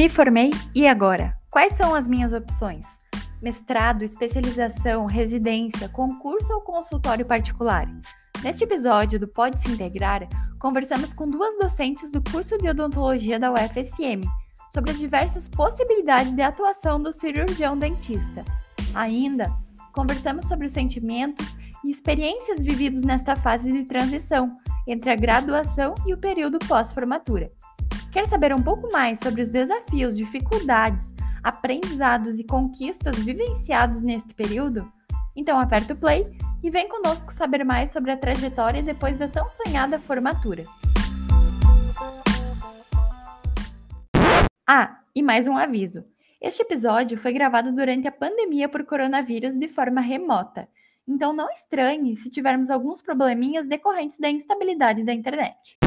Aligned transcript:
Me 0.00 0.08
formei 0.08 0.48
e 0.74 0.88
agora? 0.88 1.36
Quais 1.50 1.74
são 1.74 1.94
as 1.94 2.08
minhas 2.08 2.32
opções? 2.32 2.86
Mestrado, 3.42 4.02
especialização, 4.02 5.04
residência, 5.04 5.90
concurso 5.90 6.50
ou 6.54 6.62
consultório 6.62 7.26
particular? 7.26 7.86
Neste 8.42 8.64
episódio 8.64 9.20
do 9.20 9.28
Pode 9.28 9.60
Se 9.60 9.70
Integrar, 9.70 10.26
conversamos 10.58 11.12
com 11.12 11.28
duas 11.28 11.54
docentes 11.58 12.10
do 12.10 12.22
curso 12.22 12.56
de 12.56 12.70
odontologia 12.70 13.38
da 13.38 13.52
UFSM 13.52 14.26
sobre 14.72 14.92
as 14.92 14.98
diversas 14.98 15.46
possibilidades 15.46 16.32
de 16.32 16.40
atuação 16.40 16.98
do 16.98 17.12
cirurgião 17.12 17.76
dentista. 17.76 18.42
Ainda, 18.94 19.54
conversamos 19.92 20.48
sobre 20.48 20.66
os 20.66 20.72
sentimentos 20.72 21.46
e 21.84 21.90
experiências 21.90 22.62
vividos 22.62 23.02
nesta 23.02 23.36
fase 23.36 23.70
de 23.70 23.84
transição 23.84 24.56
entre 24.86 25.10
a 25.10 25.14
graduação 25.14 25.94
e 26.06 26.14
o 26.14 26.18
período 26.18 26.58
pós-formatura. 26.60 27.52
Quer 28.12 28.26
saber 28.26 28.52
um 28.52 28.60
pouco 28.60 28.90
mais 28.90 29.20
sobre 29.20 29.40
os 29.40 29.50
desafios, 29.50 30.16
dificuldades, 30.16 31.14
aprendizados 31.44 32.40
e 32.40 32.44
conquistas 32.44 33.16
vivenciados 33.16 34.02
neste 34.02 34.34
período? 34.34 34.90
Então 35.36 35.60
aperta 35.60 35.94
o 35.94 35.96
play 35.96 36.24
e 36.60 36.70
vem 36.70 36.88
conosco 36.88 37.32
saber 37.32 37.64
mais 37.64 37.92
sobre 37.92 38.10
a 38.10 38.16
trajetória 38.16 38.82
depois 38.82 39.16
da 39.16 39.28
tão 39.28 39.48
sonhada 39.48 40.00
formatura. 40.00 40.64
Ah, 44.66 44.98
e 45.14 45.22
mais 45.22 45.46
um 45.46 45.56
aviso. 45.56 46.04
Este 46.40 46.62
episódio 46.62 47.16
foi 47.16 47.32
gravado 47.32 47.70
durante 47.70 48.08
a 48.08 48.12
pandemia 48.12 48.68
por 48.68 48.84
coronavírus 48.84 49.56
de 49.56 49.68
forma 49.68 50.00
remota. 50.00 50.68
Então 51.06 51.32
não 51.32 51.48
estranhe 51.48 52.16
se 52.16 52.28
tivermos 52.28 52.70
alguns 52.70 53.02
probleminhas 53.02 53.68
decorrentes 53.68 54.18
da 54.18 54.28
instabilidade 54.28 55.04
da 55.04 55.12
internet. 55.12 55.78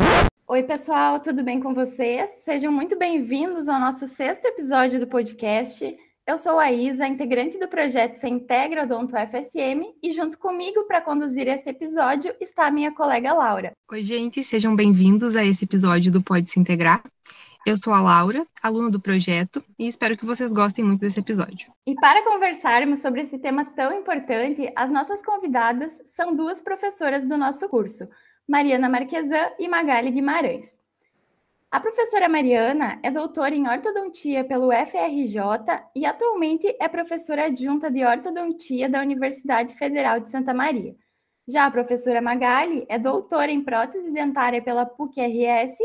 Oi, 0.45 0.61
pessoal, 0.61 1.21
tudo 1.21 1.41
bem 1.41 1.61
com 1.61 1.73
vocês? 1.73 2.29
Sejam 2.39 2.69
muito 2.69 2.97
bem-vindos 2.97 3.69
ao 3.69 3.79
nosso 3.79 4.05
sexto 4.05 4.43
episódio 4.43 4.99
do 4.99 5.07
podcast. 5.07 5.97
Eu 6.27 6.37
sou 6.37 6.59
a 6.59 6.69
Isa, 6.69 7.07
integrante 7.07 7.57
do 7.57 7.69
projeto 7.69 8.15
Se 8.15 8.27
Integra 8.27 8.83
Odonto 8.83 9.15
FSM, 9.15 9.85
e 10.03 10.11
junto 10.11 10.37
comigo 10.37 10.83
para 10.83 10.99
conduzir 10.99 11.47
este 11.47 11.69
episódio 11.69 12.35
está 12.41 12.67
a 12.67 12.71
minha 12.71 12.91
colega 12.91 13.33
Laura. 13.33 13.71
Oi, 13.89 14.03
gente, 14.03 14.43
sejam 14.43 14.75
bem-vindos 14.75 15.33
a 15.37 15.45
esse 15.45 15.63
episódio 15.63 16.11
do 16.11 16.21
Pode 16.21 16.49
Se 16.49 16.59
Integrar. 16.59 17.01
Eu 17.65 17.77
sou 17.81 17.93
a 17.93 18.01
Laura, 18.01 18.45
aluna 18.61 18.91
do 18.91 18.99
projeto, 18.99 19.63
e 19.79 19.87
espero 19.87 20.17
que 20.17 20.25
vocês 20.25 20.51
gostem 20.51 20.83
muito 20.83 20.99
desse 20.99 21.21
episódio. 21.21 21.71
E 21.87 21.95
para 21.95 22.21
conversarmos 22.21 22.99
sobre 22.99 23.21
esse 23.21 23.39
tema 23.39 23.63
tão 23.63 23.93
importante, 23.93 24.69
as 24.75 24.91
nossas 24.91 25.23
convidadas 25.23 26.01
são 26.05 26.35
duas 26.35 26.61
professoras 26.61 27.25
do 27.25 27.37
nosso 27.37 27.69
curso, 27.69 28.09
Mariana 28.47 28.89
Marquesan 28.89 29.51
e 29.57 29.67
Magali 29.69 30.11
Guimarães. 30.11 30.77
A 31.71 31.79
professora 31.79 32.27
Mariana 32.27 32.99
é 33.01 33.09
doutora 33.09 33.55
em 33.55 33.67
ortodontia 33.67 34.43
pelo 34.43 34.69
FRJ 34.71 35.39
e 35.95 36.05
atualmente 36.05 36.75
é 36.79 36.87
professora 36.87 37.45
adjunta 37.45 37.89
de 37.89 38.05
ortodontia 38.05 38.89
da 38.89 39.01
Universidade 39.01 39.73
Federal 39.75 40.19
de 40.19 40.29
Santa 40.29 40.53
Maria. 40.53 40.95
Já 41.47 41.65
a 41.65 41.71
professora 41.71 42.21
Magali 42.21 42.85
é 42.87 42.99
doutora 42.99 43.51
em 43.51 43.63
prótese 43.63 44.11
dentária 44.11 44.61
pela 44.61 44.85
PUC-RS 44.85 45.77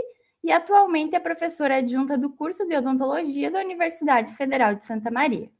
e 0.44 0.52
atualmente 0.52 1.16
é 1.16 1.20
professora 1.20 1.76
adjunta 1.76 2.18
do 2.18 2.30
curso 2.30 2.66
de 2.66 2.76
odontologia 2.76 3.50
da 3.50 3.60
Universidade 3.60 4.32
Federal 4.32 4.74
de 4.74 4.84
Santa 4.84 5.10
Maria. 5.10 5.50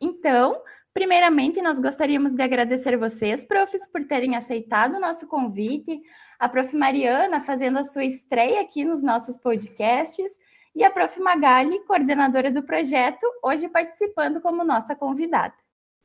Então, 0.00 0.60
Primeiramente, 0.92 1.62
nós 1.62 1.78
gostaríamos 1.78 2.32
de 2.32 2.42
agradecer 2.42 2.96
vocês, 2.96 3.44
profs, 3.44 3.86
por 3.86 4.04
terem 4.04 4.36
aceitado 4.36 4.96
o 4.96 5.00
nosso 5.00 5.28
convite, 5.28 6.00
a 6.38 6.48
prof. 6.48 6.74
Mariana 6.76 7.40
fazendo 7.40 7.78
a 7.78 7.84
sua 7.84 8.04
estreia 8.04 8.60
aqui 8.60 8.84
nos 8.84 9.02
nossos 9.02 9.38
podcasts 9.38 10.32
e 10.74 10.82
a 10.82 10.90
prof. 10.90 11.20
Magali, 11.20 11.78
coordenadora 11.86 12.50
do 12.50 12.62
projeto, 12.62 13.24
hoje 13.42 13.68
participando 13.68 14.40
como 14.40 14.64
nossa 14.64 14.94
convidada. 14.96 15.54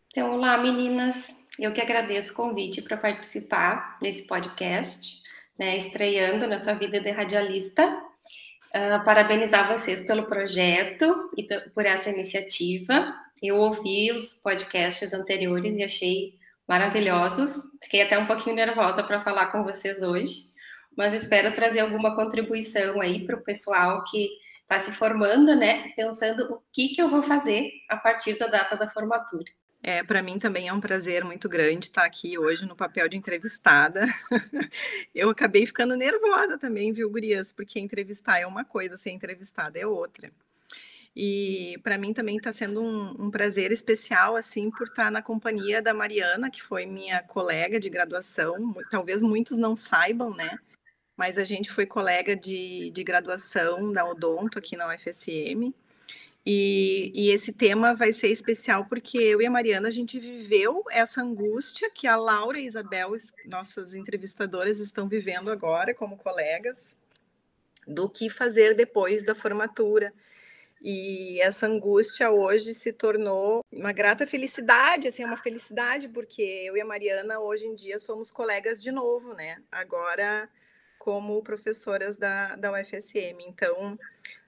Então, 0.08 0.32
olá 0.32 0.58
meninas, 0.60 1.36
eu 1.58 1.72
que 1.72 1.82
agradeço 1.82 2.34
o 2.34 2.36
convite 2.36 2.82
para 2.82 2.98
participar 2.98 3.98
desse 4.00 4.28
podcast, 4.28 5.22
né, 5.58 5.78
estreando 5.78 6.46
nessa 6.46 6.76
vida 6.76 7.00
de 7.00 7.10
radialista. 7.10 7.86
Uh, 8.76 9.04
parabenizar 9.06 9.72
vocês 9.72 10.06
pelo 10.06 10.26
projeto 10.26 11.30
e 11.38 11.48
por 11.72 11.86
essa 11.86 12.10
iniciativa. 12.10 13.16
Eu 13.44 13.58
ouvi 13.58 14.10
os 14.14 14.36
podcasts 14.36 15.14
anteriores 15.14 15.76
e 15.76 15.84
achei 15.84 16.40
maravilhosos. 16.66 17.78
Fiquei 17.84 18.02
até 18.02 18.18
um 18.18 18.26
pouquinho 18.26 18.56
nervosa 18.56 19.04
para 19.04 19.20
falar 19.20 19.48
com 19.48 19.66
vocês 19.66 20.02
hoje, 20.02 20.36
mas 20.96 21.14
espero 21.14 21.54
trazer 21.54 21.82
alguma 21.82 22.16
contribuição 22.16 23.02
aí 23.02 23.26
para 23.26 23.36
o 23.36 23.44
pessoal 23.44 24.02
que 24.06 24.30
está 24.62 24.80
se 24.80 24.94
formando, 24.94 25.54
né? 25.58 25.90
Pensando 25.90 26.54
o 26.54 26.64
que, 26.72 26.96
que 26.96 27.02
eu 27.02 27.10
vou 27.10 27.22
fazer 27.22 27.70
a 27.90 27.98
partir 27.98 28.40
da 28.40 28.48
data 28.48 28.78
da 28.78 28.90
formatura. 28.90 29.52
É, 29.86 30.02
para 30.02 30.22
mim 30.22 30.40
também 30.40 30.70
é 30.70 30.74
um 30.74 30.80
prazer 30.80 31.26
muito 31.26 31.50
grande 31.50 31.88
estar 31.88 32.06
aqui 32.06 32.40
hoje 32.40 32.66
no 32.66 32.78
papel 32.78 33.10
de 33.10 33.18
entrevistada. 33.18 34.06
eu 35.14 35.30
acabei 35.30 35.66
ficando 35.66 35.98
nervosa 35.98 36.58
também, 36.58 36.94
viu, 36.94 37.10
Gurias? 37.10 37.52
Porque 37.52 37.78
entrevistar 37.78 38.40
é 38.40 38.48
uma 38.48 38.64
coisa, 38.64 38.96
ser 38.96 39.12
entrevistada 39.12 39.78
é 39.78 39.86
outra. 39.86 40.32
E 41.16 41.80
para 41.84 41.98
mim 41.98 42.12
também 42.12 42.38
está 42.38 42.52
sendo 42.52 42.82
um, 42.82 43.26
um, 43.26 43.32
prazer 43.32 43.72
especial, 43.72 44.36
assim, 44.36 44.72
por 44.72 44.88
estar 44.88 45.06
tá 45.06 45.12
na 45.12 45.22
companhia 45.22 45.82
da 45.82 45.94
Mariana, 45.94 46.50
que 46.50 46.62
foi 46.62 46.86
minha 46.86 47.22
colega 47.22 47.80
de 47.80 47.90
graduação. 47.90 48.74
Talvez 48.90 49.22
muitos 49.22 49.58
não 49.58 49.76
saibam, 49.76 50.36
né? 50.36 50.58
Mas 51.16 51.38
a 51.38 51.44
gente 51.44 51.72
foi 51.72 51.86
colega 51.86 52.36
de, 52.36 52.90
de 52.90 53.04
graduação 53.04 53.92
da 53.92 54.04
Odonto 54.04 54.58
aqui 54.58 54.76
na 54.76 54.88
UFSM. 54.88 55.72
E, 56.46 57.12
e, 57.16 57.30
esse 57.30 57.54
tema 57.54 57.94
vai 57.94 58.12
ser 58.12 58.28
especial 58.28 58.86
porque 58.86 59.18
eu 59.18 59.42
e 59.42 59.46
a 59.46 59.52
Mariana 59.52 59.88
a 59.88 59.92
gente 59.92 60.20
viveu 60.20 60.84
essa 60.92 61.22
angústia 61.22 61.90
que 61.90 62.06
a 62.06 62.18
Laura 62.18 62.60
e 62.60 62.64
a 62.64 62.68
Isabel, 62.68 63.12
nossas 63.46 63.96
entrevistadoras, 63.96 64.80
estão 64.80 65.08
vivendo 65.08 65.50
agora 65.50 65.94
como 65.94 66.18
colegas, 66.18 66.98
do 67.88 68.10
que 68.10 68.30
fazer 68.30 68.76
depois 68.76 69.24
da 69.24 69.34
formatura 69.34 70.14
e 70.84 71.40
essa 71.42 71.66
angústia 71.66 72.30
hoje 72.30 72.74
se 72.74 72.92
tornou 72.92 73.64
uma 73.72 73.94
grata 73.94 74.28
felicidade, 74.28 75.08
assim, 75.08 75.24
uma 75.24 75.38
felicidade, 75.38 76.10
porque 76.10 76.42
eu 76.42 76.76
e 76.76 76.82
a 76.82 76.86
Mariana 76.86 77.40
hoje 77.40 77.66
em 77.66 77.74
dia 77.74 77.98
somos 77.98 78.30
colegas 78.30 78.84
de 78.84 78.92
novo, 78.92 79.34
né? 79.34 79.62
Agora 79.72 80.50
como 81.00 81.42
professoras 81.42 82.18
da, 82.18 82.58
da 82.58 82.72
UFSM. 82.72 83.42
Então, 83.48 83.98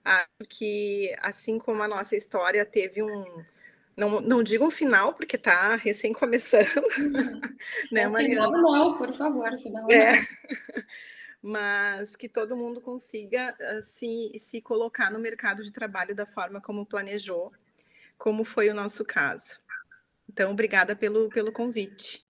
acho 0.03 0.49
que 0.49 1.15
assim 1.21 1.57
como 1.57 1.81
a 1.81 1.87
nossa 1.87 2.17
história 2.17 2.65
teve 2.65 3.01
um, 3.01 3.43
não, 3.95 4.19
não 4.19 4.43
digo 4.43 4.65
um 4.65 4.71
final, 4.71 5.13
porque 5.13 5.37
está 5.37 5.77
recém 5.77 6.11
começando, 6.11 6.83
uhum. 6.97 7.39
né, 7.93 8.01
é, 8.01 8.07
Mariana? 8.09 8.51
Final 8.51 8.61
não, 8.61 8.97
por 8.97 9.13
favor, 9.15 9.57
final 9.61 9.89
é. 9.89 10.17
não. 10.17 10.25
mas 11.45 12.15
que 12.15 12.27
todo 12.27 12.57
mundo 12.57 12.81
consiga 12.81 13.55
uh, 13.61 13.81
se, 13.83 14.31
se 14.39 14.59
colocar 14.59 15.11
no 15.11 15.19
mercado 15.19 15.61
de 15.61 15.71
trabalho 15.71 16.15
da 16.15 16.25
forma 16.25 16.59
como 16.59 16.87
planejou, 16.87 17.53
como 18.17 18.43
foi 18.43 18.67
o 18.71 18.73
nosso 18.73 19.05
caso. 19.05 19.59
Então, 20.27 20.51
obrigada 20.51 20.95
pelo, 20.95 21.29
pelo 21.29 21.51
convite. 21.51 22.25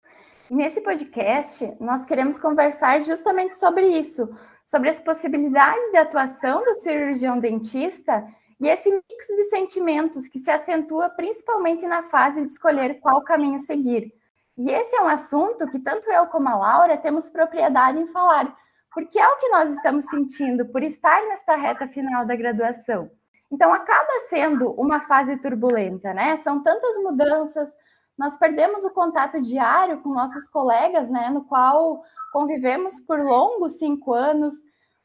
Nesse 0.51 0.81
podcast, 0.81 1.73
nós 1.79 2.03
queremos 2.03 2.37
conversar 2.37 2.99
justamente 2.99 3.55
sobre 3.55 3.87
isso, 3.87 4.29
sobre 4.65 4.89
as 4.89 4.99
possibilidades 4.99 5.91
de 5.91 5.97
atuação 5.97 6.65
do 6.65 6.75
cirurgião 6.75 7.39
dentista 7.39 8.21
e 8.59 8.67
esse 8.67 8.91
mix 8.91 9.27
de 9.27 9.45
sentimentos 9.45 10.27
que 10.27 10.39
se 10.39 10.51
acentua 10.51 11.09
principalmente 11.09 11.87
na 11.87 12.03
fase 12.03 12.41
de 12.41 12.51
escolher 12.51 12.99
qual 12.99 13.23
caminho 13.23 13.59
seguir. 13.59 14.13
E 14.57 14.69
esse 14.69 14.93
é 14.93 15.01
um 15.01 15.07
assunto 15.07 15.69
que 15.69 15.79
tanto 15.79 16.11
eu 16.11 16.27
como 16.27 16.49
a 16.49 16.55
Laura 16.57 16.97
temos 16.97 17.29
propriedade 17.29 17.97
em 17.97 18.07
falar, 18.07 18.55
porque 18.95 19.19
é 19.19 19.27
o 19.27 19.35
que 19.35 19.49
nós 19.49 19.73
estamos 19.73 20.05
sentindo 20.05 20.65
por 20.67 20.81
estar 20.81 21.21
nesta 21.27 21.57
reta 21.57 21.85
final 21.85 22.25
da 22.25 22.33
graduação. 22.33 23.11
Então, 23.51 23.73
acaba 23.73 24.21
sendo 24.29 24.71
uma 24.71 25.01
fase 25.01 25.35
turbulenta, 25.35 26.13
né? 26.13 26.37
São 26.37 26.63
tantas 26.63 26.97
mudanças, 27.03 27.69
nós 28.17 28.37
perdemos 28.37 28.85
o 28.85 28.89
contato 28.91 29.41
diário 29.41 29.99
com 30.01 30.13
nossos 30.13 30.47
colegas, 30.47 31.09
né? 31.09 31.29
No 31.29 31.43
qual 31.43 32.03
convivemos 32.31 33.01
por 33.01 33.19
longos 33.19 33.73
cinco 33.73 34.13
anos. 34.13 34.55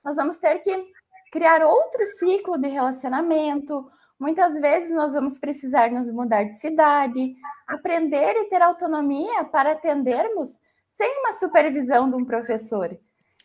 Nós 0.05 0.17
vamos 0.17 0.39
ter 0.39 0.61
que 0.61 0.87
criar 1.33 1.61
outro 1.65 2.07
ciclo 2.07 2.57
de 2.57 2.69
relacionamento. 2.69 3.91
Muitas 4.21 4.57
vezes 4.61 4.95
nós 4.95 5.15
vamos 5.15 5.37
precisar 5.41 5.91
nos 5.91 6.09
mudar 6.09 6.45
de 6.45 6.55
cidade, 6.61 7.35
aprender 7.67 8.37
e 8.37 8.45
ter 8.45 8.63
autonomia 8.63 9.43
para 9.45 9.73
atendermos 9.73 10.49
sem 10.91 11.19
uma 11.19 11.33
supervisão 11.33 12.09
de 12.09 12.15
um 12.15 12.25
professor. 12.25 12.97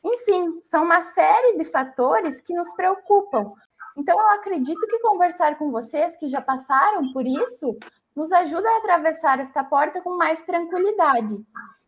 Enfim, 0.05 0.59
são 0.61 0.83
uma 0.83 1.01
série 1.01 1.57
de 1.57 1.65
fatores 1.65 2.39
que 2.41 2.53
nos 2.53 2.71
preocupam. 2.75 3.51
Então, 3.97 4.19
eu 4.19 4.29
acredito 4.29 4.87
que 4.87 4.99
conversar 4.99 5.57
com 5.57 5.71
vocês 5.71 6.15
que 6.17 6.29
já 6.29 6.41
passaram 6.41 7.11
por 7.11 7.25
isso 7.25 7.75
nos 8.15 8.31
ajuda 8.31 8.69
a 8.69 8.77
atravessar 8.77 9.39
esta 9.39 9.63
porta 9.63 10.01
com 10.01 10.15
mais 10.15 10.43
tranquilidade. 10.45 11.35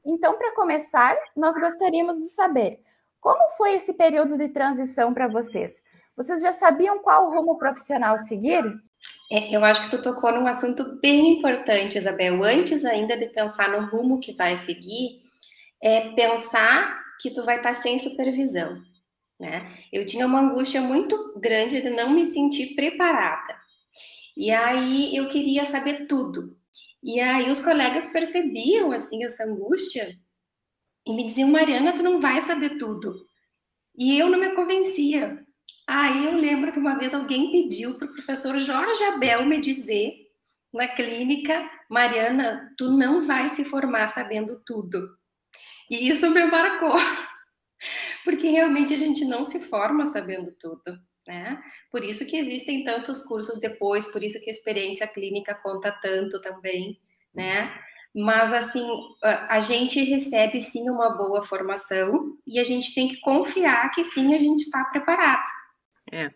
Então, 0.04 0.38
para 0.38 0.56
começar, 0.56 1.16
nós 1.36 1.56
gostaríamos 1.58 2.18
de 2.18 2.30
saber 2.30 2.82
como 3.20 3.52
foi 3.58 3.76
esse 3.76 3.94
período 3.94 4.38
de 4.38 4.50
transição 4.50 5.14
para 5.14 5.28
vocês? 5.28 5.74
vocês 6.16 6.42
já 6.42 6.52
sabiam 6.52 6.98
qual 7.00 7.30
rumo 7.30 7.60
profissional 7.60 8.18
seguir? 8.18 8.64
É, 9.32 9.56
eu 9.56 9.64
acho 9.64 9.84
que 9.84 9.96
tu 9.96 10.02
tocou 10.02 10.32
num 10.32 10.48
assunto 10.48 11.00
bem 11.00 11.38
importante, 11.38 11.98
Isabel. 11.98 12.44
Antes 12.44 12.84
ainda 12.84 13.16
de 13.16 13.28
pensar 13.28 13.70
no 13.70 13.88
rumo 13.88 14.20
que 14.20 14.34
vai 14.34 14.58
seguir, 14.58 15.22
é 15.80 16.10
pensar 16.16 17.00
que 17.20 17.32
tu 17.32 17.44
vai 17.44 17.58
estar 17.58 17.74
sem 17.74 18.00
supervisão, 18.00 18.82
né? 19.40 19.74
Eu 19.92 20.06
tinha 20.06 20.26
uma 20.26 20.42
angústia 20.42 20.82
muito 20.82 21.40
grande 21.40 21.82
de 21.82 21.90
não 21.90 22.12
me 22.12 22.26
sentir 22.26 22.76
preparada. 22.76 23.56
E 24.36 24.52
aí 24.52 25.16
eu 25.16 25.30
queria 25.30 25.66
saber 25.66 26.08
tudo. 26.08 26.56
E 27.04 27.20
aí 27.20 27.50
os 27.50 27.60
colegas 27.60 28.08
percebiam 28.10 28.92
assim 28.92 29.24
essa 29.24 29.44
angústia 29.44 30.08
e 31.08 31.14
me 31.14 31.26
diziam: 31.26 31.50
"Mariana, 31.50 31.94
tu 31.96 32.04
não 32.04 32.20
vai 32.22 32.42
saber 32.42 32.78
tudo". 32.78 33.28
E 33.98 34.18
eu 34.20 34.30
não 34.30 34.40
me 34.40 34.54
convencia. 34.56 35.44
Aí 35.88 36.26
eu 36.26 36.34
lembro 36.34 36.72
que 36.72 36.80
uma 36.80 36.98
vez 36.98 37.14
alguém 37.14 37.52
pediu 37.52 37.98
para 37.98 38.08
o 38.08 38.14
professor 38.14 38.60
Jorge 38.60 39.04
Abel 39.06 39.46
me 39.46 39.60
dizer 39.60 40.14
na 40.74 40.88
clínica, 40.88 41.70
Mariana, 41.90 42.74
tu 42.78 42.92
não 42.92 43.26
vai 43.26 43.50
se 43.50 43.64
formar 43.66 44.08
sabendo 44.08 44.62
tudo. 44.66 45.00
E 45.90 46.10
isso 46.10 46.30
me 46.30 46.46
marcou, 46.46 46.96
porque 48.24 48.50
realmente 48.50 48.94
a 48.94 48.98
gente 48.98 49.26
não 49.26 49.44
se 49.46 49.60
forma 49.60 50.06
sabendo 50.06 50.52
tudo. 50.60 51.00
Né? 51.28 51.62
Por 51.92 52.04
isso 52.04 52.26
que 52.26 52.38
existem 52.38 52.86
tantos 52.86 53.22
cursos 53.24 53.60
depois, 53.60 54.06
por 54.06 54.24
isso 54.24 54.40
que 54.42 54.50
a 54.50 54.54
experiência 54.54 55.06
clínica 55.06 55.54
conta 55.54 55.92
tanto 56.02 56.42
também, 56.42 57.02
né? 57.34 57.78
Mas 58.16 58.54
assim, 58.54 58.88
a 59.22 59.60
gente 59.60 60.02
recebe 60.04 60.60
sim 60.62 60.90
uma 60.90 61.16
boa 61.16 61.44
formação 61.44 62.38
e 62.48 62.60
a 62.60 62.64
gente 62.64 62.96
tem 62.96 63.08
que 63.10 63.20
confiar 63.20 63.92
que 63.92 64.04
sim 64.04 64.34
a 64.34 64.40
gente 64.40 64.62
está 64.62 64.86
preparado. 64.86 65.46
É, 66.12 66.32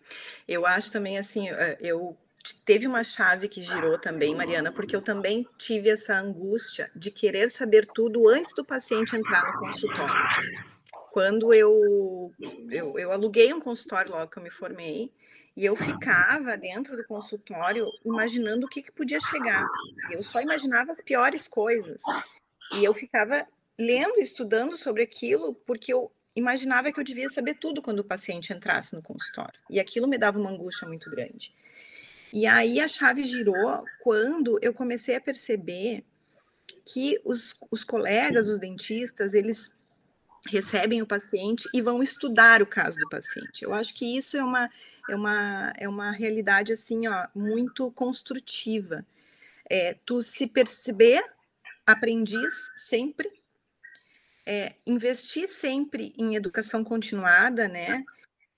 eu 0.46 0.66
acho 0.66 0.92
também 0.92 1.18
assim, 1.18 1.48
eu 1.80 2.16
teve 2.64 2.86
uma 2.86 3.04
chave 3.04 3.48
que 3.48 3.62
girou 3.62 3.98
também, 3.98 4.34
Mariana, 4.34 4.72
porque 4.72 4.96
eu 4.96 5.02
também 5.02 5.46
tive 5.58 5.90
essa 5.90 6.18
angústia 6.18 6.90
de 6.94 7.10
querer 7.10 7.48
saber 7.48 7.86
tudo 7.86 8.28
antes 8.28 8.54
do 8.54 8.64
paciente 8.64 9.16
entrar 9.16 9.52
no 9.52 9.60
consultório. 9.60 10.64
Quando 11.12 11.52
eu, 11.52 12.32
eu, 12.70 12.98
eu 12.98 13.12
aluguei 13.12 13.52
um 13.52 13.60
consultório 13.60 14.12
logo 14.12 14.30
que 14.30 14.38
eu 14.38 14.42
me 14.42 14.50
formei, 14.50 15.12
e 15.54 15.64
eu 15.64 15.76
ficava 15.76 16.56
dentro 16.56 16.96
do 16.96 17.04
consultório 17.04 17.86
imaginando 18.04 18.66
o 18.66 18.68
que, 18.68 18.82
que 18.82 18.90
podia 18.90 19.20
chegar. 19.20 19.66
Eu 20.10 20.22
só 20.22 20.40
imaginava 20.40 20.90
as 20.90 21.02
piores 21.02 21.46
coisas. 21.46 22.00
E 22.74 22.82
eu 22.82 22.94
ficava 22.94 23.46
lendo, 23.78 24.18
estudando 24.18 24.78
sobre 24.78 25.02
aquilo, 25.02 25.54
porque 25.66 25.92
eu 25.92 26.10
imaginava 26.34 26.90
que 26.90 26.98
eu 26.98 27.04
devia 27.04 27.28
saber 27.28 27.54
tudo 27.54 27.82
quando 27.82 27.98
o 27.98 28.04
paciente 28.04 28.52
entrasse 28.52 28.94
no 28.94 29.02
consultório. 29.02 29.58
E 29.68 29.78
aquilo 29.78 30.08
me 30.08 30.16
dava 30.16 30.38
uma 30.38 30.50
angústia 30.50 30.88
muito 30.88 31.10
grande. 31.10 31.52
E 32.32 32.46
aí 32.46 32.80
a 32.80 32.88
chave 32.88 33.22
girou 33.24 33.84
quando 34.02 34.58
eu 34.62 34.72
comecei 34.72 35.14
a 35.14 35.20
perceber 35.20 36.04
que 36.84 37.20
os, 37.24 37.56
os 37.70 37.84
colegas, 37.84 38.48
os 38.48 38.58
dentistas, 38.58 39.34
eles 39.34 39.78
recebem 40.48 41.02
o 41.02 41.06
paciente 41.06 41.68
e 41.72 41.80
vão 41.80 42.02
estudar 42.02 42.62
o 42.62 42.66
caso 42.66 42.98
do 42.98 43.08
paciente. 43.08 43.62
Eu 43.62 43.72
acho 43.72 43.94
que 43.94 44.16
isso 44.16 44.36
é 44.36 44.42
uma, 44.42 44.70
é 45.08 45.14
uma, 45.14 45.72
é 45.76 45.88
uma 45.88 46.10
realidade 46.10 46.72
assim, 46.72 47.06
ó, 47.06 47.28
muito 47.34 47.90
construtiva. 47.92 49.06
É, 49.68 49.96
tu 50.04 50.22
se 50.22 50.46
perceber 50.46 51.22
aprendiz 51.86 52.70
sempre 52.76 53.30
é, 54.44 54.74
investir 54.86 55.48
sempre 55.48 56.12
em 56.18 56.34
educação 56.34 56.82
continuada, 56.82 57.68
né? 57.68 58.04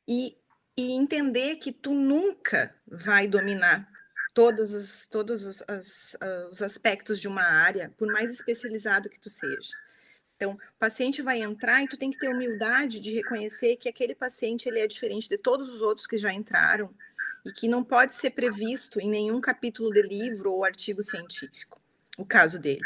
E, 0.09 0.37
e 0.76 0.93
entender 0.93 1.56
que 1.56 1.73
tu 1.73 1.94
nunca 1.94 2.75
vai 2.87 3.26
dominar 3.29 3.88
todos 4.35 4.73
os, 4.73 5.06
todos 5.06 5.47
os, 5.47 5.62
as, 5.69 6.17
os 6.50 6.62
aspectos 6.62 7.21
de 7.21 7.29
uma 7.29 7.44
área, 7.44 7.93
por 7.97 8.09
mais 8.09 8.31
especializado 8.31 9.09
que 9.09 9.21
tu 9.21 9.31
seja. 9.31 9.73
Então, 10.37 10.55
o 10.55 10.79
paciente 10.79 11.23
vai 11.23 11.41
entrar 11.41 11.82
e 11.82 11.88
tu 11.88 11.97
tem 11.97 12.11
que 12.11 12.19
ter 12.19 12.29
humildade 12.29 12.99
de 12.99 13.15
reconhecer 13.15 13.76
que 13.76 13.88
aquele 13.88 14.15
paciente 14.15 14.69
ele 14.69 14.81
é 14.81 14.87
diferente 14.87 15.29
de 15.29 15.38
todos 15.38 15.69
os 15.69 15.81
outros 15.81 16.06
que 16.09 16.17
já 16.17 16.32
entraram 16.32 16.93
e 17.44 17.53
que 17.53 17.69
não 17.69 17.85
pode 17.85 18.15
ser 18.15 18.31
previsto 18.31 19.00
em 19.00 19.09
nenhum 19.09 19.41
capítulo 19.41 19.93
de 19.93 20.03
livro 20.03 20.53
ou 20.53 20.65
artigo 20.65 21.03
científico, 21.03 21.81
o 22.19 22.25
caso 22.25 22.59
dele. 22.59 22.82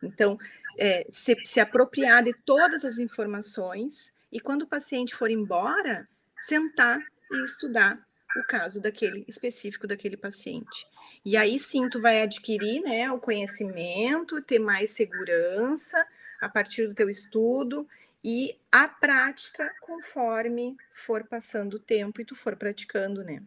Então, 0.00 0.38
é, 0.78 1.04
se, 1.10 1.36
se 1.44 1.58
apropriar 1.58 2.22
de 2.22 2.32
todas 2.44 2.84
as 2.84 2.98
informações 2.98 4.12
e 4.30 4.38
quando 4.38 4.62
o 4.62 4.68
paciente 4.68 5.14
for 5.14 5.30
embora, 5.30 6.06
sentar 6.40 7.00
e 7.32 7.44
estudar 7.44 7.98
o 8.36 8.44
caso 8.44 8.80
daquele 8.80 9.24
específico 9.28 9.86
daquele 9.86 10.16
paciente. 10.16 10.86
E 11.24 11.36
aí 11.36 11.58
sim 11.58 11.88
tu 11.88 12.00
vai 12.00 12.22
adquirir, 12.22 12.82
né, 12.82 13.10
o 13.10 13.18
conhecimento, 13.18 14.42
ter 14.42 14.58
mais 14.58 14.90
segurança 14.90 16.04
a 16.40 16.48
partir 16.48 16.86
do 16.88 16.94
teu 16.94 17.08
estudo 17.08 17.86
e 18.24 18.58
a 18.70 18.88
prática 18.88 19.72
conforme 19.80 20.76
for 20.90 21.24
passando 21.24 21.74
o 21.74 21.78
tempo 21.78 22.20
e 22.20 22.24
tu 22.24 22.34
for 22.34 22.56
praticando, 22.56 23.22
né? 23.22 23.42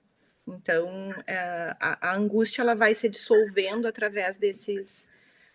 Então 0.48 1.12
é, 1.26 1.76
a, 1.80 2.12
a 2.12 2.16
angústia 2.16 2.62
ela 2.62 2.76
vai 2.76 2.94
se 2.94 3.10
dissolvendo 3.10 3.88
através 3.88 4.38
desses 4.38 5.08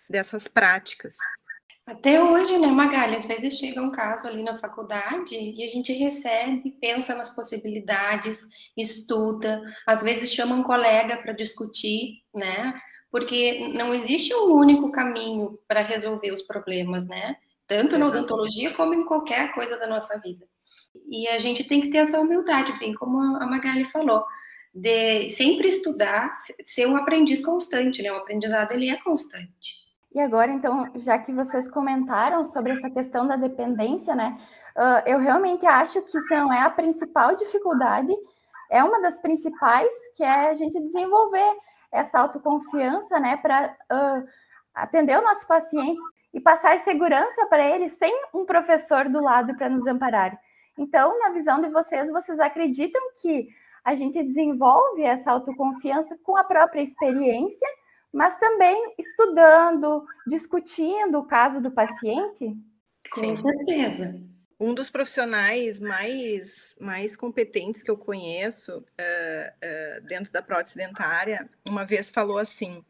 dessas 0.08 0.48
práticas. 0.48 1.16
Até 1.90 2.22
hoje, 2.22 2.56
né, 2.56 2.68
Magali? 2.68 3.16
Às 3.16 3.26
vezes 3.26 3.58
chega 3.58 3.82
um 3.82 3.90
caso 3.90 4.28
ali 4.28 4.44
na 4.44 4.56
faculdade 4.58 5.34
e 5.34 5.64
a 5.64 5.66
gente 5.66 5.92
recebe, 5.92 6.70
pensa 6.80 7.16
nas 7.16 7.34
possibilidades, 7.34 8.46
estuda, 8.76 9.60
às 9.84 10.00
vezes 10.00 10.32
chama 10.32 10.54
um 10.54 10.62
colega 10.62 11.16
para 11.16 11.32
discutir, 11.32 12.22
né? 12.32 12.80
Porque 13.10 13.72
não 13.74 13.92
existe 13.92 14.32
um 14.32 14.52
único 14.54 14.92
caminho 14.92 15.58
para 15.66 15.82
resolver 15.82 16.30
os 16.30 16.42
problemas, 16.42 17.08
né? 17.08 17.36
Tanto 17.66 17.98
na 17.98 18.06
odontologia 18.06 18.72
como 18.74 18.94
em 18.94 19.04
qualquer 19.04 19.52
coisa 19.52 19.76
da 19.76 19.88
nossa 19.88 20.20
vida. 20.20 20.46
E 21.08 21.26
a 21.26 21.40
gente 21.40 21.64
tem 21.64 21.80
que 21.80 21.90
ter 21.90 21.98
essa 21.98 22.20
humildade, 22.20 22.72
bem 22.78 22.94
como 22.94 23.18
a 23.18 23.46
Magali 23.46 23.84
falou, 23.84 24.24
de 24.72 25.28
sempre 25.28 25.66
estudar, 25.66 26.30
ser 26.62 26.86
um 26.86 26.94
aprendiz 26.94 27.44
constante, 27.44 28.00
né? 28.00 28.12
O 28.12 28.16
aprendizado 28.16 28.70
ele 28.70 28.88
é 28.88 28.96
constante. 29.02 29.79
E 30.12 30.20
agora, 30.20 30.50
então, 30.50 30.90
já 30.96 31.18
que 31.18 31.32
vocês 31.32 31.70
comentaram 31.70 32.44
sobre 32.44 32.72
essa 32.72 32.90
questão 32.90 33.26
da 33.26 33.36
dependência, 33.36 34.14
né? 34.14 34.36
Uh, 34.76 35.08
eu 35.08 35.18
realmente 35.18 35.64
acho 35.66 36.02
que 36.02 36.18
isso 36.18 36.34
não 36.34 36.52
é 36.52 36.62
a 36.62 36.70
principal 36.70 37.34
dificuldade, 37.34 38.12
é 38.70 38.82
uma 38.82 39.00
das 39.00 39.20
principais, 39.20 39.88
que 40.16 40.24
é 40.24 40.48
a 40.48 40.54
gente 40.54 40.80
desenvolver 40.80 41.56
essa 41.92 42.20
autoconfiança, 42.20 43.18
né, 43.18 43.36
para 43.36 43.76
uh, 43.92 44.28
atender 44.74 45.18
o 45.18 45.22
nosso 45.22 45.46
paciente 45.46 46.00
e 46.32 46.40
passar 46.40 46.78
segurança 46.78 47.46
para 47.46 47.64
ele 47.64 47.88
sem 47.88 48.12
um 48.32 48.44
professor 48.44 49.08
do 49.08 49.20
lado 49.20 49.56
para 49.56 49.68
nos 49.68 49.86
amparar. 49.86 50.38
Então, 50.78 51.18
na 51.18 51.30
visão 51.30 51.60
de 51.60 51.68
vocês, 51.68 52.10
vocês 52.10 52.38
acreditam 52.38 53.02
que 53.20 53.48
a 53.84 53.94
gente 53.94 54.22
desenvolve 54.22 55.02
essa 55.02 55.32
autoconfiança 55.32 56.16
com 56.22 56.36
a 56.36 56.44
própria 56.44 56.82
experiência 56.82 57.68
mas 58.12 58.38
também 58.38 58.94
estudando, 58.98 60.04
discutindo 60.26 61.18
o 61.18 61.24
caso 61.24 61.60
do 61.60 61.70
paciente? 61.70 62.56
Sim. 63.06 63.36
Com 63.36 63.42
certeza. 63.42 64.20
Um 64.58 64.74
dos 64.74 64.90
profissionais 64.90 65.80
mais, 65.80 66.76
mais 66.80 67.16
competentes 67.16 67.82
que 67.82 67.90
eu 67.90 67.96
conheço 67.96 68.78
uh, 68.78 68.82
uh, 68.82 70.06
dentro 70.06 70.30
da 70.30 70.42
prótese 70.42 70.76
dentária, 70.76 71.48
uma 71.66 71.86
vez 71.86 72.10
falou 72.10 72.36
assim: 72.36 72.84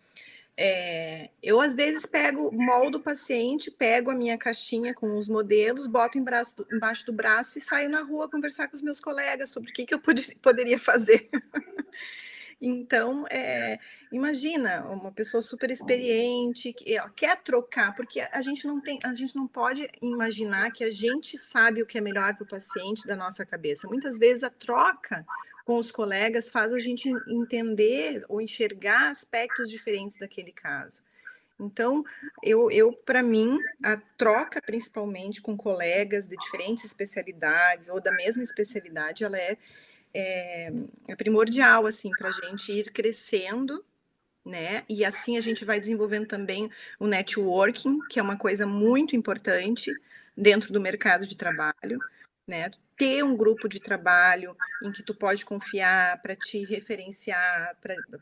é, 0.57 1.31
eu 1.43 1.59
às 1.59 1.75
vezes 1.75 2.05
pego, 2.05 2.51
moldo 2.53 2.99
o 2.99 3.01
paciente, 3.01 3.71
pego 3.71 4.11
a 4.11 4.15
minha 4.15 4.37
caixinha 4.37 4.93
com 4.93 5.17
os 5.17 5.27
modelos, 5.27 5.87
boto 5.87 6.19
em 6.19 6.23
braço, 6.23 6.67
embaixo 6.71 7.07
do 7.07 7.15
braço 7.15 7.57
e 7.57 7.63
saio 7.63 7.89
na 7.89 8.03
rua 8.03 8.29
conversar 8.29 8.69
com 8.69 8.77
os 8.77 8.83
meus 8.83 9.01
colegas 9.01 9.51
sobre 9.51 9.71
o 9.71 9.73
que, 9.73 9.87
que 9.87 9.95
eu 9.95 9.99
pod 9.99 10.37
poderia 10.43 10.79
fazer. 10.79 11.31
Então, 12.61 13.27
é, 13.31 13.79
imagina 14.13 14.85
uma 14.87 15.11
pessoa 15.11 15.41
super 15.41 15.71
experiente 15.71 16.75
que 16.75 16.95
ela 16.95 17.09
quer 17.09 17.41
trocar, 17.43 17.97
porque 17.97 18.21
a 18.21 18.43
gente 18.43 18.67
não 18.67 18.81
tem, 18.81 18.99
a 19.03 19.15
gente 19.15 19.35
não 19.35 19.47
pode 19.47 19.89
imaginar 20.03 20.71
que 20.71 20.85
a 20.85 20.91
gente 20.91 21.39
sabe 21.39 21.83
o 21.83 21.87
que 21.87 21.97
é 21.97 22.03
melhor 22.03 22.35
para 22.35 22.45
o 22.45 22.49
paciente 22.49 23.07
da 23.07 23.17
nossa 23.17 23.47
cabeça. 23.47 23.89
Muitas 23.89 24.19
vezes 24.19 24.45
a 24.45 24.51
troca 24.51 25.25
com 25.65 25.79
os 25.79 25.91
colegas 25.91 26.51
faz 26.51 26.73
a 26.73 26.81
gente 26.81 27.11
entender 27.29 28.25
ou 28.29 28.43
enxergar 28.43 29.09
aspectos 29.09 29.71
diferentes 29.71 30.19
daquele 30.19 30.53
caso. 30.53 31.03
Então, 31.59 32.05
eu, 32.43 32.71
eu 32.71 32.93
para 33.05 33.23
mim, 33.23 33.59
a 33.83 33.97
troca, 34.17 34.61
principalmente 34.61 35.41
com 35.41 35.57
colegas 35.57 36.27
de 36.27 36.37
diferentes 36.37 36.85
especialidades 36.85 37.89
ou 37.89 38.01
da 38.01 38.13
mesma 38.13 38.43
especialidade, 38.43 39.25
ela 39.25 39.39
é 39.39 39.57
é, 40.15 40.73
é 41.09 41.17
primordial 41.17 41.87
assim 41.87 42.11
para 42.11 42.29
a 42.29 42.33
gente 42.33 42.73
ir 42.73 42.91
crescendo 42.91 43.85
né? 44.45 44.85
E 44.89 45.05
assim 45.05 45.37
a 45.37 45.41
gente 45.41 45.65
vai 45.65 45.81
desenvolvendo 45.81 46.27
também 46.27 46.71
o 46.99 47.07
networking, 47.07 47.99
que 48.09 48.19
é 48.19 48.23
uma 48.23 48.37
coisa 48.37 48.67
muito 48.67 49.15
importante 49.15 49.93
dentro 50.37 50.73
do 50.73 50.81
mercado 50.81 51.27
de 51.27 51.37
trabalho, 51.37 51.99
né? 52.47 52.71
Ter 52.97 53.23
um 53.25 53.37
grupo 53.37 53.69
de 53.69 53.81
trabalho 53.81 54.57
em 54.83 54.93
que 54.93 55.03
tu 55.03 55.15
pode 55.15 55.45
confiar 55.45 56.21
para 56.21 56.35
te 56.35 56.65
referenciar, 56.65 57.77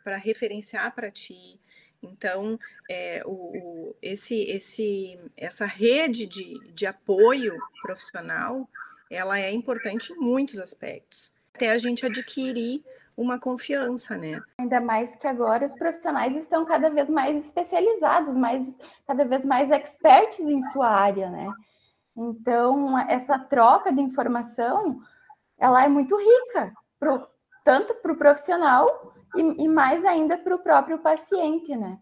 para 0.04 0.16
referenciar 0.16 0.94
para 0.94 1.10
ti. 1.10 1.58
Então, 2.00 2.58
é, 2.88 3.22
o, 3.26 3.94
esse, 4.00 4.42
esse, 4.42 5.18
essa 5.36 5.66
rede 5.66 6.26
de, 6.26 6.60
de 6.72 6.86
apoio 6.86 7.58
profissional, 7.82 8.68
ela 9.10 9.40
é 9.40 9.50
importante 9.50 10.12
em 10.12 10.16
muitos 10.16 10.60
aspectos. 10.60 11.32
Até 11.58 11.72
a 11.72 11.78
gente 11.78 12.06
adquirir 12.06 12.84
uma 13.16 13.36
confiança, 13.36 14.16
né? 14.16 14.40
Ainda 14.60 14.80
mais 14.80 15.16
que 15.16 15.26
agora 15.26 15.66
os 15.66 15.74
profissionais 15.74 16.36
estão 16.36 16.64
cada 16.64 16.88
vez 16.88 17.10
mais 17.10 17.44
especializados, 17.44 18.36
mais 18.36 18.62
cada 19.04 19.24
vez 19.24 19.44
mais 19.44 19.68
experts 19.72 20.38
em 20.38 20.62
sua 20.62 20.88
área, 20.88 21.28
né? 21.28 21.50
Então, 22.16 22.96
essa 23.08 23.36
troca 23.36 23.92
de 23.92 24.00
informação, 24.00 25.00
ela 25.58 25.84
é 25.84 25.88
muito 25.88 26.16
rica, 26.16 26.72
pro, 27.00 27.26
tanto 27.64 27.92
para 27.94 28.12
o 28.12 28.16
profissional 28.16 29.12
e, 29.34 29.64
e, 29.64 29.68
mais 29.68 30.04
ainda 30.04 30.38
para 30.38 30.54
o 30.54 30.60
próprio 30.60 31.00
paciente, 31.00 31.74
né? 31.74 31.98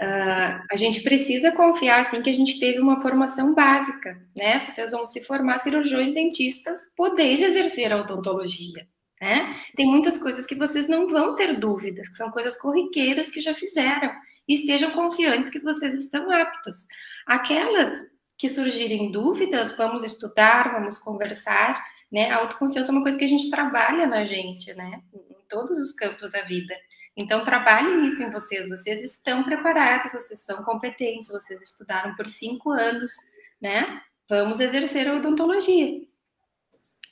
Uh, 0.00 0.62
a 0.70 0.76
gente 0.76 1.02
precisa 1.02 1.50
confiar, 1.50 2.00
assim, 2.02 2.22
que 2.22 2.30
a 2.30 2.32
gente 2.32 2.60
teve 2.60 2.78
uma 2.78 3.00
formação 3.00 3.52
básica, 3.52 4.16
né? 4.36 4.64
Vocês 4.70 4.92
vão 4.92 5.08
se 5.08 5.24
formar 5.24 5.58
cirurgiões 5.58 6.14
dentistas, 6.14 6.78
podeis 6.96 7.42
exercer 7.42 7.92
a 7.92 8.00
odontologia. 8.00 8.86
Né? 9.22 9.54
Tem 9.76 9.86
muitas 9.86 10.18
coisas 10.18 10.46
que 10.46 10.56
vocês 10.56 10.88
não 10.88 11.06
vão 11.06 11.36
ter 11.36 11.56
dúvidas, 11.56 12.08
que 12.08 12.16
são 12.16 12.32
coisas 12.32 12.60
corriqueiras 12.60 13.30
que 13.30 13.40
já 13.40 13.54
fizeram. 13.54 14.12
E 14.48 14.54
estejam 14.54 14.90
confiantes 14.90 15.48
que 15.48 15.60
vocês 15.60 15.94
estão 15.94 16.28
aptos. 16.28 16.88
Aquelas 17.24 17.88
que 18.36 18.48
surgirem 18.48 19.12
dúvidas, 19.12 19.76
vamos 19.76 20.02
estudar, 20.02 20.72
vamos 20.72 20.98
conversar, 20.98 21.80
né? 22.10 22.30
A 22.30 22.38
autoconfiança 22.38 22.90
é 22.90 22.94
uma 22.94 23.02
coisa 23.02 23.16
que 23.16 23.24
a 23.24 23.28
gente 23.28 23.48
trabalha 23.48 24.08
na 24.08 24.24
gente, 24.26 24.74
né? 24.74 25.00
Em 25.14 25.46
todos 25.48 25.78
os 25.78 25.92
campos 25.92 26.28
da 26.32 26.42
vida. 26.42 26.74
Então, 27.16 27.44
trabalhem 27.44 28.04
isso 28.04 28.24
em 28.24 28.32
vocês. 28.32 28.68
Vocês 28.68 29.04
estão 29.04 29.44
preparados, 29.44 30.10
vocês 30.10 30.40
são 30.40 30.64
competentes, 30.64 31.28
vocês 31.28 31.62
estudaram 31.62 32.16
por 32.16 32.28
cinco 32.28 32.72
anos, 32.72 33.12
né? 33.60 34.02
Vamos 34.28 34.58
exercer 34.58 35.08
a 35.08 35.14
odontologia. 35.14 36.00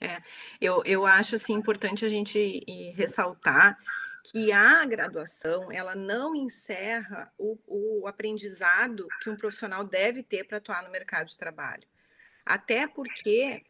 É, 0.01 0.23
eu, 0.61 0.83
eu 0.87 1.05
acho 1.07 1.35
assim 1.35 1.53
importante 1.53 2.05
a 2.05 2.09
gente 2.09 2.65
ressaltar 2.97 3.79
que 4.25 4.53
a 4.53 4.85
graduação 4.85 5.71
ela 5.73 5.95
não 5.95 6.35
encerra 6.35 7.33
o, 7.39 7.59
o 7.67 8.07
aprendizado 8.07 9.07
que 9.23 9.31
um 9.31 9.37
profissional 9.37 9.85
deve 9.85 10.23
ter 10.23 10.45
para 10.45 10.59
atuar 10.59 10.83
no 10.83 10.91
mercado 10.91 11.29
de 11.29 11.37
trabalho. 11.37 11.87
Até 12.45 12.87
porque 12.87 13.63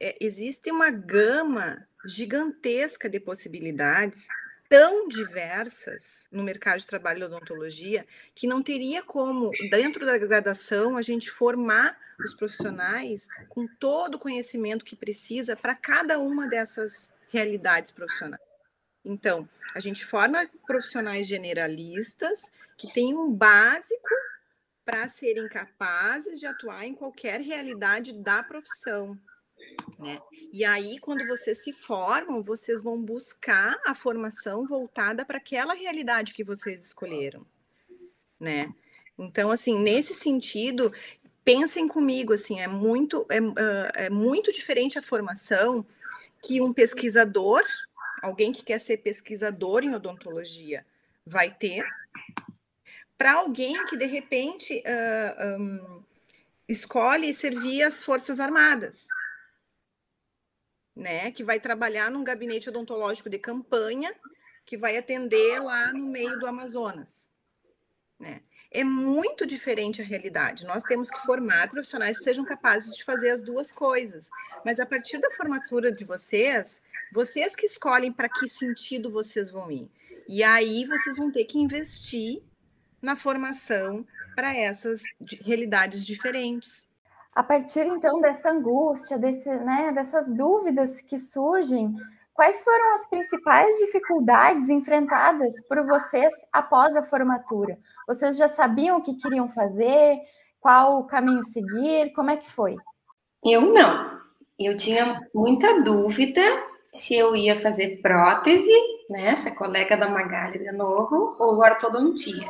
é, 0.00 0.16
existe 0.20 0.70
uma 0.70 0.90
gama 0.90 1.86
gigantesca 2.06 3.08
de 3.08 3.18
possibilidades 3.18 4.26
tão 4.68 5.08
diversas 5.08 6.28
no 6.30 6.42
mercado 6.42 6.80
de 6.80 6.86
trabalho 6.86 7.20
de 7.20 7.24
odontologia 7.24 8.06
que 8.34 8.46
não 8.46 8.62
teria 8.62 9.02
como, 9.02 9.50
dentro 9.70 10.04
da 10.04 10.18
graduação, 10.18 10.96
a 10.96 11.02
gente 11.02 11.30
formar 11.30 11.98
os 12.22 12.34
profissionais 12.34 13.28
com 13.48 13.66
todo 13.66 14.16
o 14.16 14.18
conhecimento 14.18 14.84
que 14.84 14.96
precisa 14.96 15.56
para 15.56 15.74
cada 15.74 16.18
uma 16.18 16.48
dessas 16.48 17.12
realidades 17.30 17.92
profissionais. 17.92 18.42
Então, 19.04 19.48
a 19.74 19.80
gente 19.80 20.04
forma 20.04 20.48
profissionais 20.66 21.26
generalistas 21.26 22.52
que 22.76 22.92
têm 22.92 23.16
um 23.16 23.32
básico 23.32 24.08
para 24.84 25.08
serem 25.08 25.48
capazes 25.48 26.40
de 26.40 26.46
atuar 26.46 26.86
em 26.86 26.94
qualquer 26.94 27.40
realidade 27.40 28.12
da 28.12 28.42
profissão. 28.42 29.18
Né? 29.98 30.20
E 30.52 30.64
aí, 30.64 30.98
quando 30.98 31.26
vocês 31.26 31.62
se 31.62 31.72
formam, 31.72 32.42
vocês 32.42 32.82
vão 32.82 33.00
buscar 33.00 33.78
a 33.84 33.94
formação 33.94 34.66
voltada 34.66 35.24
para 35.24 35.38
aquela 35.38 35.74
realidade 35.74 36.34
que 36.34 36.44
vocês 36.44 36.84
escolheram, 36.84 37.44
né? 38.38 38.72
Então, 39.18 39.50
assim, 39.50 39.78
nesse 39.78 40.14
sentido, 40.14 40.92
pensem 41.44 41.88
comigo, 41.88 42.32
assim, 42.32 42.60
é 42.60 42.68
muito, 42.68 43.26
é, 43.28 44.04
é 44.06 44.10
muito 44.10 44.52
diferente 44.52 44.98
a 44.98 45.02
formação 45.02 45.84
que 46.40 46.60
um 46.60 46.72
pesquisador, 46.72 47.64
alguém 48.22 48.52
que 48.52 48.62
quer 48.62 48.78
ser 48.78 48.98
pesquisador 48.98 49.82
em 49.82 49.94
odontologia, 49.94 50.86
vai 51.26 51.52
ter, 51.52 51.84
para 53.18 53.32
alguém 53.34 53.84
que, 53.86 53.96
de 53.96 54.06
repente, 54.06 54.80
uh, 54.86 55.60
um, 55.60 56.04
escolhe 56.68 57.34
servir 57.34 57.82
as 57.82 58.00
Forças 58.00 58.38
Armadas 58.38 59.08
né, 60.98 61.30
que 61.30 61.44
vai 61.44 61.60
trabalhar 61.60 62.10
num 62.10 62.24
gabinete 62.24 62.68
odontológico 62.68 63.30
de 63.30 63.38
campanha, 63.38 64.12
que 64.66 64.76
vai 64.76 64.98
atender 64.98 65.60
lá 65.60 65.92
no 65.92 66.06
meio 66.06 66.38
do 66.38 66.46
Amazonas, 66.46 67.30
né? 68.18 68.42
É 68.70 68.84
muito 68.84 69.46
diferente 69.46 70.02
a 70.02 70.04
realidade. 70.04 70.66
Nós 70.66 70.82
temos 70.82 71.08
que 71.08 71.24
formar 71.24 71.70
profissionais 71.70 72.18
que 72.18 72.24
sejam 72.24 72.44
capazes 72.44 72.94
de 72.94 73.02
fazer 73.02 73.30
as 73.30 73.40
duas 73.40 73.72
coisas. 73.72 74.28
Mas 74.62 74.78
a 74.78 74.84
partir 74.84 75.16
da 75.16 75.30
formatura 75.30 75.90
de 75.90 76.04
vocês, 76.04 76.82
vocês 77.10 77.56
que 77.56 77.64
escolhem 77.64 78.12
para 78.12 78.28
que 78.28 78.46
sentido 78.46 79.10
vocês 79.10 79.50
vão 79.50 79.70
ir. 79.70 79.90
E 80.28 80.42
aí 80.42 80.84
vocês 80.84 81.16
vão 81.16 81.32
ter 81.32 81.46
que 81.46 81.58
investir 81.58 82.42
na 83.00 83.16
formação 83.16 84.06
para 84.36 84.54
essas 84.54 85.00
realidades 85.40 86.04
diferentes. 86.04 86.86
A 87.38 87.42
partir 87.44 87.86
então 87.86 88.20
dessa 88.20 88.50
angústia, 88.50 89.16
desse, 89.16 89.48
né, 89.48 89.92
dessas 89.94 90.26
dúvidas 90.36 91.00
que 91.02 91.20
surgem, 91.20 91.94
quais 92.34 92.64
foram 92.64 92.94
as 92.94 93.08
principais 93.08 93.78
dificuldades 93.78 94.68
enfrentadas 94.68 95.54
por 95.68 95.86
vocês 95.86 96.32
após 96.52 96.96
a 96.96 97.04
formatura? 97.04 97.78
Vocês 98.08 98.36
já 98.36 98.48
sabiam 98.48 98.96
o 98.96 99.00
que 99.00 99.14
queriam 99.14 99.48
fazer? 99.48 100.18
Qual 100.58 100.98
o 100.98 101.04
caminho 101.04 101.44
seguir? 101.44 102.12
Como 102.12 102.28
é 102.28 102.36
que 102.36 102.50
foi? 102.50 102.74
Eu 103.44 103.72
não. 103.72 104.18
Eu 104.58 104.76
tinha 104.76 105.20
muita 105.32 105.80
dúvida 105.80 106.42
se 106.92 107.16
eu 107.16 107.36
ia 107.36 107.54
fazer 107.54 108.02
prótese, 108.02 108.74
né, 109.08 109.28
essa 109.28 109.52
colega 109.52 109.96
da 109.96 110.08
Magali 110.08 110.58
de 110.58 110.72
novo, 110.72 111.36
ou 111.38 111.56
ortodontia. 111.58 112.48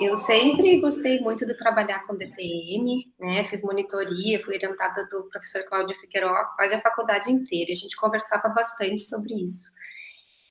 Eu 0.00 0.16
sempre 0.16 0.80
gostei 0.80 1.20
muito 1.20 1.46
de 1.46 1.54
trabalhar 1.54 2.04
com 2.04 2.16
DPM, 2.16 3.12
né? 3.20 3.44
Fiz 3.44 3.62
monitoria, 3.62 4.42
fui 4.42 4.56
orientada 4.56 5.06
do 5.08 5.28
professor 5.28 5.62
Cláudio 5.64 5.96
Figueiró 5.98 6.44
quase 6.56 6.74
a 6.74 6.80
faculdade 6.80 7.30
inteira. 7.30 7.72
A 7.72 7.74
gente 7.74 7.96
conversava 7.96 8.48
bastante 8.48 9.02
sobre 9.02 9.34
isso. 9.34 9.70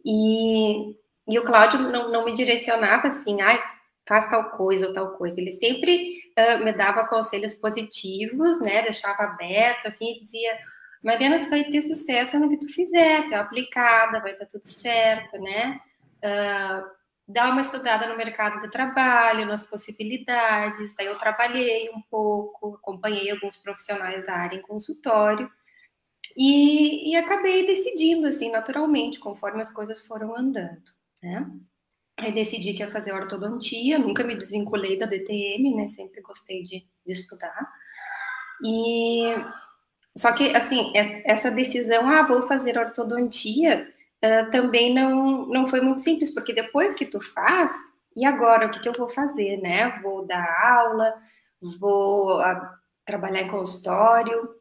E, 0.05 0.95
e 1.27 1.39
o 1.39 1.43
Cláudio 1.43 1.79
não, 1.79 2.11
não 2.11 2.25
me 2.25 2.33
direcionava 2.33 3.07
assim, 3.07 3.41
ai, 3.41 3.61
faz 4.07 4.29
tal 4.29 4.51
coisa 4.51 4.87
ou 4.87 4.93
tal 4.93 5.17
coisa. 5.17 5.39
Ele 5.39 5.51
sempre 5.51 6.15
uh, 6.37 6.63
me 6.63 6.71
dava 6.73 7.07
conselhos 7.07 7.53
positivos, 7.55 8.59
né? 8.61 8.83
Deixava 8.83 9.23
aberto, 9.23 9.87
assim, 9.87 10.11
e 10.11 10.21
dizia, 10.21 10.57
Mariana, 11.03 11.41
tu 11.41 11.49
vai 11.49 11.63
ter 11.63 11.81
sucesso 11.81 12.39
no 12.39 12.49
que 12.49 12.59
tu 12.59 12.67
fizer, 12.71 13.25
tu 13.25 13.33
é 13.33 13.37
aplicada, 13.37 14.21
vai 14.21 14.33
estar 14.33 14.45
tudo 14.45 14.67
certo, 14.67 15.39
né? 15.39 15.79
Uh, 16.23 17.00
dar 17.31 17.51
uma 17.51 17.61
estudada 17.61 18.07
no 18.07 18.17
mercado 18.17 18.59
de 18.59 18.69
trabalho, 18.69 19.45
nas 19.45 19.63
possibilidades. 19.63 20.95
Daí 20.95 21.07
eu 21.07 21.17
trabalhei 21.17 21.89
um 21.89 22.01
pouco, 22.01 22.75
acompanhei 22.75 23.31
alguns 23.31 23.55
profissionais 23.55 24.25
da 24.25 24.33
área 24.33 24.57
em 24.57 24.61
consultório 24.61 25.49
e, 26.35 27.11
e 27.11 27.15
acabei 27.15 27.65
decidindo, 27.65 28.27
assim, 28.27 28.51
naturalmente, 28.51 29.19
conforme 29.19 29.61
as 29.61 29.73
coisas 29.73 30.05
foram 30.05 30.35
andando, 30.35 30.83
né? 31.21 31.49
Aí 32.17 32.31
decidi 32.31 32.73
que 32.73 32.83
ia 32.83 32.91
fazer 32.91 33.13
ortodontia, 33.13 33.97
nunca 33.97 34.23
me 34.23 34.35
desvinculei 34.35 34.97
da 34.97 35.05
DTM, 35.05 35.75
né? 35.75 35.87
Sempre 35.87 36.21
gostei 36.21 36.61
de, 36.63 36.87
de 37.05 37.13
estudar. 37.13 37.67
E 38.63 39.23
só 40.15 40.35
que, 40.35 40.55
assim, 40.55 40.95
é, 40.95 41.29
essa 41.31 41.49
decisão, 41.49 42.07
ah, 42.07 42.27
vou 42.27 42.47
fazer 42.47 42.77
ortodontia, 42.77 43.91
uh, 44.23 44.51
também 44.51 44.93
não, 44.93 45.45
não 45.47 45.67
foi 45.67 45.81
muito 45.81 46.01
simples, 46.01 46.33
porque 46.33 46.53
depois 46.53 46.95
que 46.95 47.05
tu 47.05 47.21
faz, 47.21 47.71
e 48.15 48.25
agora, 48.25 48.67
o 48.67 48.71
que, 48.71 48.79
que 48.79 48.89
eu 48.89 48.93
vou 48.93 49.09
fazer, 49.09 49.57
né? 49.57 49.99
Vou 50.01 50.25
dar 50.25 50.45
aula, 50.63 51.13
vou 51.79 52.39
uh, 52.39 52.69
trabalhar 53.05 53.41
em 53.41 53.49
consultório. 53.49 54.55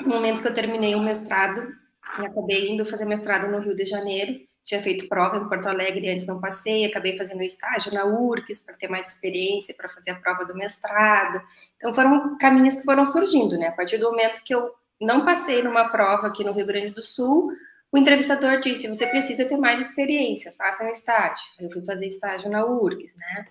No 0.00 0.14
momento 0.14 0.42
que 0.42 0.48
eu 0.48 0.54
terminei 0.54 0.94
o 0.94 1.00
mestrado, 1.00 1.72
e 2.18 2.26
acabei 2.26 2.70
indo 2.70 2.84
fazer 2.84 3.04
mestrado 3.04 3.50
no 3.50 3.58
Rio 3.58 3.74
de 3.74 3.84
Janeiro, 3.84 4.38
tinha 4.68 4.82
feito 4.82 5.08
prova 5.08 5.38
em 5.38 5.48
Porto 5.48 5.66
Alegre 5.66 6.10
antes 6.10 6.26
não 6.26 6.40
passei, 6.40 6.84
acabei 6.84 7.16
fazendo 7.16 7.42
estágio 7.42 7.92
na 7.92 8.04
URCS 8.04 8.66
para 8.66 8.76
ter 8.76 8.88
mais 8.88 9.08
experiência 9.08 9.74
para 9.74 9.88
fazer 9.88 10.10
a 10.10 10.16
prova 10.16 10.44
do 10.44 10.54
mestrado. 10.54 11.40
Então 11.76 11.92
foram 11.94 12.36
caminhos 12.36 12.74
que 12.74 12.84
foram 12.84 13.06
surgindo, 13.06 13.56
né? 13.56 13.68
A 13.68 13.72
partir 13.72 13.96
do 13.96 14.10
momento 14.10 14.44
que 14.44 14.54
eu 14.54 14.70
não 15.00 15.24
passei 15.24 15.62
numa 15.62 15.88
prova 15.88 16.26
aqui 16.26 16.44
no 16.44 16.52
Rio 16.52 16.66
Grande 16.66 16.90
do 16.90 17.02
Sul, 17.02 17.50
o 17.90 17.98
entrevistador 17.98 18.60
disse: 18.60 18.88
você 18.88 19.06
precisa 19.06 19.44
ter 19.46 19.56
mais 19.56 19.80
experiência, 19.80 20.52
faça 20.52 20.84
um 20.84 20.88
estágio. 20.88 21.46
Eu 21.58 21.70
fui 21.70 21.84
fazer 21.84 22.06
estágio 22.06 22.50
na 22.50 22.64
URGS, 22.64 23.16
né? 23.16 23.46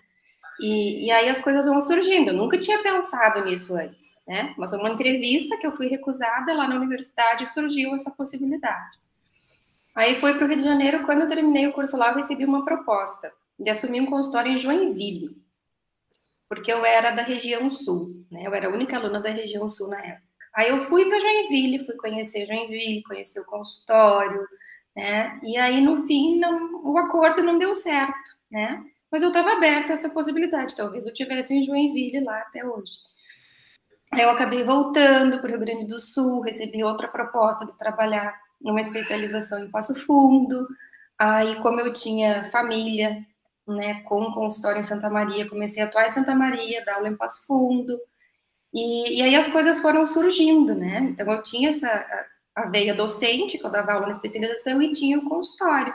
E, 0.59 1.05
e, 1.05 1.11
aí 1.11 1.29
as 1.29 1.39
coisas 1.39 1.65
vão 1.65 1.79
surgindo. 1.79 2.31
Eu 2.31 2.35
nunca 2.35 2.59
tinha 2.59 2.81
pensado 2.81 3.45
nisso 3.45 3.75
antes, 3.75 4.23
né? 4.27 4.53
Mas 4.57 4.73
uma 4.73 4.89
entrevista 4.89 5.57
que 5.57 5.67
eu 5.67 5.71
fui 5.71 5.87
recusada 5.87 6.53
lá 6.53 6.67
na 6.67 6.75
universidade 6.75 7.47
surgiu 7.47 7.93
essa 7.93 8.11
possibilidade. 8.11 8.97
Aí 9.95 10.15
foi 10.15 10.35
para 10.35 10.45
o 10.45 10.47
Rio 10.47 10.57
de 10.57 10.63
Janeiro, 10.63 11.05
quando 11.05 11.21
eu 11.21 11.27
terminei 11.27 11.67
o 11.67 11.73
curso 11.73 11.97
lá, 11.97 12.09
eu 12.09 12.17
recebi 12.17 12.45
uma 12.45 12.63
proposta 12.63 13.31
de 13.59 13.69
assumir 13.69 14.01
um 14.01 14.05
consultório 14.05 14.51
em 14.51 14.57
Joinville, 14.57 15.41
porque 16.47 16.71
eu 16.71 16.85
era 16.85 17.11
da 17.11 17.23
região 17.23 17.69
sul, 17.69 18.23
né? 18.31 18.43
Eu 18.45 18.53
era 18.53 18.67
a 18.67 18.71
única 18.71 18.95
aluna 18.95 19.19
da 19.19 19.29
região 19.29 19.67
sul 19.67 19.89
na 19.89 19.99
época. 19.99 20.26
Aí 20.57 20.69
eu 20.69 20.81
fui 20.81 21.05
para 21.05 21.19
Joinville, 21.19 21.85
fui 21.85 21.95
conhecer 21.97 22.47
Joinville, 22.47 23.03
conhecer 23.03 23.39
o 23.41 23.45
consultório, 23.45 24.41
né? 24.95 25.39
E 25.43 25.55
aí 25.55 25.79
no 25.81 26.07
fim 26.07 26.39
não, 26.39 26.81
o 26.83 26.97
acordo 26.97 27.43
não 27.43 27.59
deu 27.59 27.75
certo, 27.75 28.31
né? 28.49 28.83
Mas 29.11 29.21
eu 29.21 29.27
estava 29.27 29.51
aberta 29.51 29.91
a 29.91 29.93
essa 29.93 30.09
possibilidade, 30.09 30.75
talvez 30.75 31.05
eu 31.05 31.13
tivesse 31.13 31.53
em 31.53 31.61
Joinville 31.61 32.23
lá 32.23 32.39
até 32.39 32.65
hoje. 32.65 32.93
Aí 34.11 34.21
eu 34.21 34.31
acabei 34.31 34.63
voltando 34.63 35.37
para 35.37 35.45
o 35.45 35.49
Rio 35.51 35.59
Grande 35.59 35.85
do 35.85 35.99
Sul, 35.99 36.41
recebi 36.41 36.83
outra 36.83 37.07
proposta 37.07 37.63
de 37.63 37.77
trabalhar 37.77 38.35
em 38.59 38.71
uma 38.71 38.81
especialização 38.81 39.59
em 39.59 39.69
Passo 39.69 39.93
Fundo. 40.07 40.65
Aí, 41.19 41.55
como 41.61 41.79
eu 41.81 41.93
tinha 41.93 42.45
família, 42.45 43.23
né, 43.67 44.01
com 44.05 44.31
consultório 44.31 44.79
em 44.79 44.83
Santa 44.83 45.07
Maria, 45.07 45.47
comecei 45.47 45.83
a 45.83 45.85
atuar 45.85 46.07
em 46.07 46.11
Santa 46.11 46.33
Maria, 46.33 46.83
dar 46.83 46.95
aula 46.95 47.09
em 47.09 47.15
Passo 47.15 47.45
Fundo. 47.45 47.95
E, 48.77 49.19
e 49.19 49.21
aí 49.23 49.35
as 49.35 49.47
coisas 49.47 49.79
foram 49.79 50.05
surgindo, 50.05 50.75
né? 50.75 50.99
Então 50.99 51.31
eu 51.31 51.41
tinha 51.41 51.69
essa 51.69 51.89
a, 52.55 52.63
a 52.63 52.69
veia 52.69 52.93
docente, 52.93 53.57
que 53.57 53.65
eu 53.65 53.71
dava 53.71 53.93
aula 53.93 54.05
na 54.05 54.11
especialização, 54.11 54.79
e 54.81 54.91
tinha 54.91 55.17
o 55.17 55.27
consultório. 55.27 55.93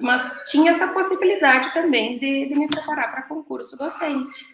Mas 0.00 0.22
tinha 0.48 0.70
essa 0.70 0.92
possibilidade 0.92 1.72
também 1.72 2.18
de, 2.20 2.48
de 2.48 2.54
me 2.54 2.68
preparar 2.68 3.10
para 3.10 3.22
concurso 3.22 3.76
docente. 3.76 4.46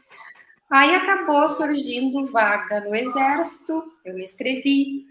Aí 0.70 0.94
acabou 0.94 1.48
surgindo 1.50 2.24
vaga 2.26 2.80
no 2.80 2.94
Exército, 2.94 3.84
eu 4.06 4.14
me 4.14 4.24
inscrevi, 4.24 5.06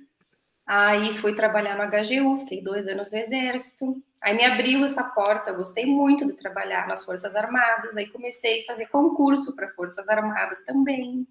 Aí 0.66 1.14
fui 1.18 1.36
trabalhar 1.36 1.76
no 1.76 1.92
HGU, 1.92 2.38
fiquei 2.38 2.64
dois 2.64 2.88
anos 2.88 3.12
no 3.12 3.18
Exército. 3.18 4.02
Aí 4.22 4.34
me 4.34 4.46
abriu 4.46 4.84
essa 4.86 5.04
porta, 5.04 5.52
eu 5.52 5.58
gostei 5.58 5.86
muito 5.86 6.26
de 6.26 6.34
trabalhar 6.34 6.88
nas 6.88 7.04
Forças 7.04 7.36
Armadas. 7.36 7.98
Aí 7.98 8.08
comecei 8.08 8.62
a 8.62 8.66
fazer 8.68 8.88
concurso 8.88 9.56
para 9.56 9.68
Forças 9.68 10.08
Armadas 10.08 10.64
também. 10.64 11.28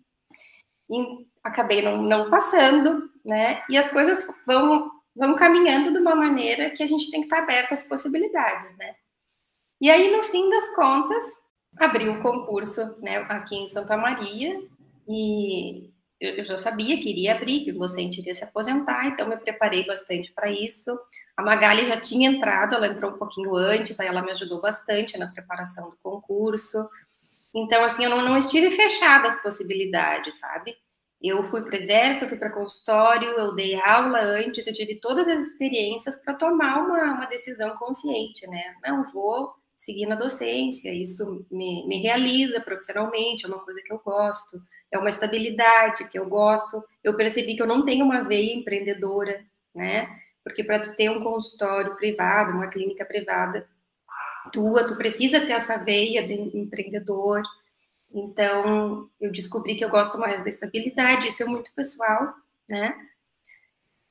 E 0.90 1.26
acabei 1.42 1.82
não, 1.82 2.02
não, 2.02 2.30
passando, 2.30 3.10
né? 3.24 3.62
E 3.68 3.76
as 3.76 3.88
coisas 3.88 4.42
vão, 4.46 4.90
vão 5.14 5.36
caminhando 5.36 5.92
de 5.92 5.98
uma 5.98 6.14
maneira 6.14 6.70
que 6.70 6.82
a 6.82 6.86
gente 6.86 7.10
tem 7.10 7.20
que 7.20 7.26
estar 7.26 7.38
aberto 7.38 7.72
às 7.72 7.82
possibilidades, 7.84 8.76
né? 8.76 8.94
E 9.80 9.90
aí, 9.90 10.16
no 10.16 10.22
fim 10.22 10.48
das 10.48 10.74
contas, 10.74 11.22
abriu 11.76 12.12
o 12.12 12.22
concurso 12.22 13.00
né, 13.00 13.18
aqui 13.28 13.56
em 13.56 13.66
Santa 13.66 13.96
Maria 13.96 14.62
e 15.08 15.90
eu 16.20 16.44
já 16.44 16.56
sabia 16.56 16.96
que 17.00 17.10
iria 17.10 17.34
abrir, 17.34 17.64
que 17.64 17.72
o 17.72 17.78
docente 17.78 18.20
iria 18.20 18.34
se 18.34 18.44
aposentar, 18.44 19.08
então 19.08 19.28
me 19.28 19.36
preparei 19.36 19.84
bastante 19.84 20.32
para 20.32 20.48
isso. 20.48 20.96
A 21.36 21.42
Magali 21.42 21.84
já 21.84 22.00
tinha 22.00 22.30
entrado, 22.30 22.76
ela 22.76 22.86
entrou 22.86 23.10
um 23.10 23.18
pouquinho 23.18 23.56
antes, 23.56 23.98
aí 23.98 24.06
ela 24.06 24.22
me 24.22 24.30
ajudou 24.30 24.60
bastante 24.60 25.18
na 25.18 25.32
preparação 25.32 25.90
do 25.90 25.96
concurso. 26.00 26.78
Então, 27.54 27.84
assim, 27.84 28.04
eu 28.04 28.10
não, 28.10 28.22
não 28.22 28.36
estive 28.36 28.70
fechada 28.70 29.28
às 29.28 29.42
possibilidades, 29.42 30.38
sabe? 30.38 30.76
Eu 31.20 31.44
fui 31.44 31.62
para 31.62 31.72
o 31.72 31.76
exército, 31.76 32.26
fui 32.26 32.38
para 32.38 32.50
consultório, 32.50 33.28
eu 33.28 33.54
dei 33.54 33.80
aula 33.80 34.20
antes, 34.20 34.66
eu 34.66 34.72
tive 34.72 34.96
todas 34.96 35.28
as 35.28 35.44
experiências 35.44 36.16
para 36.24 36.34
tomar 36.34 36.80
uma, 36.80 37.02
uma 37.14 37.26
decisão 37.26 37.76
consciente, 37.76 38.46
né? 38.48 38.74
Não 38.84 39.04
vou 39.04 39.52
seguir 39.76 40.06
na 40.06 40.14
docência, 40.14 40.92
isso 40.92 41.44
me, 41.50 41.86
me 41.86 42.00
realiza 42.00 42.60
profissionalmente, 42.60 43.44
é 43.44 43.48
uma 43.48 43.64
coisa 43.64 43.80
que 43.84 43.92
eu 43.92 44.00
gosto 44.04 44.60
é 44.92 44.98
uma 44.98 45.08
estabilidade 45.08 46.06
que 46.08 46.18
eu 46.18 46.28
gosto. 46.28 46.84
Eu 47.02 47.16
percebi 47.16 47.56
que 47.56 47.62
eu 47.62 47.66
não 47.66 47.84
tenho 47.84 48.04
uma 48.04 48.22
veia 48.22 48.54
empreendedora, 48.54 49.42
né? 49.74 50.06
Porque 50.44 50.62
para 50.62 50.80
ter 50.80 51.08
um 51.10 51.22
consultório 51.24 51.96
privado, 51.96 52.52
uma 52.52 52.68
clínica 52.68 53.04
privada 53.04 53.66
tua, 54.50 54.86
tu 54.86 54.96
precisa 54.96 55.40
ter 55.40 55.52
essa 55.52 55.76
veia 55.76 56.26
de 56.26 56.34
empreendedor. 56.56 57.42
Então, 58.14 59.08
eu 59.20 59.32
descobri 59.32 59.74
que 59.74 59.84
eu 59.84 59.90
gosto 59.90 60.18
mais 60.18 60.42
da 60.42 60.48
estabilidade, 60.48 61.28
isso 61.28 61.42
é 61.42 61.46
muito 61.46 61.72
pessoal, 61.74 62.34
né? 62.68 62.94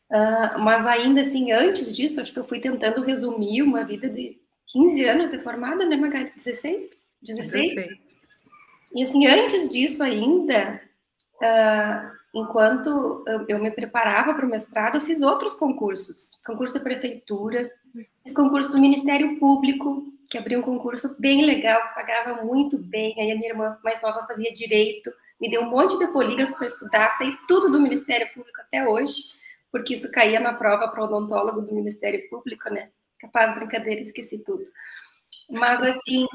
Uh, 0.10 0.60
mas 0.60 0.86
ainda 0.86 1.22
assim, 1.22 1.52
antes 1.52 1.96
disso, 1.96 2.20
acho 2.20 2.34
que 2.34 2.40
eu 2.40 2.48
fui 2.48 2.60
tentando 2.60 3.02
resumir 3.02 3.62
uma 3.62 3.84
vida 3.84 4.10
de 4.10 4.38
15 4.68 5.06
anos 5.06 5.30
de 5.30 5.40
formada, 5.40 5.86
né, 5.86 5.96
Magali? 5.96 6.32
16? 6.36 6.90
16? 7.22 7.76
16. 7.76 8.12
E 8.94 9.04
assim, 9.04 9.26
antes 9.26 9.70
disso 9.70 10.04
ainda, 10.04 10.82
uh, 11.42 12.12
enquanto 12.34 13.24
eu, 13.48 13.60
me 13.60 13.72
preparava 13.72 14.34
para 14.34 14.46
o 14.46 14.50
mestrado, 14.50 14.96
eu 14.96 15.02
fiz 15.02 15.22
outros 15.22 15.54
concursos. 15.54 16.42
Concurso 16.46 16.74
da 16.74 16.80
prefeitura, 16.80 17.72
fiz 18.24 18.34
concurso 18.34 18.72
do 18.72 18.82
Ministério 18.82 19.40
Público, 19.40 20.12
que 20.32 20.38
abriu 20.38 20.60
um 20.60 20.64
concurso 20.64 21.20
bem 21.20 21.46
legal, 21.46 21.94
pagava 21.94 22.42
muito 22.42 22.78
bem. 22.78 23.14
Aí 23.20 23.34
a 23.34 23.36
minha 23.36 23.50
irmã 23.50 23.78
mais 23.84 24.02
nova 24.02 24.26
fazia 24.26 24.54
direito, 24.54 25.12
me 25.42 25.52
deu 25.52 25.62
um 25.62 25.70
monte 25.70 26.00
de 26.00 26.08
polígrafo 26.08 26.56
para 26.56 26.68
estudar, 26.68 27.10
sei 27.12 27.36
tudo 27.50 27.70
do 27.70 27.82
Ministério 27.82 28.34
Público 28.34 28.62
até 28.62 28.88
hoje, 28.88 29.24
porque 29.70 29.94
isso 29.94 30.10
caía 30.10 30.40
na 30.40 30.54
prova 30.54 30.88
para 30.88 31.04
odontólogo 31.04 31.62
do 31.62 31.76
Ministério 31.76 32.30
Público, 32.30 32.70
né? 32.70 32.92
Capaz, 33.20 33.54
brincadeira, 33.54 34.02
esqueci 34.02 34.42
tudo. 34.42 34.64
Mas, 35.50 35.82
assim, 35.82 36.26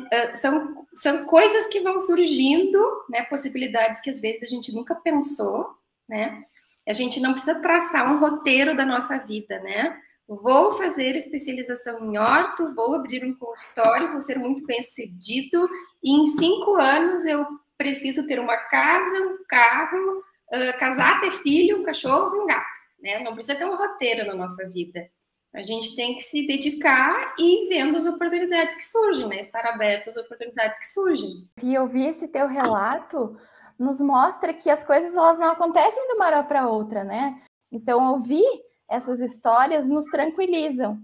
são, 0.42 0.86
são 0.94 1.24
coisas 1.24 1.66
que 1.68 1.80
vão 1.80 1.98
surgindo, 1.98 2.78
né? 3.08 3.22
Possibilidades 3.22 4.02
que 4.02 4.10
às 4.10 4.20
vezes 4.20 4.42
a 4.42 4.46
gente 4.46 4.74
nunca 4.74 4.94
pensou, 4.94 5.74
né? 6.06 6.44
A 6.86 6.92
gente 6.92 7.18
não 7.18 7.32
precisa 7.32 7.62
traçar 7.62 8.12
um 8.12 8.18
roteiro 8.18 8.76
da 8.76 8.84
nossa 8.84 9.16
vida, 9.16 9.58
né? 9.60 9.98
Vou 10.28 10.72
fazer 10.72 11.14
especialização 11.16 12.04
em 12.04 12.18
orto, 12.18 12.74
vou 12.74 12.96
abrir 12.96 13.24
um 13.24 13.34
consultório, 13.34 14.10
vou 14.10 14.20
ser 14.20 14.38
muito 14.38 14.66
bem 14.66 14.82
sucedido, 14.82 15.68
e 16.02 16.10
em 16.10 16.26
cinco 16.26 16.74
anos 16.74 17.24
eu 17.24 17.46
preciso 17.78 18.26
ter 18.26 18.40
uma 18.40 18.56
casa, 18.56 19.20
um 19.20 19.38
carro, 19.48 20.18
uh, 20.52 20.78
casar, 20.78 21.20
ter 21.20 21.30
filho, 21.30 21.78
um 21.78 21.82
cachorro, 21.82 22.42
um 22.42 22.46
gato. 22.46 22.80
Né? 23.00 23.20
Não 23.20 23.34
precisa 23.34 23.56
ter 23.56 23.66
um 23.66 23.76
roteiro 23.76 24.26
na 24.26 24.34
nossa 24.34 24.68
vida. 24.68 25.08
A 25.54 25.62
gente 25.62 25.94
tem 25.94 26.16
que 26.16 26.22
se 26.22 26.46
dedicar 26.46 27.34
e 27.38 27.68
vendo 27.68 27.96
as 27.96 28.04
oportunidades 28.04 28.74
que 28.74 28.86
surgem, 28.86 29.26
né? 29.26 29.40
Estar 29.40 29.64
aberto 29.64 30.10
às 30.10 30.16
oportunidades 30.16 30.78
que 30.78 30.86
surgem. 30.86 31.48
E 31.62 31.78
ouvir 31.78 32.08
esse 32.08 32.28
teu 32.28 32.46
relato 32.46 33.38
nos 33.78 33.98
mostra 33.98 34.52
que 34.52 34.68
as 34.68 34.84
coisas 34.84 35.14
elas 35.14 35.38
não 35.38 35.52
acontecem 35.52 36.06
de 36.08 36.14
uma 36.14 36.26
hora 36.26 36.42
para 36.42 36.68
outra, 36.68 37.04
né? 37.04 37.40
Então, 37.72 38.12
ouvir 38.12 38.44
essas 38.88 39.20
histórias 39.20 39.86
nos 39.86 40.04
tranquilizam. 40.06 41.00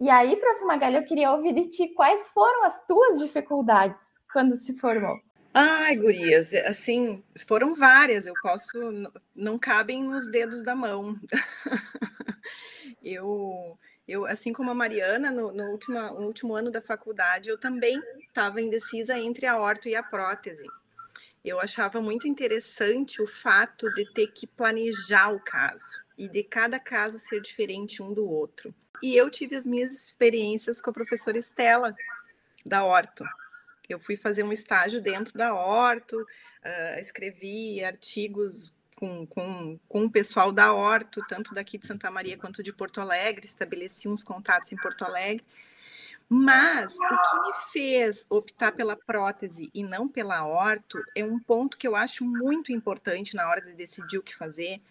E 0.00 0.08
aí, 0.08 0.36
prof. 0.36 0.64
Magali, 0.64 0.96
eu 0.96 1.04
queria 1.04 1.32
ouvir 1.32 1.54
de 1.54 1.68
ti 1.68 1.88
quais 1.88 2.28
foram 2.28 2.64
as 2.64 2.86
tuas 2.86 3.18
dificuldades 3.18 4.00
quando 4.32 4.56
se 4.56 4.74
formou. 4.74 5.18
Ai, 5.52 5.96
gurias, 5.96 6.54
assim, 6.54 7.22
foram 7.46 7.74
várias, 7.74 8.26
eu 8.26 8.34
posso, 8.42 8.78
não 9.34 9.58
cabem 9.58 10.04
nos 10.04 10.30
dedos 10.30 10.62
da 10.62 10.74
mão. 10.74 11.16
Eu, 13.00 13.78
eu 14.06 14.26
assim 14.26 14.52
como 14.52 14.70
a 14.70 14.74
Mariana, 14.74 15.30
no, 15.30 15.52
no, 15.52 15.78
no 15.88 16.26
último 16.26 16.54
ano 16.54 16.70
da 16.70 16.80
faculdade, 16.80 17.48
eu 17.48 17.56
também 17.56 17.98
estava 18.26 18.60
indecisa 18.60 19.16
entre 19.18 19.46
a 19.46 19.58
orto 19.58 19.88
e 19.88 19.96
a 19.96 20.02
prótese. 20.02 20.66
Eu 21.48 21.58
achava 21.58 21.98
muito 21.98 22.28
interessante 22.28 23.22
o 23.22 23.26
fato 23.26 23.90
de 23.94 24.04
ter 24.12 24.26
que 24.26 24.46
planejar 24.46 25.30
o 25.30 25.40
caso 25.40 25.98
e 26.18 26.28
de 26.28 26.42
cada 26.42 26.78
caso 26.78 27.18
ser 27.18 27.40
diferente 27.40 28.02
um 28.02 28.12
do 28.12 28.28
outro. 28.28 28.74
E 29.02 29.16
eu 29.16 29.30
tive 29.30 29.56
as 29.56 29.64
minhas 29.64 29.92
experiências 30.08 30.78
com 30.78 30.90
a 30.90 30.92
professora 30.92 31.38
Estela, 31.38 31.96
da 32.66 32.84
Orto. 32.84 33.24
Eu 33.88 33.98
fui 33.98 34.14
fazer 34.14 34.42
um 34.42 34.52
estágio 34.52 35.00
dentro 35.00 35.38
da 35.38 35.54
Orto, 35.54 36.20
uh, 36.20 37.00
escrevi 37.00 37.82
artigos 37.82 38.70
com, 38.94 39.26
com, 39.26 39.80
com 39.88 40.04
o 40.04 40.10
pessoal 40.10 40.52
da 40.52 40.74
Horto, 40.74 41.24
tanto 41.26 41.54
daqui 41.54 41.78
de 41.78 41.86
Santa 41.86 42.10
Maria 42.10 42.36
quanto 42.36 42.62
de 42.62 42.74
Porto 42.74 43.00
Alegre, 43.00 43.46
estabeleci 43.46 44.06
uns 44.06 44.22
contatos 44.22 44.70
em 44.70 44.76
Porto 44.76 45.02
Alegre. 45.02 45.42
Mas 46.28 46.96
o 46.96 47.08
que 47.08 47.48
me 47.48 47.54
fez 47.72 48.26
optar 48.28 48.72
pela 48.72 48.94
prótese 48.94 49.70
e 49.72 49.82
não 49.82 50.06
pela 50.06 50.46
orto 50.46 50.98
é 51.16 51.24
um 51.24 51.38
ponto 51.38 51.78
que 51.78 51.88
eu 51.88 51.96
acho 51.96 52.24
muito 52.24 52.70
importante 52.70 53.34
na 53.34 53.48
hora 53.48 53.62
de 53.62 53.72
decidir 53.72 54.18
o 54.18 54.22
que 54.22 54.36
fazer, 54.36 54.82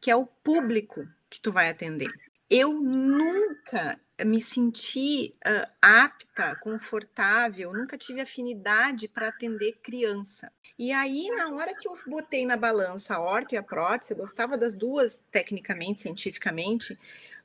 que 0.00 0.10
é 0.10 0.14
o 0.14 0.24
público 0.24 1.06
que 1.28 1.40
tu 1.40 1.50
vai 1.50 1.68
atender. 1.68 2.12
Eu 2.48 2.72
nunca 2.74 3.98
me 4.24 4.40
senti 4.40 5.34
uh, 5.44 5.68
apta, 5.82 6.54
confortável, 6.56 7.72
nunca 7.72 7.98
tive 7.98 8.20
afinidade 8.20 9.08
para 9.08 9.28
atender 9.28 9.80
criança. 9.82 10.52
E 10.78 10.92
aí, 10.92 11.28
na 11.30 11.50
hora 11.50 11.74
que 11.74 11.88
eu 11.88 11.98
botei 12.06 12.46
na 12.46 12.56
balança 12.56 13.16
a 13.16 13.20
orto 13.20 13.54
e 13.54 13.58
a 13.58 13.62
prótese, 13.62 14.12
eu 14.12 14.18
gostava 14.18 14.56
das 14.56 14.74
duas 14.74 15.24
tecnicamente, 15.30 16.00
cientificamente, 16.00 16.98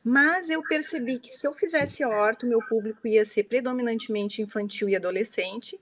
mas 0.03 0.49
eu 0.49 0.61
percebi 0.63 1.19
que 1.19 1.29
se 1.29 1.47
eu 1.47 1.53
fizesse 1.53 2.03
orto, 2.05 2.47
meu 2.47 2.59
público 2.67 3.07
ia 3.07 3.25
ser 3.25 3.43
predominantemente 3.43 4.41
infantil 4.41 4.89
e 4.89 4.95
adolescente, 4.95 5.79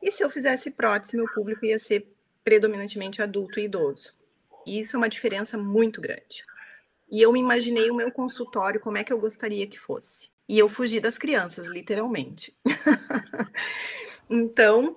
E 0.00 0.12
se 0.12 0.22
eu 0.22 0.30
fizesse 0.30 0.70
prótese, 0.70 1.16
meu 1.16 1.26
público 1.34 1.66
ia 1.66 1.76
ser 1.76 2.06
predominantemente 2.44 3.20
adulto 3.20 3.58
e 3.58 3.64
idoso. 3.64 4.14
E 4.64 4.78
isso 4.78 4.94
é 4.94 4.98
uma 4.98 5.08
diferença 5.08 5.58
muito 5.58 6.00
grande. 6.00 6.44
E 7.10 7.20
eu 7.20 7.32
me 7.32 7.40
imaginei 7.40 7.90
o 7.90 7.94
meu 7.94 8.12
consultório 8.12 8.80
como 8.80 8.96
é 8.96 9.02
que 9.02 9.12
eu 9.12 9.18
gostaria 9.18 9.66
que 9.66 9.78
fosse. 9.78 10.30
E 10.48 10.58
eu 10.58 10.68
fugi 10.68 11.00
das 11.00 11.18
crianças, 11.18 11.66
literalmente. 11.66 12.56
então, 14.30 14.94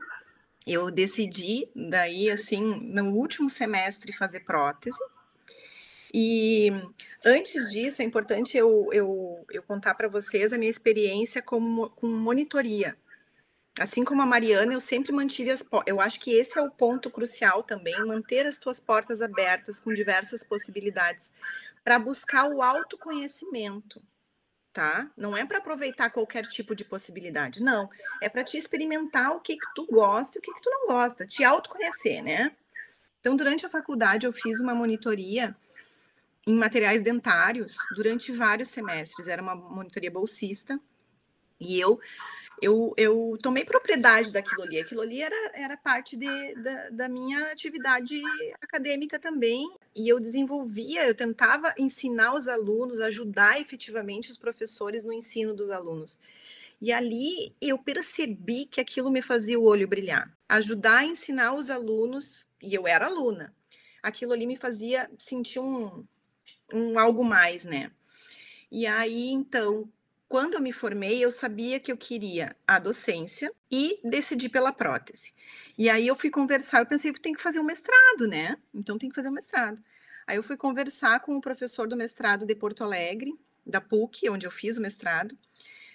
eu 0.68 0.92
decidi, 0.92 1.68
daí, 1.76 2.30
assim, 2.30 2.62
no 2.62 3.16
último 3.16 3.50
semestre, 3.50 4.14
fazer 4.14 4.42
prótese. 4.42 5.00
E 6.14 6.70
antes 7.26 7.72
disso, 7.72 8.02
é 8.02 8.06
importante 8.06 8.58
eu, 8.58 8.90
eu, 8.92 9.46
eu 9.50 9.64
contar 9.64 9.96
para 9.96 10.10
vocês 10.10 10.52
a 10.52 10.58
minha 10.58 10.70
experiência 10.70 11.42
como, 11.42 11.90
com 11.92 12.08
monitoria. 12.08 12.98
Assim 13.80 14.04
como 14.04 14.22
a 14.22 14.26
Mariana, 14.26 14.74
eu 14.74 14.82
sempre 14.82 15.14
mantive 15.14 15.50
as 15.50 15.66
Eu 15.86 16.02
acho 16.02 16.20
que 16.20 16.34
esse 16.34 16.60
é 16.60 16.62
o 16.62 16.70
ponto 16.70 17.10
crucial 17.10 17.64
também, 17.64 17.98
manter 18.06 18.46
as 18.46 18.58
tuas 18.58 18.82
portas 18.82 19.22
abertas 19.22 19.80
com 19.80 19.94
diversas 19.94 20.44
possibilidades 20.44 21.32
para 21.82 21.98
buscar 21.98 22.50
o 22.50 22.62
autoconhecimento, 22.62 24.02
tá? 24.74 25.10
Não 25.16 25.36
é 25.36 25.46
para 25.46 25.60
aproveitar 25.60 26.10
qualquer 26.10 26.46
tipo 26.46 26.76
de 26.76 26.84
possibilidade, 26.84 27.64
não. 27.64 27.90
É 28.22 28.28
para 28.28 28.44
te 28.44 28.58
experimentar 28.58 29.32
o 29.32 29.40
que 29.40 29.56
que 29.56 29.74
tu 29.74 29.88
gosta 29.88 30.38
e 30.38 30.40
o 30.40 30.42
que 30.42 30.54
que 30.54 30.62
tu 30.62 30.70
não 30.70 30.88
gosta, 30.88 31.26
te 31.26 31.44
autoconhecer, 31.44 32.22
né? 32.22 32.52
Então, 33.22 33.38
durante 33.38 33.66
a 33.66 33.70
faculdade, 33.70 34.26
eu 34.26 34.34
fiz 34.34 34.60
uma 34.60 34.76
monitoria 34.76 35.56
em 36.48 36.56
materiais 36.56 37.02
dentários 37.02 37.76
durante 37.96 38.32
vários 38.32 38.70
semestres. 38.70 39.28
Era 39.28 39.42
uma 39.42 39.56
monitoria 39.56 40.12
bolsista 40.12 40.80
e 41.60 41.80
eu 41.80 42.00
eu, 42.62 42.94
eu 42.96 43.40
tomei 43.42 43.66
propriedade 43.66 44.32
daquilo 44.32 44.62
ali. 44.62 44.80
Aquilo 44.80 45.02
ali 45.02 45.20
era, 45.20 45.36
era 45.56 45.76
parte 45.76 46.16
de, 46.16 46.54
da, 46.56 46.90
da 46.92 47.10
minha 47.10 47.52
atividade 47.52 48.22
acadêmica 48.62 49.18
também. 49.18 49.66
E 49.96 50.08
eu 50.08 50.20
desenvolvia, 50.20 51.08
eu 51.08 51.16
tentava 51.16 51.74
ensinar 51.76 52.36
os 52.36 52.48
alunos, 52.48 53.02
ajudar 53.02 53.60
efetivamente 53.60 54.30
os 54.30 54.38
professores 54.38 55.04
no 55.04 55.12
ensino 55.12 55.56
dos 55.56 55.72
alunos. 55.72 56.20
E 56.80 56.94
ali 56.94 57.56
eu 57.60 57.80
percebi 57.80 58.66
que 58.66 58.80
aquilo 58.80 59.10
me 59.10 59.24
fazia 59.24 59.60
o 59.60 59.66
olho 59.66 59.88
brilhar. 59.88 60.32
Ajudar 60.48 61.00
a 61.00 61.06
ensinar 61.06 61.54
os 61.54 61.72
alunos, 61.72 62.48
e 62.62 62.76
eu 62.76 62.88
era 62.88 63.08
aluna, 63.08 63.56
aquilo 64.04 64.34
ali 64.34 64.46
me 64.46 64.56
fazia 64.56 65.10
sentir 65.18 65.60
um, 65.60 66.06
um 66.74 66.98
algo 66.98 67.24
mais, 67.24 67.66
né? 67.66 67.92
E 68.72 68.88
aí, 68.88 69.30
então, 69.30 69.92
quando 70.28 70.54
eu 70.54 70.62
me 70.62 70.72
formei, 70.72 71.24
eu 71.24 71.30
sabia 71.30 71.80
que 71.80 71.92
eu 71.92 71.98
queria 71.98 72.56
a 72.66 72.80
docência 72.80 73.52
e 73.70 74.00
decidi 74.04 74.48
pela 74.48 74.72
prótese. 74.72 75.34
E 75.78 75.90
aí 75.90 76.08
eu 76.08 76.16
fui 76.16 76.30
conversar, 76.30 76.80
eu 76.80 76.86
pensei, 76.86 77.12
tem 77.12 77.34
que 77.34 77.42
fazer 77.42 77.60
um 77.60 77.66
mestrado, 77.66 78.28
né? 78.28 78.58
Então 78.74 78.98
tem 78.98 79.10
que 79.10 79.16
fazer 79.16 79.28
um 79.28 79.34
mestrado. 79.34 79.84
Aí 80.26 80.38
eu 80.38 80.44
fui 80.44 80.56
conversar 80.56 81.20
com 81.20 81.36
o 81.36 81.42
professor 81.42 81.88
do 81.88 81.98
mestrado 81.98 82.46
de 82.46 82.56
Porto 82.56 82.84
Alegre, 82.84 83.38
da 83.66 83.82
PUC, 83.82 84.30
onde 84.30 84.48
eu 84.48 84.52
fiz 84.52 84.78
o 84.78 84.82
mestrado, 84.82 85.38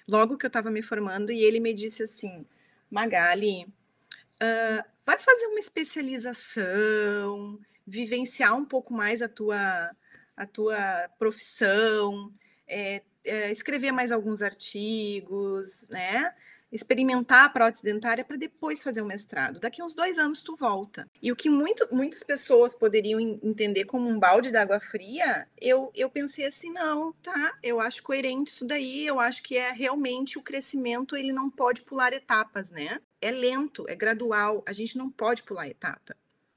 logo 0.06 0.36
que 0.36 0.44
eu 0.44 0.48
estava 0.48 0.70
me 0.70 0.82
formando, 0.82 1.32
e 1.32 1.42
ele 1.42 1.58
me 1.58 1.72
disse 1.72 2.02
assim: 2.02 2.44
Magali, 2.90 3.64
uh, 3.64 4.84
vai 5.06 5.18
fazer 5.18 5.46
uma 5.46 5.58
especialização, 5.58 7.58
vivenciar 7.86 8.54
um 8.54 8.66
pouco 8.66 8.92
mais 8.92 9.22
a 9.22 9.28
tua, 9.28 9.90
a 10.36 10.46
tua 10.46 11.08
profissão, 11.18 12.32
é, 12.66 13.02
é, 13.24 13.50
escrever 13.50 13.92
mais 13.92 14.12
alguns 14.12 14.42
artigos, 14.42 15.88
né? 15.88 16.34
Experimentar 16.70 17.44
a 17.44 17.48
prótese 17.48 17.84
dentária 17.84 18.24
para 18.24 18.36
depois 18.36 18.82
fazer 18.82 19.00
o 19.00 19.06
mestrado. 19.06 19.60
Daqui 19.60 19.80
a 19.80 19.84
uns 19.84 19.94
dois 19.94 20.18
anos 20.18 20.42
tu 20.42 20.56
volta. 20.56 21.08
E 21.22 21.30
o 21.30 21.36
que 21.36 21.48
muito, 21.48 21.88
muitas 21.92 22.22
pessoas 22.24 22.74
poderiam 22.74 23.20
entender 23.20 23.84
como 23.84 24.08
um 24.08 24.18
balde 24.18 24.50
d'água 24.50 24.80
fria, 24.80 25.48
eu, 25.60 25.90
eu 25.94 26.10
pensei 26.10 26.44
assim, 26.44 26.70
não, 26.72 27.12
tá, 27.14 27.56
eu 27.62 27.80
acho 27.80 28.02
coerente 28.02 28.50
isso 28.50 28.66
daí, 28.66 29.06
eu 29.06 29.20
acho 29.20 29.42
que 29.42 29.56
é 29.56 29.70
realmente 29.72 30.38
o 30.38 30.42
crescimento, 30.42 31.16
ele 31.16 31.32
não 31.32 31.48
pode 31.48 31.82
pular 31.82 32.12
etapas, 32.12 32.70
né? 32.70 33.00
É 33.20 33.30
lento, 33.30 33.86
é 33.88 33.94
gradual, 33.94 34.62
a 34.66 34.72
gente 34.72 34.98
não 34.98 35.08
pode 35.08 35.44
pular 35.44 35.68
etapa, 35.68 36.16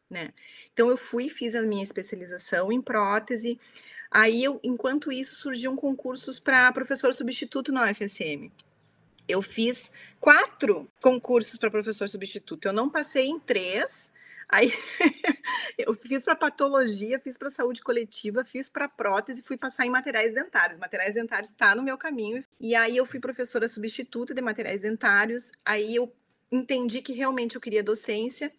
né? 0.09 0.33
Então 0.73 0.89
eu 0.89 0.97
fui, 0.97 1.29
fiz 1.29 1.55
a 1.55 1.61
minha 1.61 1.83
especialização 1.83 2.71
em 2.71 2.81
prótese, 2.81 3.59
Aí, 4.11 4.43
eu, 4.43 4.59
enquanto 4.63 5.11
isso, 5.11 5.35
surgiam 5.35 5.75
concursos 5.75 6.39
para 6.39 6.71
professor 6.71 7.13
substituto 7.13 7.71
na 7.71 7.89
UFSM. 7.89 8.51
Eu 9.27 9.41
fiz 9.41 9.91
quatro 10.19 10.89
concursos 10.99 11.57
para 11.57 11.69
professor 11.69 12.09
substituto. 12.09 12.67
Eu 12.67 12.73
não 12.73 12.89
passei 12.89 13.27
em 13.27 13.39
três. 13.39 14.11
Aí 14.51 14.73
eu 15.77 15.93
fiz 15.93 16.23
para 16.23 16.35
patologia, 16.35 17.19
fiz 17.19 17.37
para 17.37 17.51
saúde 17.51 17.83
coletiva, 17.83 18.43
fiz 18.43 18.67
para 18.67 18.89
prótese, 18.89 19.43
fui 19.43 19.55
passar 19.55 19.85
em 19.85 19.91
materiais 19.91 20.33
dentários. 20.33 20.79
Materiais 20.79 21.13
dentários 21.13 21.51
está 21.51 21.75
no 21.75 21.83
meu 21.83 21.95
caminho. 21.95 22.43
E 22.59 22.73
aí 22.73 22.97
eu 22.97 23.05
fui 23.05 23.19
professora 23.19 23.67
substituta 23.67 24.33
de 24.33 24.41
materiais 24.41 24.81
dentários. 24.81 25.51
Aí 25.63 25.95
eu 25.95 26.11
entendi 26.51 27.03
que 27.03 27.13
realmente 27.13 27.55
eu 27.55 27.61
queria 27.61 27.83
docência. 27.83 28.51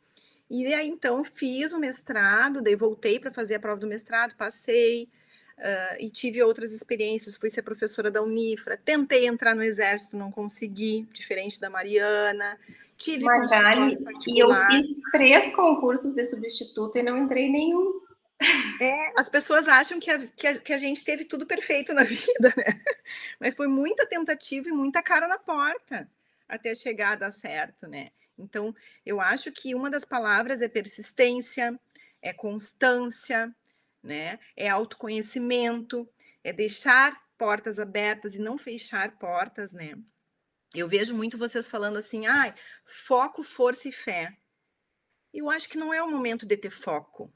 E 0.50 0.74
aí 0.74 0.88
então 0.88 1.22
fiz 1.22 1.72
o 1.72 1.78
mestrado, 1.78 2.60
daí 2.60 2.74
voltei 2.74 3.20
para 3.20 3.30
fazer 3.30 3.54
a 3.54 3.60
prova 3.60 3.80
do 3.80 3.86
mestrado, 3.86 4.34
passei, 4.36 5.08
Uh, 5.60 5.94
e 5.98 6.10
tive 6.10 6.42
outras 6.42 6.72
experiências, 6.72 7.36
fui 7.36 7.50
ser 7.50 7.60
professora 7.60 8.10
da 8.10 8.22
Unifra, 8.22 8.80
tentei 8.82 9.26
entrar 9.26 9.54
no 9.54 9.62
exército, 9.62 10.16
não 10.16 10.32
consegui, 10.32 11.06
diferente 11.12 11.60
da 11.60 11.68
Mariana. 11.68 12.58
Tive 12.96 13.26
Magali, 13.26 13.98
e 14.26 14.42
eu 14.42 14.48
fiz 14.48 14.96
três 15.12 15.54
concursos 15.54 16.14
de 16.14 16.24
substituto 16.24 16.96
e 16.96 17.02
não 17.02 17.14
entrei 17.18 17.50
nenhum. 17.50 18.00
É, 18.80 19.20
as 19.20 19.28
pessoas 19.28 19.68
acham 19.68 20.00
que 20.00 20.10
a, 20.10 20.18
que, 20.28 20.46
a, 20.46 20.58
que 20.58 20.72
a 20.72 20.78
gente 20.78 21.04
teve 21.04 21.26
tudo 21.26 21.46
perfeito 21.46 21.92
na 21.92 22.04
vida, 22.08 22.54
né? 22.56 22.80
Mas 23.38 23.54
foi 23.54 23.66
muita 23.66 24.06
tentativa 24.06 24.70
e 24.70 24.72
muita 24.72 25.02
cara 25.02 25.28
na 25.28 25.38
porta 25.38 26.08
até 26.48 26.74
chegar 26.74 27.12
a 27.12 27.16
dar 27.16 27.30
certo, 27.30 27.86
né? 27.86 28.08
Então, 28.42 28.74
eu 29.04 29.20
acho 29.20 29.52
que 29.52 29.74
uma 29.74 29.90
das 29.90 30.04
palavras 30.04 30.62
é 30.62 30.68
persistência, 30.68 31.78
é 32.22 32.32
constância, 32.32 33.54
né? 34.02 34.38
É 34.56 34.68
autoconhecimento, 34.68 36.08
é 36.42 36.52
deixar 36.52 37.20
portas 37.36 37.78
abertas 37.78 38.34
e 38.34 38.40
não 38.40 38.58
fechar 38.58 39.18
portas, 39.18 39.72
né? 39.72 39.94
Eu 40.74 40.88
vejo 40.88 41.16
muito 41.16 41.38
vocês 41.38 41.68
falando 41.68 41.96
assim, 41.96 42.26
ai, 42.26 42.50
ah, 42.50 42.54
foco, 42.84 43.42
força 43.42 43.88
e 43.88 43.92
fé. 43.92 44.36
Eu 45.32 45.50
acho 45.50 45.68
que 45.68 45.78
não 45.78 45.92
é 45.92 46.02
o 46.02 46.10
momento 46.10 46.46
de 46.46 46.56
ter 46.56 46.70
foco. 46.70 47.32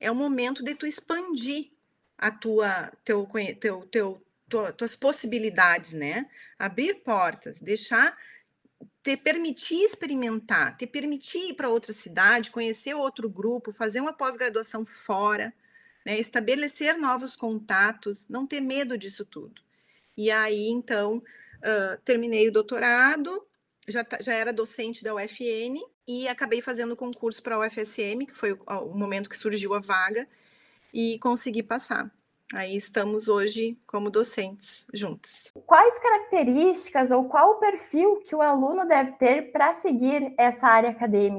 É 0.00 0.10
o 0.10 0.14
momento 0.14 0.62
de 0.62 0.74
tu 0.74 0.86
expandir 0.86 1.70
a 2.18 2.30
tua, 2.30 2.92
teu, 3.04 3.26
teu, 3.60 3.86
teu, 3.86 4.26
tua, 4.48 4.72
tuas 4.72 4.96
possibilidades, 4.96 5.92
né? 5.92 6.28
Abrir 6.58 7.02
portas, 7.02 7.60
deixar, 7.60 8.16
te 9.04 9.18
permitir 9.18 9.84
experimentar, 9.84 10.78
te 10.78 10.86
permitir 10.86 11.50
ir 11.50 11.54
para 11.54 11.68
outra 11.68 11.92
cidade, 11.92 12.50
conhecer 12.50 12.94
outro 12.94 13.28
grupo, 13.28 13.70
fazer 13.70 14.00
uma 14.00 14.14
pós-graduação 14.14 14.82
fora, 14.82 15.52
né? 16.06 16.18
estabelecer 16.18 16.96
novos 16.96 17.36
contatos, 17.36 18.26
não 18.30 18.46
ter 18.46 18.62
medo 18.62 18.96
disso 18.96 19.22
tudo. 19.22 19.60
E 20.16 20.30
aí, 20.30 20.68
então, 20.68 21.18
uh, 21.18 22.00
terminei 22.02 22.48
o 22.48 22.52
doutorado, 22.52 23.46
já, 23.86 24.06
já 24.20 24.32
era 24.32 24.54
docente 24.54 25.04
da 25.04 25.14
UFN 25.14 25.84
e 26.08 26.26
acabei 26.26 26.62
fazendo 26.62 26.96
concurso 26.96 27.42
para 27.42 27.56
a 27.56 27.58
UFSM, 27.58 28.24
que 28.26 28.34
foi 28.34 28.52
o, 28.52 28.62
o 28.90 28.98
momento 28.98 29.28
que 29.28 29.36
surgiu 29.36 29.74
a 29.74 29.80
vaga, 29.80 30.26
e 30.94 31.18
consegui 31.18 31.62
passar. 31.62 32.10
Aí 32.54 32.76
estamos 32.76 33.26
hoje 33.26 33.76
como 33.84 34.08
docentes 34.08 34.86
juntos. 34.94 35.50
Quais 35.66 35.98
características 35.98 37.10
ou 37.10 37.28
qual 37.28 37.50
o 37.50 37.54
perfil 37.58 38.20
que 38.20 38.32
o 38.32 38.40
aluno 38.40 38.86
deve 38.86 39.10
ter 39.12 39.50
para 39.50 39.74
seguir 39.80 40.32
essa 40.38 40.68
área 40.68 40.90
acadêmica? 40.90 41.38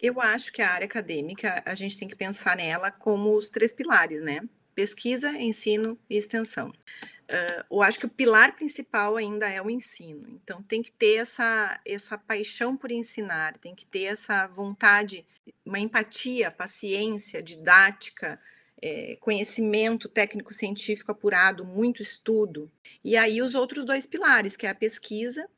Eu 0.00 0.18
acho 0.22 0.50
que 0.50 0.62
a 0.62 0.70
área 0.70 0.86
acadêmica, 0.86 1.62
a 1.66 1.74
gente 1.74 1.98
tem 1.98 2.08
que 2.08 2.16
pensar 2.16 2.56
nela 2.56 2.90
como 2.90 3.36
os 3.36 3.50
três 3.50 3.74
pilares, 3.74 4.22
né? 4.22 4.40
Pesquisa, 4.74 5.32
ensino 5.32 5.98
e 6.08 6.16
extensão. 6.16 6.70
Uh, 6.70 7.64
eu 7.70 7.82
acho 7.82 7.98
que 7.98 8.06
o 8.06 8.10
pilar 8.10 8.56
principal 8.56 9.16
ainda 9.16 9.50
é 9.50 9.60
o 9.60 9.68
ensino. 9.68 10.26
Então, 10.42 10.62
tem 10.62 10.82
que 10.82 10.92
ter 10.92 11.16
essa, 11.16 11.78
essa 11.84 12.16
paixão 12.16 12.74
por 12.74 12.90
ensinar, 12.90 13.58
tem 13.58 13.74
que 13.74 13.84
ter 13.84 14.04
essa 14.04 14.46
vontade, 14.46 15.26
uma 15.62 15.78
empatia, 15.78 16.50
paciência, 16.50 17.42
didática, 17.42 18.40
é, 18.80 19.16
conhecimento 19.20 20.08
técnico-científico 20.08 21.12
apurado, 21.12 21.64
muito 21.64 22.02
estudo. 22.02 22.70
E 23.04 23.16
aí, 23.16 23.40
os 23.42 23.54
outros 23.54 23.84
dois 23.84 24.06
pilares, 24.06 24.56
que 24.56 24.66
é 24.66 24.70
a 24.70 24.74
pesquisa 24.74 25.48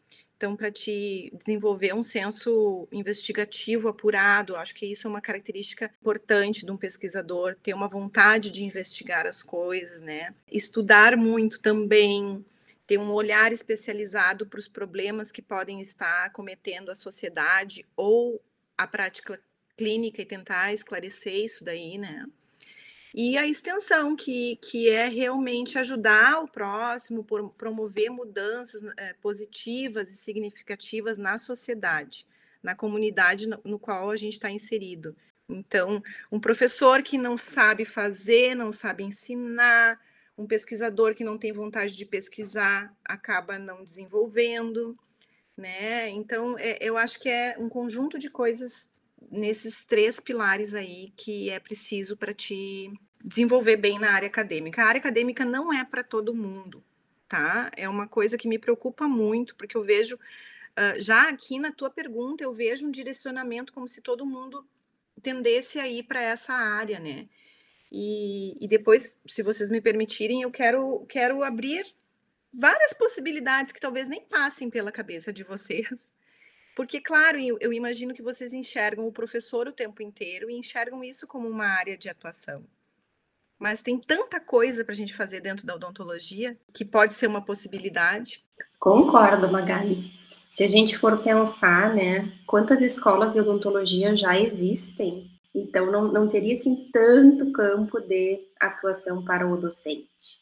então, 0.41 0.57
para 0.57 0.73
te 0.73 1.31
desenvolver 1.35 1.95
um 1.95 2.03
senso 2.03 2.89
investigativo 2.91 3.89
apurado, 3.89 4.57
acho 4.57 4.75
que 4.75 4.87
isso 4.87 5.07
é 5.07 5.11
uma 5.11 5.21
característica 5.21 5.93
importante 6.01 6.65
de 6.65 6.73
um 6.73 6.79
pesquisador, 6.79 7.55
ter 7.63 7.75
uma 7.75 7.87
vontade 7.87 8.51
de 8.51 8.65
investigar 8.65 9.27
as 9.27 9.43
coisas, 9.43 10.01
né? 10.01 10.35
Estudar 10.51 11.15
muito 11.15 11.61
também, 11.61 12.43
ter 12.87 12.99
um 12.99 13.13
olhar 13.13 13.53
especializado 13.53 14.47
para 14.47 14.59
os 14.59 14.67
problemas 14.67 15.31
que 15.31 15.43
podem 15.43 15.79
estar 15.83 16.33
cometendo 16.33 16.91
a 16.91 16.95
sociedade 16.95 17.85
ou 17.95 18.43
a 18.79 18.87
prática 18.87 19.39
clínica 19.77 20.23
e 20.23 20.25
tentar 20.25 20.73
esclarecer 20.73 21.45
isso 21.45 21.63
daí, 21.63 21.99
né? 21.99 22.25
E 23.15 23.37
a 23.37 23.47
extensão, 23.47 24.15
que, 24.15 24.57
que 24.57 24.89
é 24.89 25.09
realmente 25.09 25.79
ajudar 25.79 26.43
o 26.43 26.49
próximo, 26.49 27.25
promover 27.57 28.11
mudanças 28.11 28.83
é, 28.97 29.13
positivas 29.15 30.11
e 30.11 30.17
significativas 30.17 31.19
na 31.19 31.37
sociedade, 31.37 32.27
na 32.63 32.75
comunidade 32.75 33.49
no, 33.49 33.61
no 33.65 33.79
qual 33.79 34.11
a 34.11 34.17
gente 34.17 34.35
está 34.35 34.51
inserido. 34.51 35.17
Então, 35.49 36.03
um 36.31 36.39
professor 36.39 37.03
que 37.03 37.19
não 37.19 37.37
sabe 37.37 37.85
fazer, 37.85 38.55
não 38.55 38.71
sabe 38.71 39.03
ensinar, 39.03 39.99
um 40.39 40.47
pesquisador 40.47 41.15
que 41.15 41.25
não 41.25 41.37
tem 41.37 41.53
vontade 41.53 41.97
de 41.97 42.07
pesquisar 42.07 42.97
acaba 43.05 43.59
não 43.59 43.85
desenvolvendo, 43.85 44.97
né? 45.57 46.09
Então, 46.09 46.57
é, 46.59 46.79
eu 46.81 46.97
acho 46.97 47.21
que 47.21 47.29
é 47.29 47.57
um 47.59 47.69
conjunto 47.69 48.19
de 48.19 48.31
coisas 48.31 48.90
nesses 49.31 49.85
três 49.85 50.21
pilares 50.21 50.75
aí 50.75 51.13
que 51.17 51.51
é 51.51 51.59
preciso 51.59 52.17
para 52.17 52.33
te 52.33 52.93
desenvolver 53.25 53.77
bem 53.77 53.99
na 53.99 54.13
área 54.13 54.29
acadêmica. 54.29 54.83
A 54.83 54.87
área 54.87 54.99
acadêmica 54.99 55.45
não 55.45 55.73
é 55.73 55.85
para 55.85 56.03
todo 56.03 56.35
mundo, 56.35 56.83
tá? 57.29 57.71
É 57.77 57.89
uma 57.89 58.09
coisa 58.09 58.39
que 58.39 58.49
me 58.49 58.59
preocupa 58.59 59.07
muito, 59.07 59.55
porque 59.57 59.77
eu 59.77 59.83
vejo, 59.83 60.17
uh, 60.17 61.01
já 61.01 61.29
aqui 61.29 61.59
na 61.59 61.71
tua 61.71 61.91
pergunta, 61.91 62.43
eu 62.43 62.53
vejo 62.53 62.87
um 62.87 62.91
direcionamento 62.91 63.73
como 63.73 63.87
se 63.87 64.01
todo 64.01 64.25
mundo 64.25 64.67
tendesse 65.23 65.79
a 65.79 65.87
ir 65.87 66.05
para 66.05 66.21
essa 66.21 66.53
área, 66.53 66.99
né? 66.99 67.29
E, 67.93 68.57
e, 68.65 68.69
depois, 68.69 69.21
se 69.27 69.43
vocês 69.43 69.69
me 69.69 69.81
permitirem, 69.81 70.43
eu 70.43 70.51
quero, 70.51 71.05
quero 71.09 71.43
abrir 71.43 71.85
várias 72.53 72.93
possibilidades 72.93 73.73
que 73.73 73.81
talvez 73.81 74.09
nem 74.09 74.21
passem 74.21 74.71
pela 74.71 74.93
cabeça 74.93 75.33
de 75.33 75.43
vocês. 75.43 76.09
Porque, 76.81 76.99
claro, 76.99 77.37
eu, 77.61 77.75
imagino 77.75 78.15
que 78.15 78.23
vocês 78.23 78.55
enxergam 78.55 79.07
o 79.07 79.13
professor 79.13 79.69
o 79.69 79.73
tempo 79.73 80.03
inteiro 80.03 80.49
e 80.49 80.57
enxergam 80.57 81.05
isso 81.05 81.27
como 81.27 81.47
uma 81.47 81.67
área 81.67 81.95
de 81.95 82.09
atuação. 82.09 82.65
Mas 83.59 83.83
tem 83.83 83.99
tanta 83.99 84.41
coisa 84.41 84.83
para 84.83 84.95
a 84.95 84.97
gente 84.97 85.15
fazer 85.15 85.43
dentro 85.43 85.67
da 85.67 85.75
odontologia 85.75 86.57
que 86.73 86.83
pode 86.83 87.13
ser 87.13 87.27
uma 87.27 87.45
possibilidade. 87.45 88.43
Concordo, 88.79 89.53
Magali. 89.53 90.11
Se 90.51 90.65
a 90.65 90.67
gente 90.67 90.97
for 90.97 91.23
pensar, 91.23 91.95
né, 91.95 92.33
quantas 92.47 92.81
escolas 92.81 93.35
de 93.35 93.41
odontologia 93.41 94.17
já 94.17 94.41
existem, 94.41 95.31
então 95.55 95.93
não, 95.93 96.11
não 96.11 96.29
teria 96.29 96.57
assim 96.57 96.87
tanto 96.91 97.53
campo 97.53 98.01
de 98.01 98.41
atuação 98.59 99.23
para 99.23 99.47
o 99.47 99.55
docente. 99.55 100.41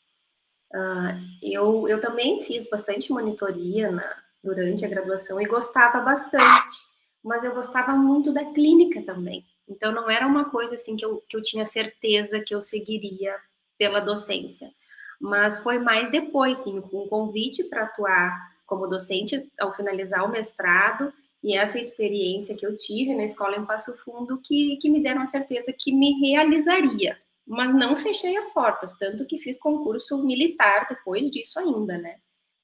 Uh, 0.72 1.18
eu, 1.42 1.88
eu 1.88 2.00
também 2.00 2.40
fiz 2.42 2.70
bastante 2.70 3.10
monitoria 3.10 3.90
na, 3.90 4.27
durante 4.42 4.84
a 4.84 4.88
graduação 4.88 5.40
e 5.40 5.46
gostava 5.46 6.00
bastante, 6.00 6.78
mas 7.22 7.44
eu 7.44 7.54
gostava 7.54 7.94
muito 7.94 8.32
da 8.32 8.44
clínica 8.44 9.02
também. 9.02 9.44
Então 9.68 9.92
não 9.92 10.10
era 10.10 10.26
uma 10.26 10.46
coisa 10.50 10.74
assim 10.74 10.96
que 10.96 11.04
eu, 11.04 11.22
que 11.28 11.36
eu 11.36 11.42
tinha 11.42 11.64
certeza 11.64 12.40
que 12.40 12.54
eu 12.54 12.62
seguiria 12.62 13.36
pela 13.78 14.00
docência. 14.00 14.70
Mas 15.20 15.62
foi 15.62 15.78
mais 15.78 16.10
depois, 16.10 16.58
sim, 16.58 16.78
um 16.78 17.08
convite 17.08 17.68
para 17.68 17.84
atuar 17.84 18.32
como 18.66 18.86
docente 18.86 19.50
ao 19.58 19.74
finalizar 19.74 20.24
o 20.24 20.30
mestrado 20.30 21.12
e 21.42 21.56
essa 21.56 21.78
experiência 21.78 22.56
que 22.56 22.66
eu 22.66 22.76
tive 22.76 23.14
na 23.14 23.24
escola 23.24 23.56
em 23.56 23.64
Passo 23.64 23.96
Fundo 23.98 24.40
que, 24.42 24.76
que 24.80 24.90
me 24.90 25.02
deram 25.02 25.22
a 25.22 25.26
certeza 25.26 25.72
que 25.76 25.92
me 25.92 26.20
realizaria. 26.20 27.18
Mas 27.46 27.74
não 27.74 27.96
fechei 27.96 28.36
as 28.36 28.52
portas, 28.52 28.96
tanto 28.98 29.26
que 29.26 29.38
fiz 29.38 29.58
concurso 29.58 30.22
militar 30.22 30.86
depois 30.88 31.30
disso 31.30 31.58
ainda, 31.58 31.96
né? 31.96 32.18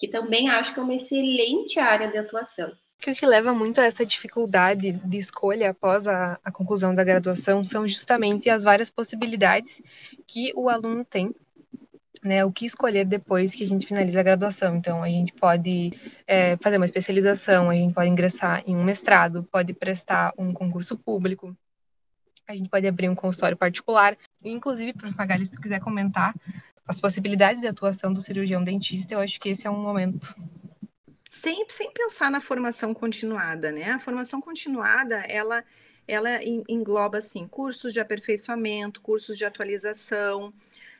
Que 0.05 0.11
também 0.11 0.51
acho 0.51 0.75
que 0.75 0.81
é 0.81 0.83
uma 0.83 0.95
excelente 0.95 1.79
área 1.79 2.09
de 2.09 2.19
atuação. 2.19 2.71
o 3.07 3.15
que 3.15 3.27
leva 3.27 3.55
muito 3.55 3.81
a 3.81 3.85
essa 3.85 4.05
dificuldade 4.05 4.93
de 4.93 5.19
escolha 5.19 5.71
após 5.71 6.07
a, 6.07 6.39
a 6.45 6.53
conclusão 6.53 6.95
da 6.95 7.03
graduação 7.03 7.65
são 7.65 7.89
justamente 7.89 8.51
as 8.51 8.63
várias 8.63 8.91
possibilidades 8.91 9.81
que 10.27 10.53
o 10.55 10.69
aluno 10.69 11.07
tem 11.07 11.35
né, 12.23 12.45
o 12.45 12.53
que 12.53 12.67
escolher 12.67 13.07
depois 13.07 13.55
que 13.55 13.65
a 13.65 13.67
gente 13.67 13.87
finaliza 13.87 14.21
a 14.21 14.23
graduação. 14.23 14.77
Então, 14.77 15.03
a 15.03 15.09
gente 15.09 15.33
pode 15.33 15.93
é, 16.27 16.57
fazer 16.59 16.77
uma 16.77 16.87
especialização, 16.87 17.71
a 17.71 17.75
gente 17.75 17.95
pode 17.95 18.11
ingressar 18.11 18.63
em 18.67 18.77
um 18.77 18.85
mestrado, 18.85 19.43
pode 19.51 19.73
prestar 19.73 20.33
um 20.39 20.53
concurso 20.53 20.97
público, 20.97 21.57
a 22.47 22.55
gente 22.55 22.69
pode 22.69 22.87
abrir 22.87 23.09
um 23.09 23.15
consultório 23.15 23.57
particular. 23.57 24.17
Inclusive, 24.43 24.93
para 24.93 25.11
Magali, 25.13 25.47
se 25.47 25.53
tu 25.53 25.61
quiser 25.61 25.81
comentar 25.81 26.35
as 26.87 27.01
possibilidades 27.01 27.61
de 27.61 27.67
atuação 27.67 28.13
do 28.13 28.21
cirurgião 28.21 28.63
dentista, 28.63 29.15
eu 29.15 29.21
acho 29.21 29.41
que 29.41 29.51
esse 29.51 29.67
é 29.67 29.71
um 29.71 29.81
momento. 29.81 30.35
Sempre 31.31 31.75
sem 31.75 31.91
pensar 31.91 32.31
na 32.31 32.41
formação 32.41 32.95
continuada, 32.95 33.73
né? 33.73 33.91
A 33.93 33.99
formação 33.99 34.41
continuada, 34.41 35.17
ela 35.29 35.65
ela 36.07 36.39
engloba 36.69 37.17
assim 37.17 37.49
cursos 37.49 37.93
de 37.93 37.99
aperfeiçoamento, 37.99 39.01
cursos 39.01 39.39
de 39.39 39.45
atualização, 39.47 40.53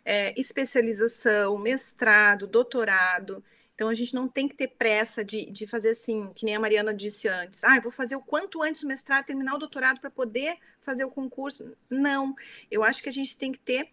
é, 0.05 0.39
especialização, 0.39 1.59
mestrado, 1.59 2.47
doutorado. 2.47 3.45
Então, 3.75 3.89
a 3.89 3.95
gente 3.95 4.15
não 4.15 4.29
tem 4.29 4.47
que 4.47 4.55
ter 4.55 4.69
pressa 4.69 5.25
de, 5.25 5.51
de 5.51 5.67
fazer 5.67 5.91
assim, 5.91 6.31
que 6.35 6.45
nem 6.45 6.55
a 6.55 6.61
Mariana 6.61 6.95
disse 6.95 7.27
antes. 7.27 7.65
Ah, 7.65 7.77
eu 7.77 7.83
vou 7.83 7.91
fazer 7.91 8.15
o 8.15 8.21
quanto 8.21 8.63
antes 8.63 8.83
o 8.83 8.87
mestrado, 8.87 9.27
terminar 9.27 9.55
o 9.55 9.59
doutorado 9.59 10.01
para 10.01 10.11
poder 10.11 10.57
fazer 10.81 11.05
o 11.05 11.11
concurso. 11.11 11.77
Não, 11.91 12.35
eu 12.71 12.85
acho 12.85 13.03
que 13.03 13.09
a 13.09 13.13
gente 13.13 13.37
tem 13.37 13.51
que 13.51 13.59
ter 13.59 13.91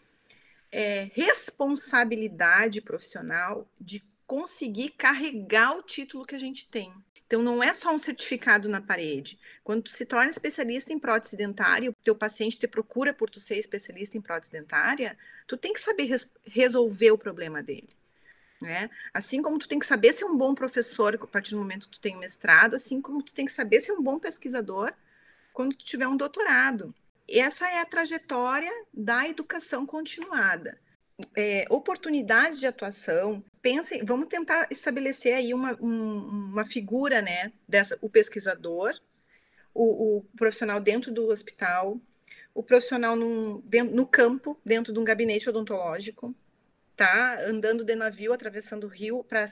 é, 0.72 1.10
responsabilidade 1.14 2.82
profissional 2.82 3.68
de 3.80 4.04
conseguir 4.26 4.92
carregar 4.92 5.78
o 5.78 5.84
título 5.84 6.26
que 6.26 6.36
a 6.36 6.40
gente 6.40 6.68
tem. 6.68 6.94
Então, 7.28 7.42
não 7.42 7.64
é 7.64 7.74
só 7.74 7.94
um 7.94 8.00
certificado 8.00 8.68
na 8.68 8.82
parede. 8.82 9.40
Quando 9.64 9.84
tu 9.84 9.92
se 9.92 10.06
torna 10.06 10.30
especialista 10.30 10.92
em 10.92 11.00
prótese 11.00 11.38
dentária, 11.38 11.90
o 11.90 11.96
teu 12.04 12.16
paciente 12.16 12.60
te 12.60 12.68
procura 12.68 13.14
por 13.14 13.30
tu 13.30 13.40
ser 13.40 13.58
especialista 13.58 14.18
em 14.18 14.22
prótese 14.22 14.52
dentária, 14.52 15.18
tu 15.48 15.56
tem 15.56 15.72
que 15.72 15.80
saber 15.80 16.06
res 16.06 16.36
resolver 16.46 17.12
o 17.12 17.18
problema 17.18 17.64
dele. 17.64 17.90
Né? 18.62 18.90
Assim 19.14 19.42
como 19.42 19.58
tu 19.58 19.68
tem 19.68 19.80
que 19.80 19.86
saber 19.86 20.14
ser 20.14 20.26
um 20.26 20.38
bom 20.38 20.54
professor 20.54 21.16
a 21.16 21.28
partir 21.28 21.52
do 21.52 21.58
momento 21.58 21.88
que 21.88 21.94
tu 21.94 22.00
tem 22.00 22.16
um 22.16 22.20
mestrado, 22.20 22.76
assim 22.76 23.02
como 23.02 23.24
tu 23.24 23.34
tem 23.34 23.46
que 23.46 23.52
saber 23.52 23.82
ser 23.82 23.94
um 23.94 24.04
bom 24.04 24.20
pesquisador 24.20 24.94
quando 25.52 25.76
tu 25.76 25.84
tiver 25.86 26.08
um 26.08 26.18
doutorado. 26.18 26.94
Essa 27.40 27.66
é 27.70 27.80
a 27.80 27.86
trajetória 27.86 28.72
da 28.94 29.28
educação 29.28 29.86
continuada. 29.86 30.78
É, 31.36 31.66
oportunidade 31.70 32.60
de 32.60 32.68
atuação, 32.68 33.44
pensem, 33.62 34.04
vamos 34.04 34.28
tentar 34.28 34.68
estabelecer 34.70 35.36
aí 35.36 35.54
uma, 35.54 35.78
um, 35.80 36.50
uma 36.52 36.66
figura, 36.66 37.22
né, 37.22 37.54
dessa, 37.68 37.98
o 38.02 38.10
pesquisador, 38.10 38.94
o, 39.74 40.18
o, 40.18 40.22
profissional 40.36 40.80
dentro 40.80 41.12
do 41.12 41.28
hospital, 41.28 42.02
o 42.54 42.64
profissional 42.64 43.16
num, 43.16 43.62
dentro, 43.62 43.96
no 43.96 44.06
campo, 44.06 44.60
dentro 44.66 44.92
de 44.92 45.00
um 45.00 45.04
gabinete 45.04 45.48
odontológico, 45.48 46.36
tá, 46.98 47.38
andando 47.48 47.86
de 47.86 47.96
navio, 47.96 48.34
atravessando 48.34 48.86
o 48.86 48.90
rio 48.90 49.24
para 49.24 49.46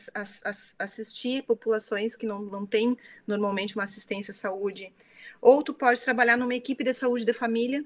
assistir 0.79 1.43
populações 1.43 2.15
que 2.15 2.25
não, 2.25 2.41
não 2.41 2.65
têm 2.65 2.97
normalmente 3.25 3.75
uma 3.75 3.83
assistência 3.83 4.31
à 4.31 4.35
saúde, 4.35 4.91
ou 5.41 5.63
tu 5.63 5.73
pode 5.73 6.03
trabalhar 6.03 6.37
numa 6.37 6.55
equipe 6.55 6.83
de 6.83 6.93
saúde 6.93 7.25
de 7.25 7.33
família, 7.33 7.83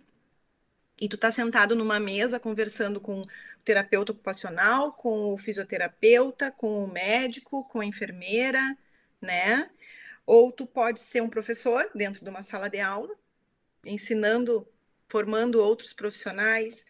e 0.99 1.09
tu 1.09 1.17
tá 1.17 1.31
sentado 1.31 1.75
numa 1.75 1.99
mesa 1.99 2.39
conversando 2.39 3.01
com 3.01 3.21
o 3.21 3.25
terapeuta 3.63 4.11
ocupacional, 4.11 4.93
com 4.93 5.33
o 5.33 5.37
fisioterapeuta, 5.37 6.51
com 6.51 6.83
o 6.83 6.91
médico, 6.91 7.63
com 7.65 7.79
a 7.79 7.85
enfermeira, 7.85 8.61
né? 9.19 9.69
Ou 10.25 10.51
tu 10.51 10.65
pode 10.65 10.99
ser 10.99 11.21
um 11.21 11.29
professor 11.29 11.89
dentro 11.95 12.23
de 12.23 12.29
uma 12.29 12.43
sala 12.43 12.69
de 12.69 12.79
aula, 12.79 13.15
ensinando, 13.85 14.67
formando 15.09 15.61
outros 15.61 15.93
profissionais, 15.93 16.85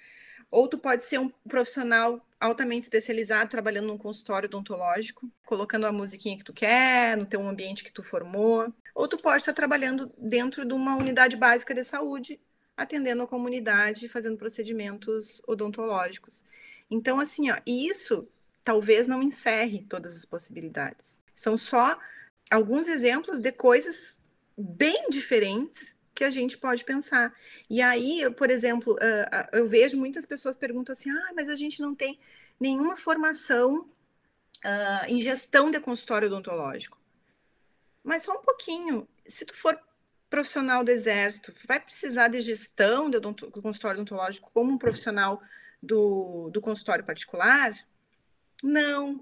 ou 0.52 0.67
tu 0.67 0.78
pode 0.78 1.04
ser 1.04 1.19
um 1.19 1.30
profissional 1.30 2.23
altamente 2.43 2.84
especializado, 2.84 3.49
trabalhando 3.49 3.88
num 3.88 3.97
consultório 3.97 4.47
odontológico, 4.47 5.32
colocando 5.45 5.86
a 5.86 5.91
musiquinha 5.93 6.38
que 6.38 6.43
tu 6.43 6.51
quer, 6.51 7.15
no 7.15 7.25
teu 7.25 7.41
ambiente 7.47 7.84
que 7.84 7.91
tu 7.91 8.03
formou, 8.03 8.73
ou 8.93 9.08
tu 9.08 9.17
pode 9.17 9.38
estar 9.38 9.53
trabalhando 9.53 10.12
dentro 10.17 10.65
de 10.65 10.73
uma 10.73 10.95
unidade 10.95 11.38
básica 11.38 11.73
de 11.73 11.84
saúde, 11.84 12.39
atendendo 12.75 13.23
a 13.23 13.27
comunidade, 13.27 14.10
fazendo 14.10 14.38
procedimentos 14.38 15.41
odontológicos. 15.47 16.43
Então, 16.91 17.19
assim, 17.19 17.49
ó, 17.49 17.58
isso 17.65 18.27
talvez 18.62 19.08
não 19.08 19.23
encerre 19.23 19.86
todas 19.88 20.15
as 20.15 20.25
possibilidades. 20.25 21.21
São 21.34 21.56
só 21.56 21.97
alguns 22.51 22.88
exemplos 22.88 23.39
de 23.39 23.51
coisas 23.53 24.19
bem 24.58 25.10
diferentes 25.10 25.92
que 26.13 26.23
a 26.23 26.32
gente 26.32 26.58
pode 26.58 26.84
pensar. 26.86 27.34
E 27.69 27.82
aí, 27.82 28.30
por 28.32 28.49
exemplo, 28.49 28.97
eu 29.52 29.67
vejo 29.67 29.97
muitas 29.97 30.26
pessoas 30.26 30.56
perguntam 30.56 30.93
assim: 30.93 31.10
ah, 31.10 31.32
mas 31.36 31.49
a 31.49 31.56
gente 31.56 31.82
não 31.82 31.95
tem 31.95 32.19
nenhuma 32.60 32.95
formação 32.95 33.80
uh, 33.80 35.06
em 35.08 35.21
gestão 35.21 35.71
de 35.71 35.80
consultório 35.80 36.28
odontológico. 36.28 36.97
Mas 38.04 38.23
só 38.23 38.34
um 38.34 38.41
pouquinho. 38.41 39.08
Se 39.26 39.45
tu 39.45 39.56
for 39.56 39.80
profissional 40.30 40.84
do 40.84 40.89
Exército 40.89 41.54
vai 41.67 41.80
precisar 41.80 42.28
de 42.28 42.41
gestão 42.41 43.10
do, 43.10 43.19
do 43.19 43.62
consultório 43.62 44.02
odontológico 44.02 44.49
como 44.52 44.71
um 44.71 44.78
profissional 44.78 45.41
do, 45.82 46.49
do 46.49 46.62
consultório 46.62 47.06
particular? 47.06 47.71
Não, 48.63 49.21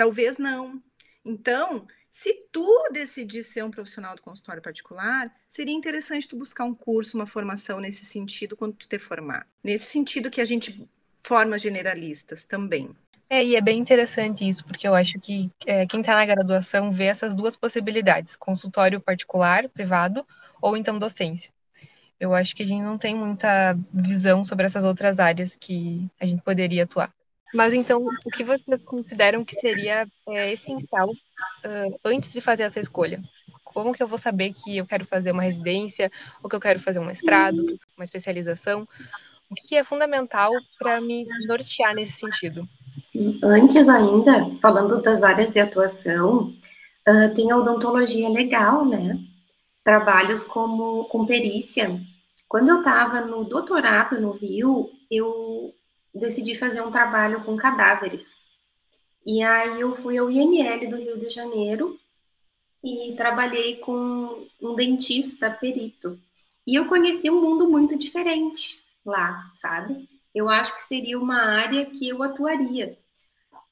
Talvez 0.00 0.38
não. 0.38 0.82
Então, 1.22 1.86
se 2.10 2.34
tu 2.50 2.88
decidir 2.92 3.42
ser 3.42 3.64
um 3.64 3.70
profissional 3.70 4.16
do 4.16 4.22
consultório 4.22 4.62
particular, 4.62 5.32
seria 5.48 5.74
interessante 5.74 6.28
tu 6.28 6.36
buscar 6.36 6.64
um 6.64 6.74
curso, 6.74 7.16
uma 7.16 7.26
formação 7.26 7.78
nesse 7.78 8.04
sentido 8.04 8.56
quando 8.56 8.74
tu 8.74 8.88
te 8.88 8.98
formar. 8.98 9.46
Nesse 9.62 9.86
sentido 9.86 10.30
que 10.30 10.40
a 10.40 10.44
gente 10.44 10.88
forma 11.20 11.58
generalistas 11.58 12.44
também. 12.44 12.90
É, 13.28 13.44
e 13.44 13.54
é 13.54 13.60
bem 13.60 13.78
interessante 13.78 14.48
isso, 14.48 14.64
porque 14.64 14.88
eu 14.88 14.94
acho 14.94 15.20
que 15.20 15.52
é, 15.64 15.86
quem 15.86 16.00
está 16.00 16.16
na 16.16 16.26
graduação 16.26 16.90
vê 16.90 17.04
essas 17.04 17.32
duas 17.34 17.56
possibilidades: 17.56 18.34
consultório 18.34 19.00
particular, 19.00 19.68
privado, 19.68 20.26
ou 20.60 20.76
então 20.76 20.98
docência. 20.98 21.52
Eu 22.18 22.34
acho 22.34 22.54
que 22.56 22.64
a 22.64 22.66
gente 22.66 22.82
não 22.82 22.98
tem 22.98 23.14
muita 23.14 23.78
visão 23.94 24.44
sobre 24.44 24.66
essas 24.66 24.84
outras 24.84 25.20
áreas 25.20 25.54
que 25.54 26.10
a 26.20 26.26
gente 26.26 26.42
poderia 26.42 26.82
atuar. 26.82 27.14
Mas 27.54 27.72
então, 27.72 28.04
o 28.24 28.30
que 28.30 28.44
vocês 28.44 28.82
consideram 28.84 29.44
que 29.44 29.58
seria 29.58 30.06
é, 30.28 30.52
essencial 30.52 31.10
uh, 31.64 32.00
antes 32.04 32.32
de 32.32 32.40
fazer 32.40 32.64
essa 32.64 32.80
escolha? 32.80 33.22
Como 33.64 33.92
que 33.92 34.02
eu 34.02 34.08
vou 34.08 34.18
saber 34.18 34.52
que 34.52 34.78
eu 34.78 34.86
quero 34.86 35.04
fazer 35.04 35.32
uma 35.32 35.42
residência, 35.42 36.10
ou 36.42 36.50
que 36.50 36.56
eu 36.56 36.60
quero 36.60 36.80
fazer 36.80 36.98
um 36.98 37.04
mestrado, 37.04 37.78
uma 37.96 38.04
especialização? 38.04 38.86
O 39.48 39.54
que 39.54 39.76
é 39.76 39.84
fundamental 39.84 40.52
para 40.78 41.00
me 41.00 41.26
nortear 41.46 41.94
nesse 41.94 42.12
sentido? 42.12 42.68
Antes 43.42 43.88
ainda, 43.88 44.50
falando 44.60 45.02
das 45.02 45.22
áreas 45.22 45.50
de 45.50 45.60
atuação, 45.60 46.54
uh, 47.08 47.34
tem 47.34 47.50
a 47.50 47.56
odontologia 47.56 48.28
legal, 48.28 48.84
né? 48.84 49.18
Trabalhos 49.84 50.42
como 50.42 51.04
com 51.04 51.26
perícia. 51.26 52.00
Quando 52.48 52.68
eu 52.68 52.78
estava 52.78 53.20
no 53.20 53.44
doutorado 53.44 54.20
no 54.20 54.32
Rio, 54.32 54.90
eu 55.10 55.72
decidi 56.14 56.54
fazer 56.54 56.80
um 56.80 56.90
trabalho 56.90 57.42
com 57.42 57.56
cadáveres. 57.56 58.22
E 59.26 59.42
aí 59.42 59.80
eu 59.80 59.94
fui 59.94 60.18
ao 60.18 60.30
IML 60.30 60.88
do 60.88 60.96
Rio 60.96 61.18
de 61.18 61.28
Janeiro 61.28 61.98
e 62.82 63.14
trabalhei 63.16 63.76
com 63.76 64.46
um 64.60 64.74
dentista 64.74 65.50
perito. 65.50 66.18
E 66.66 66.74
eu 66.74 66.88
conheci 66.88 67.30
um 67.30 67.40
mundo 67.40 67.68
muito 67.68 67.98
diferente 67.98 68.82
lá, 69.04 69.50
sabe? 69.54 70.08
Eu 70.34 70.48
acho 70.48 70.72
que 70.74 70.80
seria 70.80 71.18
uma 71.18 71.42
área 71.42 71.86
que 71.86 72.08
eu 72.08 72.22
atuaria. 72.22 72.98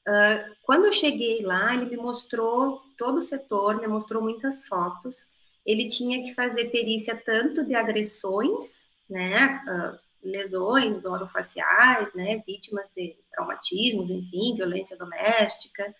Uh, 0.07 0.55
quando 0.63 0.85
eu 0.85 0.91
cheguei 0.91 1.41
lá, 1.41 1.73
ele 1.73 1.85
me 1.85 1.97
mostrou 1.97 2.81
todo 2.97 3.19
o 3.19 3.23
setor, 3.23 3.79
me 3.79 3.87
mostrou 3.87 4.21
muitas 4.21 4.67
fotos. 4.67 5.33
Ele 5.65 5.87
tinha 5.87 6.23
que 6.23 6.33
fazer 6.33 6.69
perícia 6.71 7.15
tanto 7.15 7.63
de 7.63 7.75
agressões, 7.75 8.91
né, 9.09 9.63
uh, 9.67 10.08
lesões 10.23 11.05
orofaciais, 11.05 12.13
né, 12.13 12.41
vítimas 12.45 12.89
de 12.95 13.15
traumatismos, 13.31 14.09
enfim, 14.09 14.55
violência 14.55 14.97
doméstica, 14.97 15.93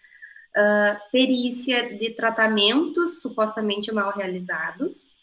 uh, 0.58 1.12
perícia 1.12 1.98
de 1.98 2.12
tratamentos 2.12 3.22
supostamente 3.22 3.92
mal 3.92 4.12
realizados 4.16 5.18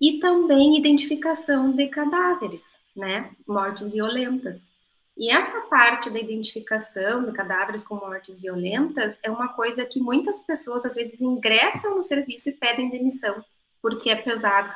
e 0.00 0.18
também 0.18 0.78
identificação 0.78 1.70
de 1.70 1.88
cadáveres, 1.88 2.62
né, 2.96 3.30
mortes 3.46 3.92
violentas. 3.92 4.72
E 5.16 5.30
essa 5.30 5.60
parte 5.62 6.10
da 6.10 6.18
identificação 6.18 7.24
de 7.24 7.32
cadáveres 7.32 7.82
com 7.82 7.96
mortes 7.96 8.40
violentas 8.40 9.18
é 9.22 9.30
uma 9.30 9.48
coisa 9.48 9.84
que 9.84 10.00
muitas 10.00 10.40
pessoas 10.40 10.86
às 10.86 10.94
vezes 10.94 11.20
ingressam 11.20 11.94
no 11.94 12.02
serviço 12.02 12.48
e 12.48 12.54
pedem 12.54 12.90
demissão, 12.90 13.44
porque 13.80 14.10
é 14.10 14.16
pesado. 14.16 14.74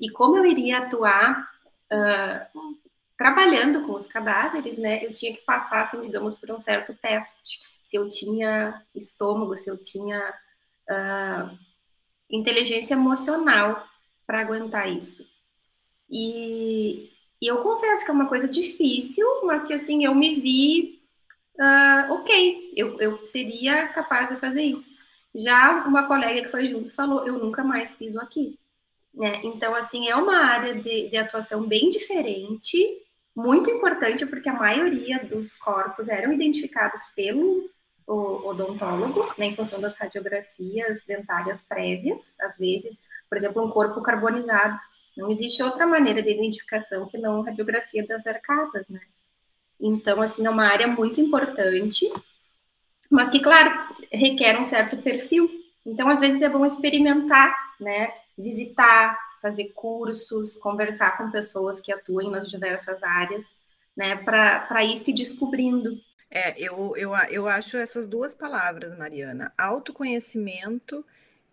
E 0.00 0.10
como 0.10 0.36
eu 0.36 0.44
iria 0.44 0.78
atuar 0.78 1.48
uh, 1.92 2.76
trabalhando 3.16 3.86
com 3.86 3.94
os 3.94 4.06
cadáveres, 4.06 4.76
né, 4.76 5.04
eu 5.04 5.14
tinha 5.14 5.34
que 5.34 5.42
passar, 5.42 5.82
assim, 5.82 6.00
digamos, 6.02 6.34
por 6.34 6.50
um 6.50 6.58
certo 6.58 6.94
teste. 6.94 7.60
Se 7.82 7.96
eu 7.96 8.08
tinha 8.08 8.82
estômago, 8.94 9.56
se 9.56 9.70
eu 9.70 9.76
tinha 9.78 10.34
uh, 10.90 11.58
inteligência 12.30 12.94
emocional 12.94 13.86
para 14.26 14.40
aguentar 14.40 14.88
isso. 14.90 15.26
E, 16.10 17.10
e, 17.40 17.46
eu 17.46 17.62
confesso 17.62 18.04
que 18.04 18.10
é 18.10 18.14
uma 18.14 18.28
coisa 18.28 18.48
difícil, 18.48 19.26
mas 19.44 19.64
que, 19.64 19.72
assim, 19.72 20.04
eu 20.04 20.14
me 20.14 20.34
vi, 20.34 21.02
uh, 21.58 22.12
ok, 22.12 22.72
eu, 22.76 22.98
eu 23.00 23.24
seria 23.24 23.88
capaz 23.88 24.28
de 24.28 24.36
fazer 24.36 24.62
isso. 24.62 24.98
Já 25.34 25.84
uma 25.86 26.06
colega 26.06 26.42
que 26.42 26.50
foi 26.50 26.66
junto 26.66 26.94
falou, 26.94 27.26
eu 27.26 27.38
nunca 27.38 27.62
mais 27.62 27.90
piso 27.92 28.20
aqui. 28.20 28.58
Né? 29.14 29.40
Então, 29.44 29.74
assim, 29.74 30.08
é 30.08 30.16
uma 30.16 30.36
área 30.36 30.74
de, 30.74 31.08
de 31.08 31.16
atuação 31.16 31.66
bem 31.66 31.88
diferente, 31.88 33.05
muito 33.36 33.70
importante 33.70 34.24
porque 34.24 34.48
a 34.48 34.54
maioria 34.54 35.22
dos 35.24 35.54
corpos 35.54 36.08
eram 36.08 36.32
identificados 36.32 37.12
pelo 37.14 37.70
odontólogo, 38.08 39.20
né, 39.36 39.46
em 39.46 39.56
função 39.56 39.80
das 39.80 39.94
radiografias 39.96 41.04
dentárias 41.06 41.60
prévias, 41.60 42.34
às 42.40 42.56
vezes, 42.56 43.02
por 43.28 43.36
exemplo, 43.36 43.62
um 43.64 43.70
corpo 43.70 44.00
carbonizado. 44.00 44.78
Não 45.16 45.28
existe 45.28 45.62
outra 45.62 45.86
maneira 45.86 46.22
de 46.22 46.30
identificação 46.30 47.06
que 47.08 47.18
não 47.18 47.42
radiografia 47.42 48.06
das 48.06 48.26
arcadas, 48.26 48.88
né? 48.88 49.00
Então, 49.78 50.22
assim, 50.22 50.46
é 50.46 50.50
uma 50.50 50.66
área 50.66 50.86
muito 50.86 51.20
importante, 51.20 52.06
mas 53.10 53.28
que, 53.28 53.40
claro, 53.40 53.70
requer 54.12 54.58
um 54.58 54.64
certo 54.64 54.96
perfil. 54.98 55.50
Então, 55.84 56.08
às 56.08 56.20
vezes 56.20 56.42
é 56.42 56.48
bom 56.48 56.64
experimentar, 56.64 57.54
né? 57.80 58.12
Visitar, 58.38 59.18
fazer 59.40 59.72
cursos, 59.74 60.56
conversar 60.56 61.16
com 61.16 61.30
pessoas 61.30 61.80
que 61.80 61.92
atuem 61.92 62.30
nas 62.30 62.50
diversas 62.50 63.02
áreas, 63.02 63.56
né, 63.96 64.16
para 64.16 64.84
ir 64.84 64.96
se 64.98 65.12
descobrindo. 65.12 65.98
É, 66.30 66.54
eu, 66.58 66.94
eu, 66.96 67.12
eu 67.30 67.46
acho 67.46 67.76
essas 67.76 68.08
duas 68.08 68.34
palavras, 68.34 68.96
Mariana, 68.96 69.52
autoconhecimento 69.56 71.04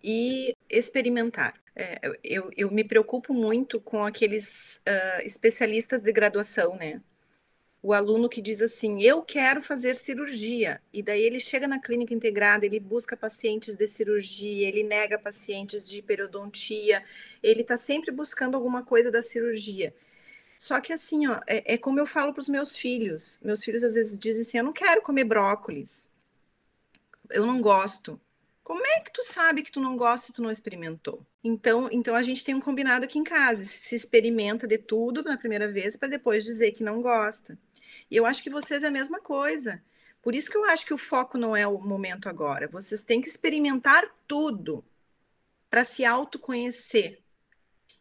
e 0.04 0.56
experimentar. 0.70 1.54
É, 1.76 2.00
eu, 2.24 2.52
eu 2.56 2.70
me 2.70 2.84
preocupo 2.84 3.34
muito 3.34 3.80
com 3.80 4.04
aqueles 4.04 4.82
uh, 4.88 5.26
especialistas 5.26 6.02
de 6.02 6.12
graduação, 6.12 6.76
né? 6.76 7.02
O 7.84 7.92
aluno 7.92 8.30
que 8.30 8.42
diz 8.42 8.62
assim: 8.62 9.04
Eu 9.04 9.22
quero 9.22 9.62
fazer 9.62 9.98
cirurgia, 9.98 10.82
e 10.94 11.04
daí 11.04 11.22
ele 11.22 11.40
chega 11.42 11.68
na 11.68 11.80
clínica 11.80 12.14
integrada, 12.14 12.66
ele 12.66 12.80
busca 12.80 13.18
pacientes 13.18 13.76
de 13.76 13.86
cirurgia, 13.88 14.68
ele 14.70 14.84
nega 14.84 15.20
pacientes 15.20 15.88
de 15.88 16.02
periodontia, 16.02 17.04
ele 17.44 17.62
está 17.62 17.76
sempre 17.76 18.10
buscando 18.10 18.56
alguma 18.56 18.84
coisa 18.84 19.12
da 19.12 19.22
cirurgia. 19.22 19.94
Só 20.58 20.80
que 20.80 20.94
assim, 20.94 21.28
ó, 21.28 21.42
é, 21.46 21.74
é 21.74 21.78
como 21.78 22.00
eu 22.00 22.06
falo 22.08 22.32
para 22.34 22.40
os 22.40 22.48
meus 22.48 22.74
filhos. 22.74 23.38
Meus 23.44 23.62
filhos 23.62 23.84
às 23.84 23.96
vezes 23.96 24.18
dizem 24.18 24.44
assim: 24.44 24.58
Eu 24.60 24.64
não 24.64 24.74
quero 24.74 25.02
comer 25.02 25.26
brócolis, 25.26 26.10
eu 27.30 27.46
não 27.46 27.60
gosto. 27.60 28.20
Como 28.64 28.82
é 28.86 29.02
que 29.02 29.12
tu 29.12 29.24
sabe 29.26 29.62
que 29.62 29.72
tu 29.72 29.82
não 29.82 29.98
gosta 29.98 30.32
e 30.32 30.34
tu 30.34 30.42
não 30.42 30.50
experimentou? 30.50 31.22
Então, 31.44 31.90
então 31.92 32.16
a 32.16 32.24
gente 32.24 32.46
tem 32.46 32.56
um 32.56 32.62
combinado 32.62 33.04
aqui 33.04 33.20
em 33.20 33.24
casa, 33.26 33.66
se 33.66 33.94
experimenta 33.94 34.66
de 34.66 34.78
tudo 34.78 35.22
na 35.22 35.36
primeira 35.38 35.70
vez 35.70 35.98
para 35.98 36.08
depois 36.08 36.46
dizer 36.46 36.72
que 36.72 36.82
não 36.82 37.02
gosta. 37.02 37.60
E 38.10 38.16
eu 38.16 38.26
acho 38.26 38.44
que 38.44 38.50
vocês 38.50 38.84
é 38.84 38.88
a 38.88 38.92
mesma 38.92 39.20
coisa. 39.20 39.82
Por 40.22 40.34
isso 40.34 40.50
que 40.50 40.58
eu 40.58 40.64
acho 40.66 40.86
que 40.86 40.94
o 40.94 40.98
foco 40.98 41.38
não 41.38 41.56
é 41.56 41.68
o 41.68 41.80
momento 41.80 42.30
agora. 42.30 42.68
Vocês 42.68 43.04
têm 43.04 43.22
que 43.22 43.28
experimentar 43.28 44.04
tudo 44.28 44.84
para 45.70 45.84
se 45.84 46.06
autoconhecer. 46.06 47.24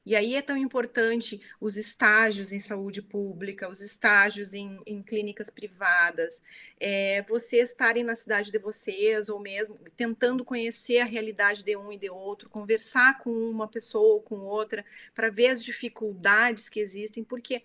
E 0.05 0.17
aí 0.17 0.35
é 0.35 0.43
tão 0.43 0.57
importante 0.57 1.41
os 1.61 1.77
estágios 1.77 2.53
em 2.53 2.59
saúde 2.59 3.01
pública, 3.01 3.69
os 3.69 3.81
estágios 3.81 4.53
em, 4.53 4.81
em 4.85 5.01
clínicas 5.01 5.49
privadas, 5.49 6.43
é, 6.81 7.23
vocês 7.23 7.71
estarem 7.71 8.03
na 8.03 8.17
cidade 8.17 8.51
de 8.51 8.59
vocês, 8.59 9.29
ou 9.29 9.39
mesmo 9.39 9.79
tentando 9.97 10.45
conhecer 10.45 10.99
a 10.99 11.05
realidade 11.05 11.63
de 11.63 11.77
um 11.77 11.93
e 11.93 11.97
de 11.97 12.11
outro, 12.11 12.51
conversar 12.51 13.19
com 13.19 13.31
uma 13.31 13.69
pessoa 13.69 14.15
ou 14.15 14.21
com 14.21 14.41
outra, 14.41 14.85
para 15.15 15.31
ver 15.31 15.49
as 15.49 15.63
dificuldades 15.63 16.69
que 16.69 16.81
existem, 16.81 17.23
porque 17.23 17.63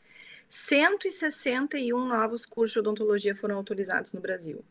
161 0.47 2.05
novos 2.05 2.45
cursos 2.45 2.73
de 2.73 2.79
odontologia 2.79 3.35
foram 3.35 3.57
autorizados 3.57 4.13
no 4.13 4.21
Brasil. 4.21 4.63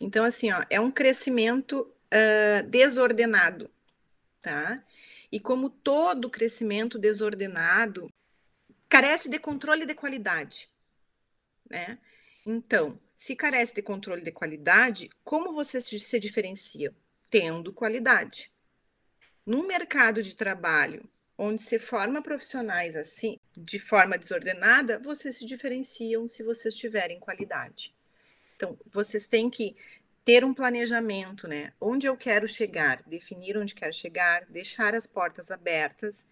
Então, 0.00 0.24
assim, 0.24 0.50
ó, 0.50 0.64
é 0.70 0.80
um 0.80 0.90
crescimento 0.90 1.80
uh, 1.80 2.66
desordenado, 2.68 3.70
tá? 4.40 4.82
E 5.30 5.38
como 5.38 5.68
todo 5.68 6.30
crescimento 6.30 6.98
desordenado, 6.98 8.10
carece 8.88 9.28
de 9.28 9.38
controle 9.38 9.84
de 9.84 9.94
qualidade, 9.94 10.70
né? 11.70 11.98
Então, 12.46 12.98
se 13.14 13.36
carece 13.36 13.74
de 13.74 13.82
controle 13.82 14.22
de 14.22 14.32
qualidade, 14.32 15.10
como 15.22 15.52
você 15.52 15.80
se 15.80 16.18
diferencia? 16.18 16.94
Tendo 17.30 17.72
qualidade. 17.72 18.50
Num 19.46 19.66
mercado 19.66 20.22
de 20.22 20.34
trabalho 20.34 21.08
onde 21.38 21.62
se 21.62 21.78
forma 21.78 22.20
profissionais 22.20 22.94
assim, 22.94 23.38
de 23.56 23.80
forma 23.80 24.18
desordenada, 24.18 24.98
vocês 24.98 25.36
se 25.36 25.46
diferenciam 25.46 26.28
se 26.28 26.42
vocês 26.42 26.76
tiverem 26.76 27.18
qualidade. 27.18 27.94
Então, 28.54 28.78
vocês 28.92 29.26
têm 29.26 29.48
que 29.48 29.74
ter 30.22 30.44
um 30.44 30.52
planejamento, 30.52 31.48
né? 31.48 31.72
Onde 31.80 32.06
eu 32.06 32.14
quero 32.14 32.46
chegar, 32.46 33.02
definir 33.06 33.56
onde 33.56 33.74
quero 33.74 33.92
chegar, 33.92 34.44
deixar 34.50 34.94
as 34.94 35.06
portas 35.06 35.50
abertas 35.50 36.26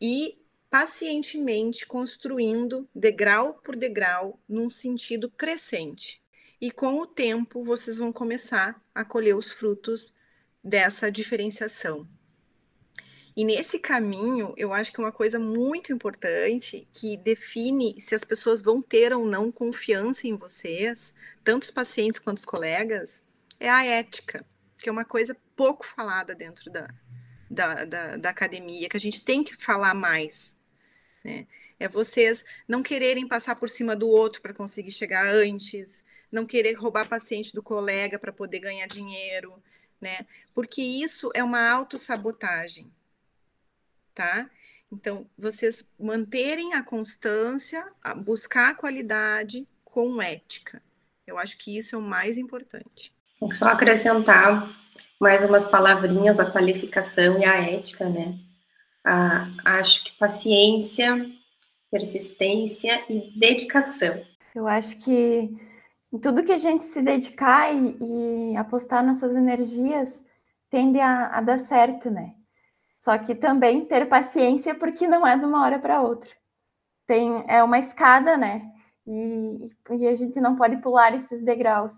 e 0.00 0.36
pacientemente 0.68 1.86
construindo 1.86 2.88
degrau 2.94 3.54
por 3.54 3.76
degrau 3.76 4.40
num 4.48 4.68
sentido 4.68 5.30
crescente. 5.30 6.20
E 6.60 6.70
com 6.70 6.98
o 6.98 7.06
tempo 7.06 7.62
vocês 7.62 7.98
vão 7.98 8.12
começar 8.12 8.82
a 8.92 9.04
colher 9.04 9.36
os 9.36 9.52
frutos 9.52 10.16
dessa 10.62 11.10
diferenciação. 11.10 12.06
E 13.34 13.44
nesse 13.44 13.78
caminho, 13.78 14.52
eu 14.56 14.74
acho 14.74 14.92
que 14.92 15.00
uma 15.00 15.10
coisa 15.10 15.38
muito 15.38 15.92
importante 15.92 16.86
que 16.92 17.16
define 17.16 17.98
se 17.98 18.14
as 18.14 18.24
pessoas 18.24 18.60
vão 18.60 18.82
ter 18.82 19.14
ou 19.14 19.26
não 19.26 19.50
confiança 19.50 20.26
em 20.26 20.36
vocês, 20.36 21.14
tanto 21.42 21.62
os 21.62 21.70
pacientes 21.70 22.20
quanto 22.20 22.38
os 22.38 22.44
colegas, 22.44 23.24
é 23.58 23.70
a 23.70 23.84
ética, 23.84 24.44
que 24.76 24.88
é 24.88 24.92
uma 24.92 25.04
coisa 25.04 25.34
pouco 25.56 25.86
falada 25.86 26.34
dentro 26.34 26.70
da, 26.70 26.88
da, 27.48 27.84
da, 27.86 28.16
da 28.18 28.30
academia, 28.30 28.88
que 28.88 28.96
a 28.96 29.00
gente 29.00 29.24
tem 29.24 29.42
que 29.42 29.56
falar 29.56 29.94
mais. 29.94 30.58
Né? 31.24 31.46
É 31.80 31.88
vocês 31.88 32.44
não 32.68 32.82
quererem 32.82 33.26
passar 33.26 33.56
por 33.56 33.70
cima 33.70 33.96
do 33.96 34.08
outro 34.08 34.42
para 34.42 34.52
conseguir 34.52 34.92
chegar 34.92 35.26
antes, 35.26 36.04
não 36.30 36.44
querer 36.44 36.74
roubar 36.74 37.08
paciente 37.08 37.54
do 37.54 37.62
colega 37.62 38.18
para 38.18 38.32
poder 38.32 38.58
ganhar 38.58 38.86
dinheiro, 38.86 39.54
né? 40.02 40.26
Porque 40.52 40.82
isso 40.82 41.30
é 41.34 41.42
uma 41.42 41.66
autossabotagem 41.70 42.92
tá? 44.14 44.48
Então, 44.90 45.26
vocês 45.38 45.88
manterem 45.98 46.74
a 46.74 46.82
constância, 46.82 47.84
a 48.02 48.14
buscar 48.14 48.70
a 48.70 48.74
qualidade 48.74 49.66
com 49.84 50.20
ética. 50.20 50.82
Eu 51.26 51.38
acho 51.38 51.56
que 51.56 51.76
isso 51.76 51.94
é 51.96 51.98
o 51.98 52.02
mais 52.02 52.36
importante. 52.36 53.12
Só 53.54 53.68
acrescentar 53.68 54.70
mais 55.20 55.44
umas 55.44 55.66
palavrinhas, 55.66 56.38
a 56.38 56.50
qualificação 56.50 57.38
e 57.38 57.44
a 57.44 57.54
ética, 57.56 58.08
né? 58.08 58.38
Ah, 59.04 59.48
acho 59.64 60.04
que 60.04 60.12
paciência, 60.18 61.26
persistência 61.90 63.02
e 63.08 63.32
dedicação. 63.38 64.24
Eu 64.54 64.68
acho 64.68 64.98
que 65.02 65.50
em 66.12 66.18
tudo 66.18 66.44
que 66.44 66.52
a 66.52 66.58
gente 66.58 66.84
se 66.84 67.00
dedicar 67.00 67.72
e, 67.72 68.52
e 68.52 68.56
apostar 68.56 69.04
nossas 69.04 69.34
energias 69.34 70.22
tende 70.68 71.00
a, 71.00 71.28
a 71.28 71.40
dar 71.40 71.58
certo, 71.58 72.10
né? 72.10 72.34
Só 72.98 73.16
que 73.18 73.34
também 73.34 73.84
ter 73.84 74.06
paciência, 74.08 74.74
porque 74.74 75.08
não 75.08 75.26
é 75.26 75.36
de 75.36 75.44
uma 75.44 75.64
hora 75.64 75.78
para 75.78 76.00
outra. 76.00 76.30
Tem, 77.06 77.44
é 77.48 77.62
uma 77.62 77.78
escada, 77.78 78.36
né? 78.36 78.70
E, 79.06 79.70
e 79.90 80.06
a 80.06 80.14
gente 80.14 80.40
não 80.40 80.54
pode 80.54 80.76
pular 80.76 81.14
esses 81.14 81.42
degraus. 81.42 81.94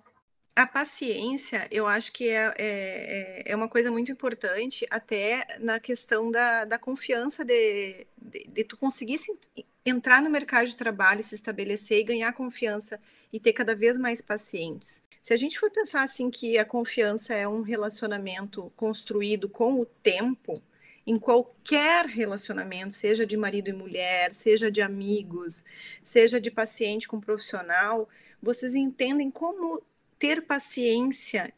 A 0.57 0.67
paciência, 0.67 1.67
eu 1.71 1.87
acho 1.87 2.13
que 2.13 2.29
é, 2.29 2.55
é, 2.57 3.43
é 3.53 3.57
uma 3.57 3.69
coisa 3.69 3.91
muito 3.91 4.11
importante, 4.13 4.87
até 4.89 5.59
na 5.61 5.81
questão 5.81 6.31
da, 6.31 6.65
da 6.65 6.79
confiança 6.79 7.45
de, 7.45 8.07
de, 8.17 8.45
de 8.49 8.65
tu 8.65 8.77
conseguir 8.77 9.19
se, 9.19 9.37
entrar 9.85 10.23
no 10.23 10.31
mercado 10.31 10.67
de 10.67 10.77
trabalho, 10.77 11.23
se 11.23 11.35
estabelecer 11.35 11.99
e 11.99 12.05
ganhar 12.05 12.33
confiança 12.33 13.01
e 13.35 13.41
ter 13.41 13.53
cada 13.53 13.75
vez 13.75 13.99
mais 13.99 14.23
pacientes. 14.23 15.03
Se 15.21 15.35
a 15.35 15.37
gente 15.37 15.59
for 15.59 15.69
pensar 15.69 16.05
assim 16.05 16.31
que 16.31 16.57
a 16.57 16.65
confiança 16.65 17.35
é 17.35 17.49
um 17.49 17.63
relacionamento 17.63 18.73
construído 18.77 19.49
com 19.49 19.81
o 19.81 19.85
tempo, 19.85 20.63
em 21.05 21.19
qualquer 21.19 22.07
relacionamento, 22.07 22.95
seja 22.95 23.27
de 23.27 23.37
marido 23.37 23.71
e 23.71 23.73
mulher, 23.73 24.33
seja 24.33 24.71
de 24.71 24.81
amigos, 24.81 25.65
seja 26.01 26.41
de 26.41 26.49
paciente 26.49 27.09
com 27.09 27.21
profissional, 27.21 28.09
vocês 28.41 28.77
entendem 28.77 29.33
como 29.33 29.83
ter 30.17 30.43
paciência 30.43 31.53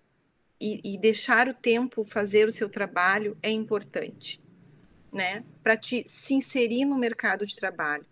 e, 0.59 0.95
e 0.95 0.97
deixar 0.97 1.47
o 1.47 1.53
tempo 1.53 2.05
fazer 2.05 2.49
o 2.49 2.53
seu 2.53 2.71
trabalho 2.71 3.37
é 3.43 3.51
importante, 3.51 4.41
né? 5.13 5.45
Para 5.63 5.77
te 5.77 6.05
se 6.09 6.33
inserir 6.33 6.87
no 6.87 6.97
mercado 6.97 7.45
de 7.45 7.55
trabalho. 7.55 8.07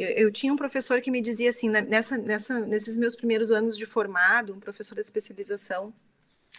Eu, 0.00 0.08
eu, 0.26 0.32
tinha 0.32 0.52
um 0.52 0.56
professor 0.56 1.00
que 1.00 1.10
me 1.10 1.20
dizia 1.20 1.50
assim, 1.50 1.68
nessa, 1.68 2.16
nessa, 2.16 2.60
nesses 2.60 2.96
meus 2.96 3.14
primeiros 3.14 3.50
anos 3.50 3.76
de 3.76 3.84
formado, 3.84 4.54
um 4.54 4.60
professor 4.60 4.94
de 4.94 5.02
especialização, 5.02 5.92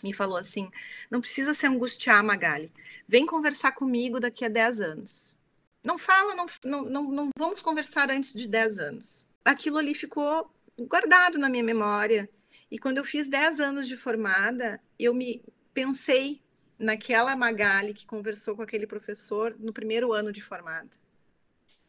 me 0.03 0.13
falou 0.13 0.37
assim: 0.37 0.69
não 1.09 1.19
precisa 1.19 1.53
se 1.53 1.65
angustiar, 1.65 2.23
Magali. 2.23 2.71
Vem 3.07 3.25
conversar 3.25 3.71
comigo 3.71 4.19
daqui 4.19 4.45
a 4.45 4.49
10 4.49 4.81
anos. 4.81 5.39
Não 5.83 5.97
fala, 5.97 6.35
não, 6.35 6.45
não, 6.63 6.83
não, 6.83 7.11
não 7.11 7.29
vamos 7.35 7.61
conversar 7.61 8.11
antes 8.11 8.33
de 8.33 8.47
10 8.47 8.77
anos. 8.77 9.27
Aquilo 9.43 9.77
ali 9.77 9.95
ficou 9.95 10.53
guardado 10.79 11.39
na 11.39 11.49
minha 11.49 11.63
memória. 11.63 12.29
E 12.69 12.77
quando 12.77 12.99
eu 12.99 13.03
fiz 13.03 13.27
10 13.27 13.59
anos 13.59 13.87
de 13.87 13.97
formada, 13.97 14.79
eu 14.99 15.13
me 15.13 15.43
pensei 15.73 16.41
naquela 16.77 17.35
Magali 17.35 17.93
que 17.93 18.05
conversou 18.05 18.55
com 18.55 18.61
aquele 18.61 18.85
professor 18.85 19.55
no 19.59 19.73
primeiro 19.73 20.13
ano 20.13 20.31
de 20.31 20.41
formada. 20.41 21.00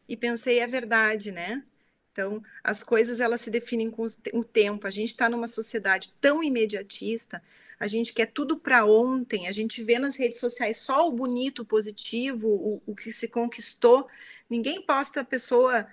E 0.07 0.17
pensei, 0.17 0.59
é 0.59 0.67
verdade, 0.67 1.31
né? 1.31 1.63
Então, 2.11 2.43
as 2.63 2.83
coisas 2.83 3.19
elas 3.19 3.41
se 3.41 3.49
definem 3.49 3.89
com 3.89 4.05
o 4.33 4.43
tempo. 4.43 4.85
A 4.85 4.91
gente 4.91 5.09
está 5.09 5.27
numa 5.27 5.47
sociedade 5.47 6.13
tão 6.21 6.43
imediatista, 6.43 7.41
a 7.79 7.87
gente 7.87 8.13
quer 8.13 8.27
tudo 8.27 8.57
para 8.57 8.85
ontem, 8.85 9.47
a 9.47 9.51
gente 9.51 9.83
vê 9.83 9.97
nas 9.97 10.15
redes 10.15 10.39
sociais 10.39 10.77
só 10.77 11.07
o 11.07 11.11
bonito, 11.11 11.63
o 11.63 11.65
positivo, 11.65 12.47
o, 12.47 12.81
o 12.85 12.95
que 12.95 13.11
se 13.11 13.27
conquistou. 13.27 14.07
Ninguém 14.49 14.81
posta 14.81 15.21
a 15.21 15.25
pessoa 15.25 15.87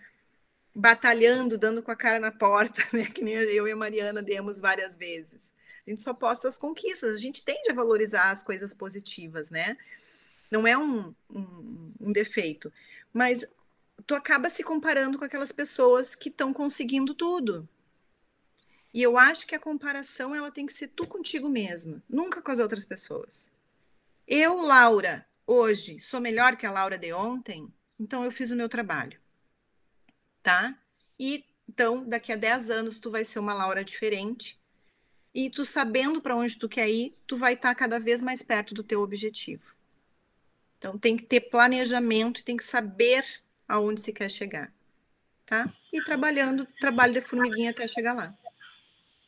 batalhando, 0.74 1.58
dando 1.58 1.82
com 1.82 1.90
a 1.90 1.96
cara 1.96 2.20
na 2.20 2.30
porta, 2.30 2.82
né? 2.92 3.06
Que 3.06 3.24
nem 3.24 3.34
eu 3.34 3.66
e 3.66 3.72
a 3.72 3.76
Mariana 3.76 4.22
demos 4.22 4.60
várias 4.60 4.94
vezes. 4.94 5.54
A 5.86 5.90
gente 5.90 6.02
só 6.02 6.12
posta 6.12 6.46
as 6.46 6.58
conquistas, 6.58 7.16
a 7.16 7.18
gente 7.18 7.42
tende 7.42 7.70
a 7.70 7.74
valorizar 7.74 8.30
as 8.30 8.42
coisas 8.42 8.74
positivas, 8.74 9.50
né? 9.50 9.76
Não 10.50 10.66
é 10.66 10.76
um, 10.76 11.14
um, 11.30 11.92
um 12.00 12.12
defeito, 12.12 12.72
mas 13.12 13.44
tu 14.06 14.14
acaba 14.14 14.48
se 14.48 14.62
comparando 14.62 15.18
com 15.18 15.24
aquelas 15.24 15.52
pessoas 15.52 16.14
que 16.14 16.28
estão 16.28 16.52
conseguindo 16.52 17.14
tudo, 17.14 17.68
e 18.92 19.02
eu 19.02 19.16
acho 19.16 19.46
que 19.46 19.54
a 19.54 19.60
comparação 19.60 20.34
ela 20.34 20.50
tem 20.50 20.66
que 20.66 20.72
ser 20.72 20.88
tu 20.88 21.06
contigo 21.06 21.48
mesma, 21.48 22.02
nunca 22.08 22.42
com 22.42 22.50
as 22.50 22.58
outras 22.58 22.84
pessoas. 22.84 23.52
Eu, 24.26 24.60
Laura, 24.62 25.26
hoje 25.46 26.00
sou 26.00 26.20
melhor 26.20 26.56
que 26.56 26.66
a 26.66 26.72
Laura 26.72 26.98
de 26.98 27.12
ontem, 27.12 27.72
então 27.98 28.24
eu 28.24 28.32
fiz 28.32 28.50
o 28.50 28.56
meu 28.56 28.68
trabalho. 28.68 29.20
Tá? 30.42 30.76
E 31.18 31.44
então, 31.68 32.04
daqui 32.04 32.32
a 32.32 32.36
10 32.36 32.68
anos 32.68 32.98
tu 32.98 33.12
vai 33.12 33.24
ser 33.24 33.38
uma 33.38 33.54
Laura 33.54 33.84
diferente. 33.84 34.58
E 35.32 35.48
tu 35.48 35.64
sabendo 35.64 36.20
para 36.20 36.34
onde 36.34 36.58
tu 36.58 36.68
quer 36.68 36.90
ir, 36.90 37.14
tu 37.28 37.36
vai 37.36 37.52
estar 37.52 37.68
tá 37.68 37.74
cada 37.76 38.00
vez 38.00 38.20
mais 38.20 38.42
perto 38.42 38.74
do 38.74 38.82
teu 38.82 39.00
objetivo. 39.00 39.62
Então 40.76 40.98
tem 40.98 41.16
que 41.16 41.24
ter 41.24 41.42
planejamento 41.42 42.40
e 42.40 42.42
tem 42.42 42.56
que 42.56 42.64
saber 42.64 43.24
aonde 43.70 44.00
se 44.00 44.12
quer 44.12 44.28
chegar, 44.28 44.72
tá? 45.46 45.72
E 45.92 46.02
trabalhando, 46.02 46.66
trabalho 46.80 47.12
de 47.12 47.20
formiguinha 47.20 47.70
até 47.70 47.86
chegar 47.86 48.14
lá. 48.14 48.34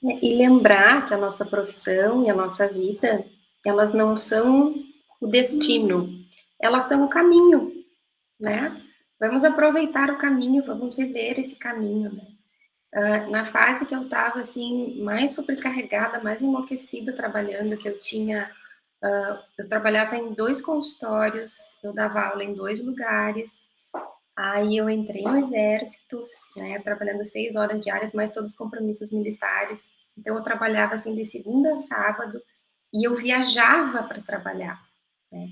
E 0.02 0.34
lembrar 0.36 1.06
que 1.06 1.14
a 1.14 1.16
nossa 1.16 1.46
profissão 1.46 2.24
e 2.24 2.30
a 2.30 2.34
nossa 2.34 2.66
vida, 2.66 3.24
elas 3.64 3.94
não 3.94 4.16
são 4.16 4.74
o 5.20 5.28
destino, 5.28 6.08
elas 6.60 6.86
são 6.86 7.04
o 7.04 7.08
caminho, 7.08 7.72
né? 8.38 8.82
Vamos 9.20 9.44
aproveitar 9.44 10.10
o 10.10 10.18
caminho, 10.18 10.64
vamos 10.66 10.92
viver 10.92 11.38
esse 11.38 11.56
caminho, 11.56 12.12
né? 12.12 12.26
Uh, 12.94 13.30
na 13.30 13.44
fase 13.44 13.86
que 13.86 13.94
eu 13.94 14.02
estava 14.02 14.40
assim 14.40 15.00
mais 15.02 15.30
sobrecarregada, 15.30 16.20
mais 16.20 16.42
enlouquecida 16.42 17.12
trabalhando, 17.12 17.78
que 17.78 17.88
eu 17.88 17.98
tinha, 17.98 18.50
uh, 19.02 19.38
eu 19.56 19.68
trabalhava 19.68 20.16
em 20.16 20.34
dois 20.34 20.60
consultórios, 20.60 21.80
eu 21.82 21.92
dava 21.92 22.20
aula 22.20 22.42
em 22.42 22.52
dois 22.52 22.84
lugares, 22.84 23.71
Aí 24.36 24.78
eu 24.78 24.88
entrei 24.88 25.22
no 25.22 25.38
exército, 25.38 26.20
né, 26.56 26.78
trabalhando 26.80 27.24
seis 27.24 27.54
horas 27.54 27.80
diárias, 27.80 28.14
mais 28.14 28.30
todos 28.30 28.52
os 28.52 28.56
compromissos 28.56 29.10
militares. 29.10 29.92
Então 30.16 30.36
eu 30.36 30.42
trabalhava 30.42 30.94
assim 30.94 31.14
de 31.14 31.24
segunda 31.24 31.72
a 31.72 31.76
sábado 31.76 32.42
e 32.94 33.06
eu 33.06 33.14
viajava 33.14 34.02
para 34.04 34.22
trabalhar. 34.22 34.80
Né? 35.30 35.48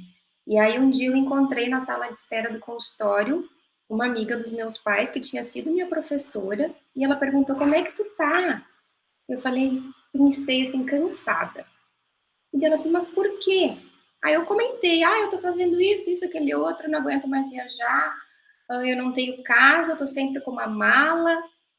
E 0.47 0.59
aí 0.59 0.79
um 0.79 0.91
dia 0.91 1.09
eu 1.09 1.17
encontrei 1.17 1.69
na 1.69 1.81
sala 1.81 2.09
de 2.09 2.15
espera 2.15 2.53
do 2.53 2.59
consultório 2.59 3.49
uma 3.89 4.07
amiga 4.07 4.37
dos 4.37 4.53
meus 4.53 4.79
pais 4.79 5.11
que 5.11 5.21
tinha 5.21 5.43
sido 5.43 5.71
minha 5.71 5.89
professora 5.89 6.73
e 6.97 7.05
ela 7.05 7.17
perguntou 7.17 7.57
como 7.57 7.75
é 7.75 7.83
que 7.83 7.93
tu 7.93 8.05
tá? 8.17 8.65
Eu 9.29 9.41
falei, 9.41 9.83
pensei 10.13 10.63
assim 10.63 10.87
cansada. 10.87 11.67
E 12.55 12.65
ela 12.65 12.77
assim, 12.77 12.91
mas 12.91 13.07
por 13.07 13.39
quê? 13.41 13.77
Aí 14.23 14.35
eu 14.35 14.45
comentei, 14.47 15.03
ah, 15.03 15.21
eu 15.21 15.31
tô 15.31 15.39
fazendo 15.39 15.81
isso, 15.81 16.11
isso, 16.11 16.25
aquele 16.25 16.55
outro, 16.55 16.91
não 16.91 16.99
aguento 17.01 17.27
mais 17.27 17.49
viajar, 17.49 18.17
eu 18.71 18.97
não 18.97 19.13
tenho 19.13 19.43
casa, 19.43 19.93
eu 19.93 19.97
tô 19.97 20.07
sempre 20.07 20.41
com 20.43 20.53
uma 20.53 20.67
mala. 20.67 21.37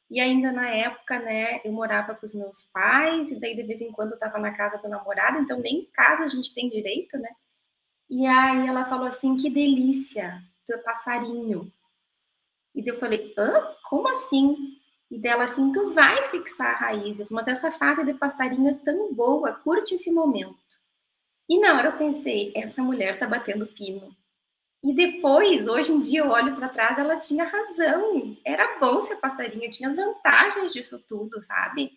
E 0.10 0.20
ainda 0.20 0.52
na 0.52 0.70
época, 0.70 1.20
né, 1.20 1.62
eu 1.64 1.72
morava 1.72 2.14
com 2.14 2.26
os 2.26 2.34
meus 2.34 2.64
pais, 2.74 3.32
e 3.32 3.40
daí 3.40 3.56
de 3.56 3.64
vez 3.64 3.80
em 3.82 3.92
quando 3.92 4.12
eu 4.12 4.20
tava 4.20 4.38
na 4.38 4.52
casa 4.52 4.78
do 4.78 4.90
namorado, 4.90 5.40
então 5.40 5.60
nem 5.60 5.86
casa 5.94 6.26
a 6.26 6.28
gente 6.28 6.54
tem 6.54 6.70
direito, 6.70 7.18
né? 7.18 7.30
E 8.10 8.28
aí 8.28 8.68
ela 8.68 8.84
falou 8.86 9.08
assim: 9.08 9.38
que 9.38 9.50
delícia, 9.50 10.42
tu 10.66 10.74
é 10.74 10.78
passarinho. 10.80 11.72
E 12.76 12.86
eu 12.86 13.00
falei: 13.00 13.34
hã? 13.38 13.54
Como 13.90 14.10
assim? 14.10 14.78
E 15.10 15.18
dela 15.18 15.46
assim: 15.46 15.72
tu 15.72 15.94
vai 15.94 16.30
fixar 16.30 16.78
raízes, 16.78 17.32
mas 17.32 17.48
essa 17.48 17.72
fase 17.72 18.06
de 18.06 18.14
passarinho 18.14 18.70
é 18.70 18.74
tão 18.74 19.14
boa, 19.14 19.54
curte 19.54 19.96
esse 19.96 20.12
momento. 20.12 20.58
E 21.48 21.60
na 21.60 21.76
hora 21.76 21.88
eu 21.90 21.98
pensei: 21.98 22.52
essa 22.54 22.84
mulher 22.84 23.18
tá 23.18 23.26
batendo 23.28 23.66
pino. 23.68 24.14
E 24.84 24.96
depois, 24.96 25.68
hoje 25.68 25.92
em 25.92 26.02
dia, 26.02 26.22
eu 26.22 26.30
olho 26.30 26.56
para 26.56 26.70
trás, 26.70 26.98
ela 26.98 27.18
tinha 27.18 27.44
razão. 27.44 28.36
Era 28.44 28.80
bom 28.80 29.00
ser 29.02 29.18
passarinho, 29.18 29.70
tinha 29.70 29.94
vantagens 29.94 30.74
disso 30.74 31.04
tudo, 31.08 31.44
sabe? 31.44 31.92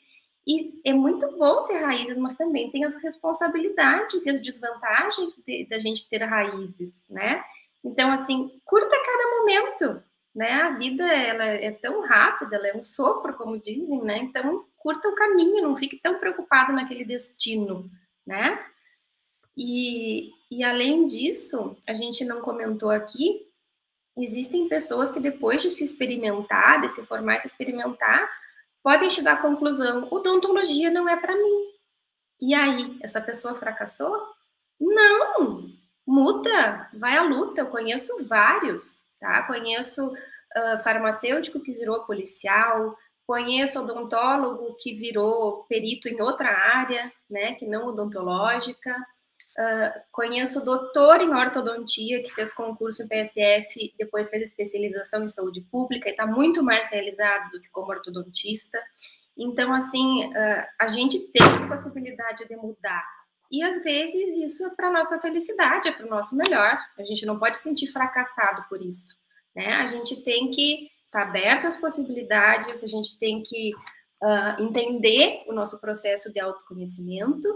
E 0.46 0.80
é 0.84 0.92
muito 0.92 1.26
bom 1.38 1.64
ter 1.64 1.78
raízes, 1.78 2.18
mas 2.18 2.36
também 2.36 2.70
tem 2.70 2.84
as 2.84 2.96
responsabilidades 3.02 4.26
e 4.26 4.30
as 4.30 4.42
desvantagens 4.42 5.34
da 5.70 5.76
de, 5.76 5.82
gente 5.82 6.08
ter 6.10 6.22
raízes, 6.22 7.02
né? 7.08 7.42
Então, 7.82 8.12
assim, 8.12 8.60
curta 8.64 8.90
cada 8.90 9.38
momento, 9.38 10.02
né? 10.34 10.52
A 10.52 10.70
vida, 10.76 11.04
ela 11.04 11.44
é 11.44 11.70
tão 11.70 12.02
rápida, 12.02 12.56
ela 12.56 12.68
é 12.68 12.76
um 12.76 12.82
sopro, 12.82 13.34
como 13.34 13.58
dizem, 13.58 14.02
né? 14.02 14.18
Então, 14.18 14.66
curta 14.76 15.08
o 15.08 15.14
caminho, 15.14 15.62
não 15.62 15.76
fique 15.76 15.98
tão 16.02 16.18
preocupado 16.18 16.74
naquele 16.74 17.06
destino, 17.06 17.90
né? 18.26 18.62
E, 19.56 20.30
e 20.50 20.64
além 20.64 21.06
disso, 21.06 21.76
a 21.88 21.94
gente 21.94 22.24
não 22.24 22.40
comentou 22.40 22.90
aqui, 22.90 23.46
existem 24.16 24.68
pessoas 24.68 25.10
que 25.10 25.20
depois 25.20 25.62
de 25.62 25.70
se 25.70 25.84
experimentar, 25.84 26.80
de 26.80 26.88
se 26.88 27.04
formar 27.06 27.36
e 27.36 27.40
se 27.40 27.46
experimentar, 27.46 28.28
podem 28.82 29.10
chegar 29.10 29.34
à 29.34 29.42
conclusão: 29.42 30.08
odontologia 30.10 30.90
não 30.90 31.08
é 31.08 31.16
para 31.16 31.36
mim. 31.36 31.74
E 32.40 32.54
aí, 32.54 32.98
essa 33.00 33.20
pessoa 33.20 33.54
fracassou? 33.54 34.20
Não! 34.80 35.72
Muda, 36.06 36.90
vai 36.92 37.16
à 37.16 37.22
luta. 37.22 37.62
Eu 37.62 37.68
conheço 37.68 38.24
vários, 38.26 39.04
tá? 39.18 39.44
Conheço 39.44 40.12
uh, 40.12 40.78
farmacêutico 40.82 41.60
que 41.60 41.72
virou 41.72 42.04
policial, 42.04 42.96
conheço 43.26 43.80
odontólogo 43.80 44.76
que 44.78 44.94
virou 44.94 45.64
perito 45.64 46.08
em 46.08 46.20
outra 46.20 46.48
área, 46.48 47.10
né, 47.30 47.54
que 47.54 47.66
não 47.66 47.88
odontológica. 47.88 48.94
Uh, 49.56 50.00
conheço 50.10 50.64
doutor 50.64 51.20
em 51.20 51.32
ortodontia 51.32 52.22
que 52.22 52.34
fez 52.34 52.52
concurso 52.52 53.04
em 53.04 53.08
PSF, 53.08 53.94
depois 53.96 54.28
fez 54.28 54.50
especialização 54.50 55.22
em 55.22 55.28
saúde 55.28 55.60
pública 55.70 56.08
e 56.08 56.12
está 56.12 56.26
muito 56.26 56.62
mais 56.62 56.88
realizado 56.90 57.50
do 57.50 57.60
que 57.60 57.70
como 57.70 57.90
ortodontista. 57.90 58.78
Então, 59.36 59.72
assim, 59.72 60.26
uh, 60.26 60.66
a 60.80 60.88
gente 60.88 61.30
tem 61.32 61.68
possibilidade 61.68 62.46
de 62.48 62.56
mudar. 62.56 63.04
E 63.50 63.62
às 63.62 63.82
vezes 63.84 64.36
isso 64.36 64.66
é 64.66 64.70
para 64.70 64.90
nossa 64.90 65.20
felicidade, 65.20 65.88
é 65.88 65.92
para 65.92 66.06
o 66.06 66.10
nosso 66.10 66.36
melhor. 66.36 66.76
A 66.98 67.04
gente 67.04 67.24
não 67.24 67.38
pode 67.38 67.58
se 67.58 67.62
sentir 67.62 67.86
fracassado 67.86 68.64
por 68.68 68.82
isso. 68.82 69.16
Né? 69.54 69.74
A 69.74 69.86
gente 69.86 70.22
tem 70.24 70.50
que 70.50 70.88
estar 71.04 71.20
tá 71.20 71.28
aberto 71.28 71.66
às 71.66 71.76
possibilidades, 71.76 72.82
a 72.82 72.86
gente 72.88 73.16
tem 73.18 73.42
que 73.42 73.72
uh, 74.22 74.62
entender 74.62 75.44
o 75.46 75.52
nosso 75.52 75.80
processo 75.80 76.32
de 76.32 76.40
autoconhecimento 76.40 77.46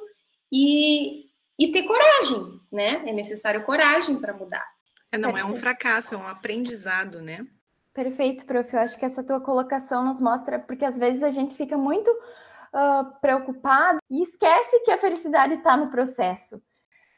e, 0.53 1.28
e 1.59 1.73
ter 1.73 1.83
coragem, 1.83 2.61
né? 2.73 3.03
É 3.09 3.13
necessário 3.13 3.65
coragem 3.65 4.21
para 4.21 4.33
mudar. 4.33 4.65
É, 5.11 5.19
não 5.19 5.33
Perfeito. 5.33 5.49
é 5.49 5.53
um 5.53 5.57
fracasso, 5.57 6.15
é 6.15 6.19
um 6.19 6.29
aprendizado, 6.29 7.21
né? 7.21 7.47
Perfeito, 7.93 8.47
prof. 8.47 8.73
Eu 8.73 8.81
acho 8.81 8.99
que 8.99 9.05
essa 9.05 9.25
tua 9.25 9.41
colocação 9.41 10.05
nos 10.05 10.21
mostra, 10.21 10.59
porque 10.59 10.85
às 10.85 10.97
vezes 10.97 11.23
a 11.23 11.31
gente 11.31 11.55
fica 11.57 11.77
muito 11.77 12.09
uh, 12.09 13.21
preocupado 13.21 13.99
e 14.09 14.23
esquece 14.23 14.81
que 14.85 14.91
a 14.91 14.99
felicidade 14.99 15.55
está 15.55 15.77
no 15.77 15.91
processo. 15.91 16.57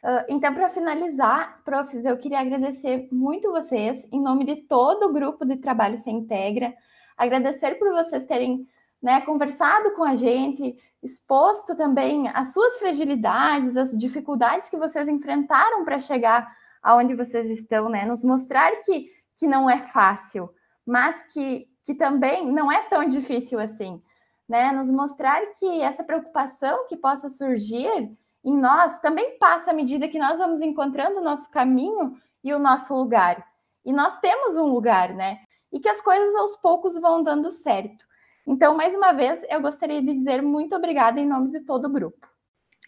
Uh, 0.03 0.25
então, 0.31 0.55
para 0.55 0.71
finalizar, 0.71 1.61
profs, 1.63 2.03
eu 2.05 2.17
queria 2.17 2.41
agradecer 2.41 3.09
muito 3.13 3.51
vocês, 3.51 4.03
em 4.11 4.23
nome 4.23 4.47
de 4.47 4.57
todo 4.63 5.05
o 5.05 5.13
grupo 5.13 5.45
de 5.45 5.57
trabalho 5.57 5.99
se 5.99 6.11
integra, 6.11 6.73
agradecer 7.19 7.75
por 7.75 7.91
vocês 7.91 8.25
terem 8.25 8.67
né, 9.03 9.21
conversado 9.23 9.93
com 9.93 10.05
a 10.05 10.15
gente, 10.15 10.77
exposto 11.03 11.75
também 11.75 12.29
as 12.29 12.53
suas 12.53 12.79
fragilidades, 12.79 13.77
as 13.77 13.97
dificuldades 13.97 14.69
que 14.69 14.77
vocês 14.77 15.09
enfrentaram 15.09 15.85
para 15.85 15.99
chegar 15.99 16.55
aonde 16.83 17.15
vocês 17.15 17.49
estão, 17.51 17.89
né? 17.89 18.05
Nos 18.05 18.25
mostrar 18.25 18.71
que, 18.83 19.11
que 19.37 19.47
não 19.47 19.69
é 19.69 19.79
fácil, 19.79 20.51
mas 20.85 21.23
que, 21.33 21.67
que 21.85 21.95
também 21.95 22.51
não 22.51 22.71
é 22.71 22.83
tão 22.83 23.07
difícil 23.07 23.59
assim, 23.59 24.03
né? 24.49 24.73
Nos 24.73 24.91
mostrar 24.91 25.41
que 25.59 25.81
essa 25.81 26.05
preocupação 26.05 26.87
que 26.87 26.97
possa 26.97 27.29
surgir 27.29 28.11
em 28.43 28.57
nós 28.57 28.99
também 29.01 29.39
passa 29.39 29.71
à 29.71 29.75
medida 29.75 30.09
que 30.09 30.19
nós 30.19 30.39
vamos 30.39 30.63
encontrando 30.63 31.21
o 31.21 31.25
nosso 31.25 31.51
caminho 31.51 32.17
e 32.43 32.53
o 32.55 32.59
nosso 32.59 32.95
lugar. 32.95 33.47
E 33.85 33.93
nós 33.93 34.19
temos 34.21 34.57
um 34.57 34.67
lugar, 34.67 35.15
né? 35.15 35.39
E 35.73 35.79
que 35.79 35.89
as 35.89 36.01
coisas 36.01 36.35
aos 36.35 36.57
poucos 36.57 36.99
vão 36.99 37.23
dando 37.23 37.51
certo. 37.51 38.05
Então, 38.47 38.77
mais 38.77 38.95
uma 38.95 39.13
vez, 39.13 39.41
eu 39.49 39.61
gostaria 39.61 40.03
de 40.03 40.13
dizer 40.13 40.43
muito 40.43 40.75
obrigada 40.75 41.21
em 41.21 41.29
nome 41.29 41.51
de 41.51 41.61
todo 41.61 41.87
o 41.87 41.91
grupo. 41.91 42.29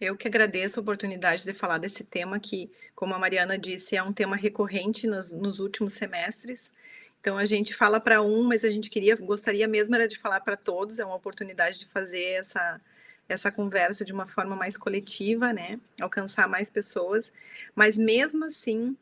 Eu 0.00 0.16
que 0.16 0.26
agradeço 0.26 0.80
a 0.80 0.82
oportunidade 0.82 1.44
de 1.44 1.52
falar 1.52 1.78
desse 1.78 2.02
tema 2.02 2.40
que, 2.40 2.70
como 2.94 3.14
a 3.14 3.18
Mariana 3.18 3.56
disse, 3.56 3.96
é 3.96 4.02
um 4.02 4.12
tema 4.12 4.34
recorrente 4.34 5.06
nos, 5.06 5.32
nos 5.32 5.60
últimos 5.60 5.92
semestres. 5.92 6.72
Então 7.20 7.38
a 7.38 7.46
gente 7.46 7.72
fala 7.72 8.00
para 8.00 8.20
um, 8.20 8.42
mas 8.42 8.64
a 8.64 8.70
gente 8.70 8.90
queria, 8.90 9.14
gostaria 9.14 9.68
mesmo 9.68 9.94
era 9.94 10.08
de 10.08 10.18
falar 10.18 10.40
para 10.40 10.56
todos. 10.56 10.98
É 10.98 11.04
uma 11.04 11.14
oportunidade 11.14 11.78
de 11.78 11.86
fazer 11.86 12.24
essa 12.32 12.80
essa 13.28 13.50
conversa 13.50 14.04
de 14.04 14.12
uma 14.12 14.26
forma 14.26 14.54
mais 14.56 14.76
coletiva, 14.76 15.52
né? 15.52 15.78
Alcançar 16.00 16.48
mais 16.48 16.68
pessoas. 16.68 17.32
Mas 17.74 17.96
mesmo 17.96 18.44
assim, 18.44 18.96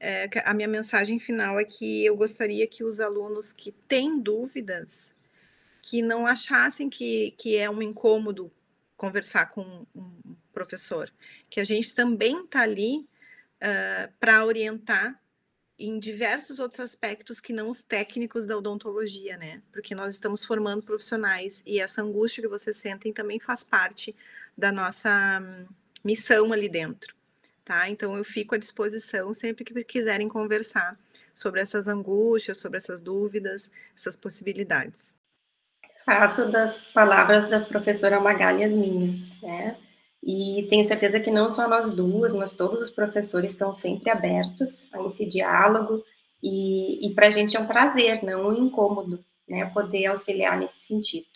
é, 0.00 0.28
a 0.44 0.54
minha 0.54 0.68
mensagem 0.68 1.18
final 1.18 1.58
é 1.58 1.64
que 1.64 2.04
eu 2.04 2.16
gostaria 2.16 2.66
que 2.66 2.84
os 2.84 3.00
alunos 3.00 3.52
que 3.52 3.72
têm 3.72 4.18
dúvidas 4.18 5.14
que 5.84 6.00
não 6.00 6.26
achassem 6.26 6.88
que, 6.88 7.32
que 7.32 7.58
é 7.58 7.68
um 7.68 7.82
incômodo 7.82 8.50
conversar 8.96 9.50
com 9.50 9.86
um 9.94 10.34
professor, 10.50 11.12
que 11.50 11.60
a 11.60 11.64
gente 11.64 11.94
também 11.94 12.42
está 12.42 12.62
ali 12.62 13.06
uh, 13.60 14.10
para 14.18 14.46
orientar 14.46 15.20
em 15.78 15.98
diversos 15.98 16.58
outros 16.58 16.80
aspectos 16.80 17.38
que 17.38 17.52
não 17.52 17.68
os 17.68 17.82
técnicos 17.82 18.46
da 18.46 18.56
odontologia, 18.56 19.36
né? 19.36 19.60
Porque 19.70 19.94
nós 19.94 20.14
estamos 20.14 20.42
formando 20.42 20.82
profissionais 20.82 21.62
e 21.66 21.78
essa 21.78 22.00
angústia 22.00 22.42
que 22.42 22.48
vocês 22.48 22.78
sentem 22.78 23.12
também 23.12 23.38
faz 23.38 23.62
parte 23.62 24.16
da 24.56 24.72
nossa 24.72 25.38
hum, 25.42 25.66
missão 26.02 26.50
ali 26.50 26.68
dentro, 26.68 27.14
tá? 27.62 27.90
Então 27.90 28.16
eu 28.16 28.24
fico 28.24 28.54
à 28.54 28.58
disposição 28.58 29.34
sempre 29.34 29.64
que 29.64 29.84
quiserem 29.84 30.30
conversar 30.30 30.98
sobre 31.34 31.60
essas 31.60 31.88
angústias, 31.88 32.56
sobre 32.56 32.78
essas 32.78 33.02
dúvidas, 33.02 33.70
essas 33.94 34.16
possibilidades 34.16 35.14
faço 36.04 36.50
das 36.50 36.86
palavras 36.88 37.48
da 37.48 37.60
professora 37.60 38.18
Magali 38.20 38.64
as 38.64 38.72
minhas, 38.72 39.40
né? 39.40 39.76
E 40.22 40.66
tenho 40.70 40.84
certeza 40.84 41.20
que 41.20 41.30
não 41.30 41.50
só 41.50 41.68
nós 41.68 41.90
duas, 41.90 42.34
mas 42.34 42.56
todos 42.56 42.80
os 42.80 42.90
professores 42.90 43.52
estão 43.52 43.74
sempre 43.74 44.10
abertos 44.10 44.92
a 44.94 45.02
esse 45.02 45.26
diálogo, 45.26 46.02
e, 46.42 47.06
e 47.06 47.14
para 47.14 47.26
a 47.26 47.30
gente 47.30 47.56
é 47.56 47.60
um 47.60 47.66
prazer, 47.66 48.22
não 48.22 48.48
um 48.48 48.66
incômodo, 48.66 49.24
né, 49.48 49.64
poder 49.66 50.06
auxiliar 50.06 50.58
nesse 50.58 50.80
sentido. 50.80 51.26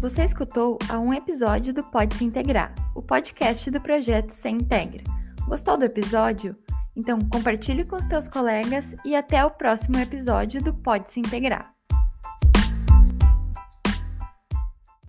Você 0.00 0.24
escutou 0.24 0.78
a 0.88 0.98
um 0.98 1.12
episódio 1.12 1.74
do 1.74 1.82
Pode 1.82 2.14
Se 2.14 2.24
Integrar, 2.24 2.74
o 2.94 3.02
podcast 3.02 3.70
do 3.70 3.80
projeto 3.80 4.30
Se 4.30 4.48
Integra. 4.48 5.02
Gostou 5.46 5.76
do 5.76 5.84
episódio? 5.84 6.56
Então, 6.98 7.20
compartilhe 7.20 7.86
com 7.86 7.94
os 7.94 8.06
teus 8.06 8.26
colegas 8.26 8.96
e 9.04 9.14
até 9.14 9.44
o 9.44 9.52
próximo 9.52 9.96
episódio 10.00 10.60
do 10.60 10.74
Pode 10.74 11.12
Se 11.12 11.20
Integrar. 11.20 11.77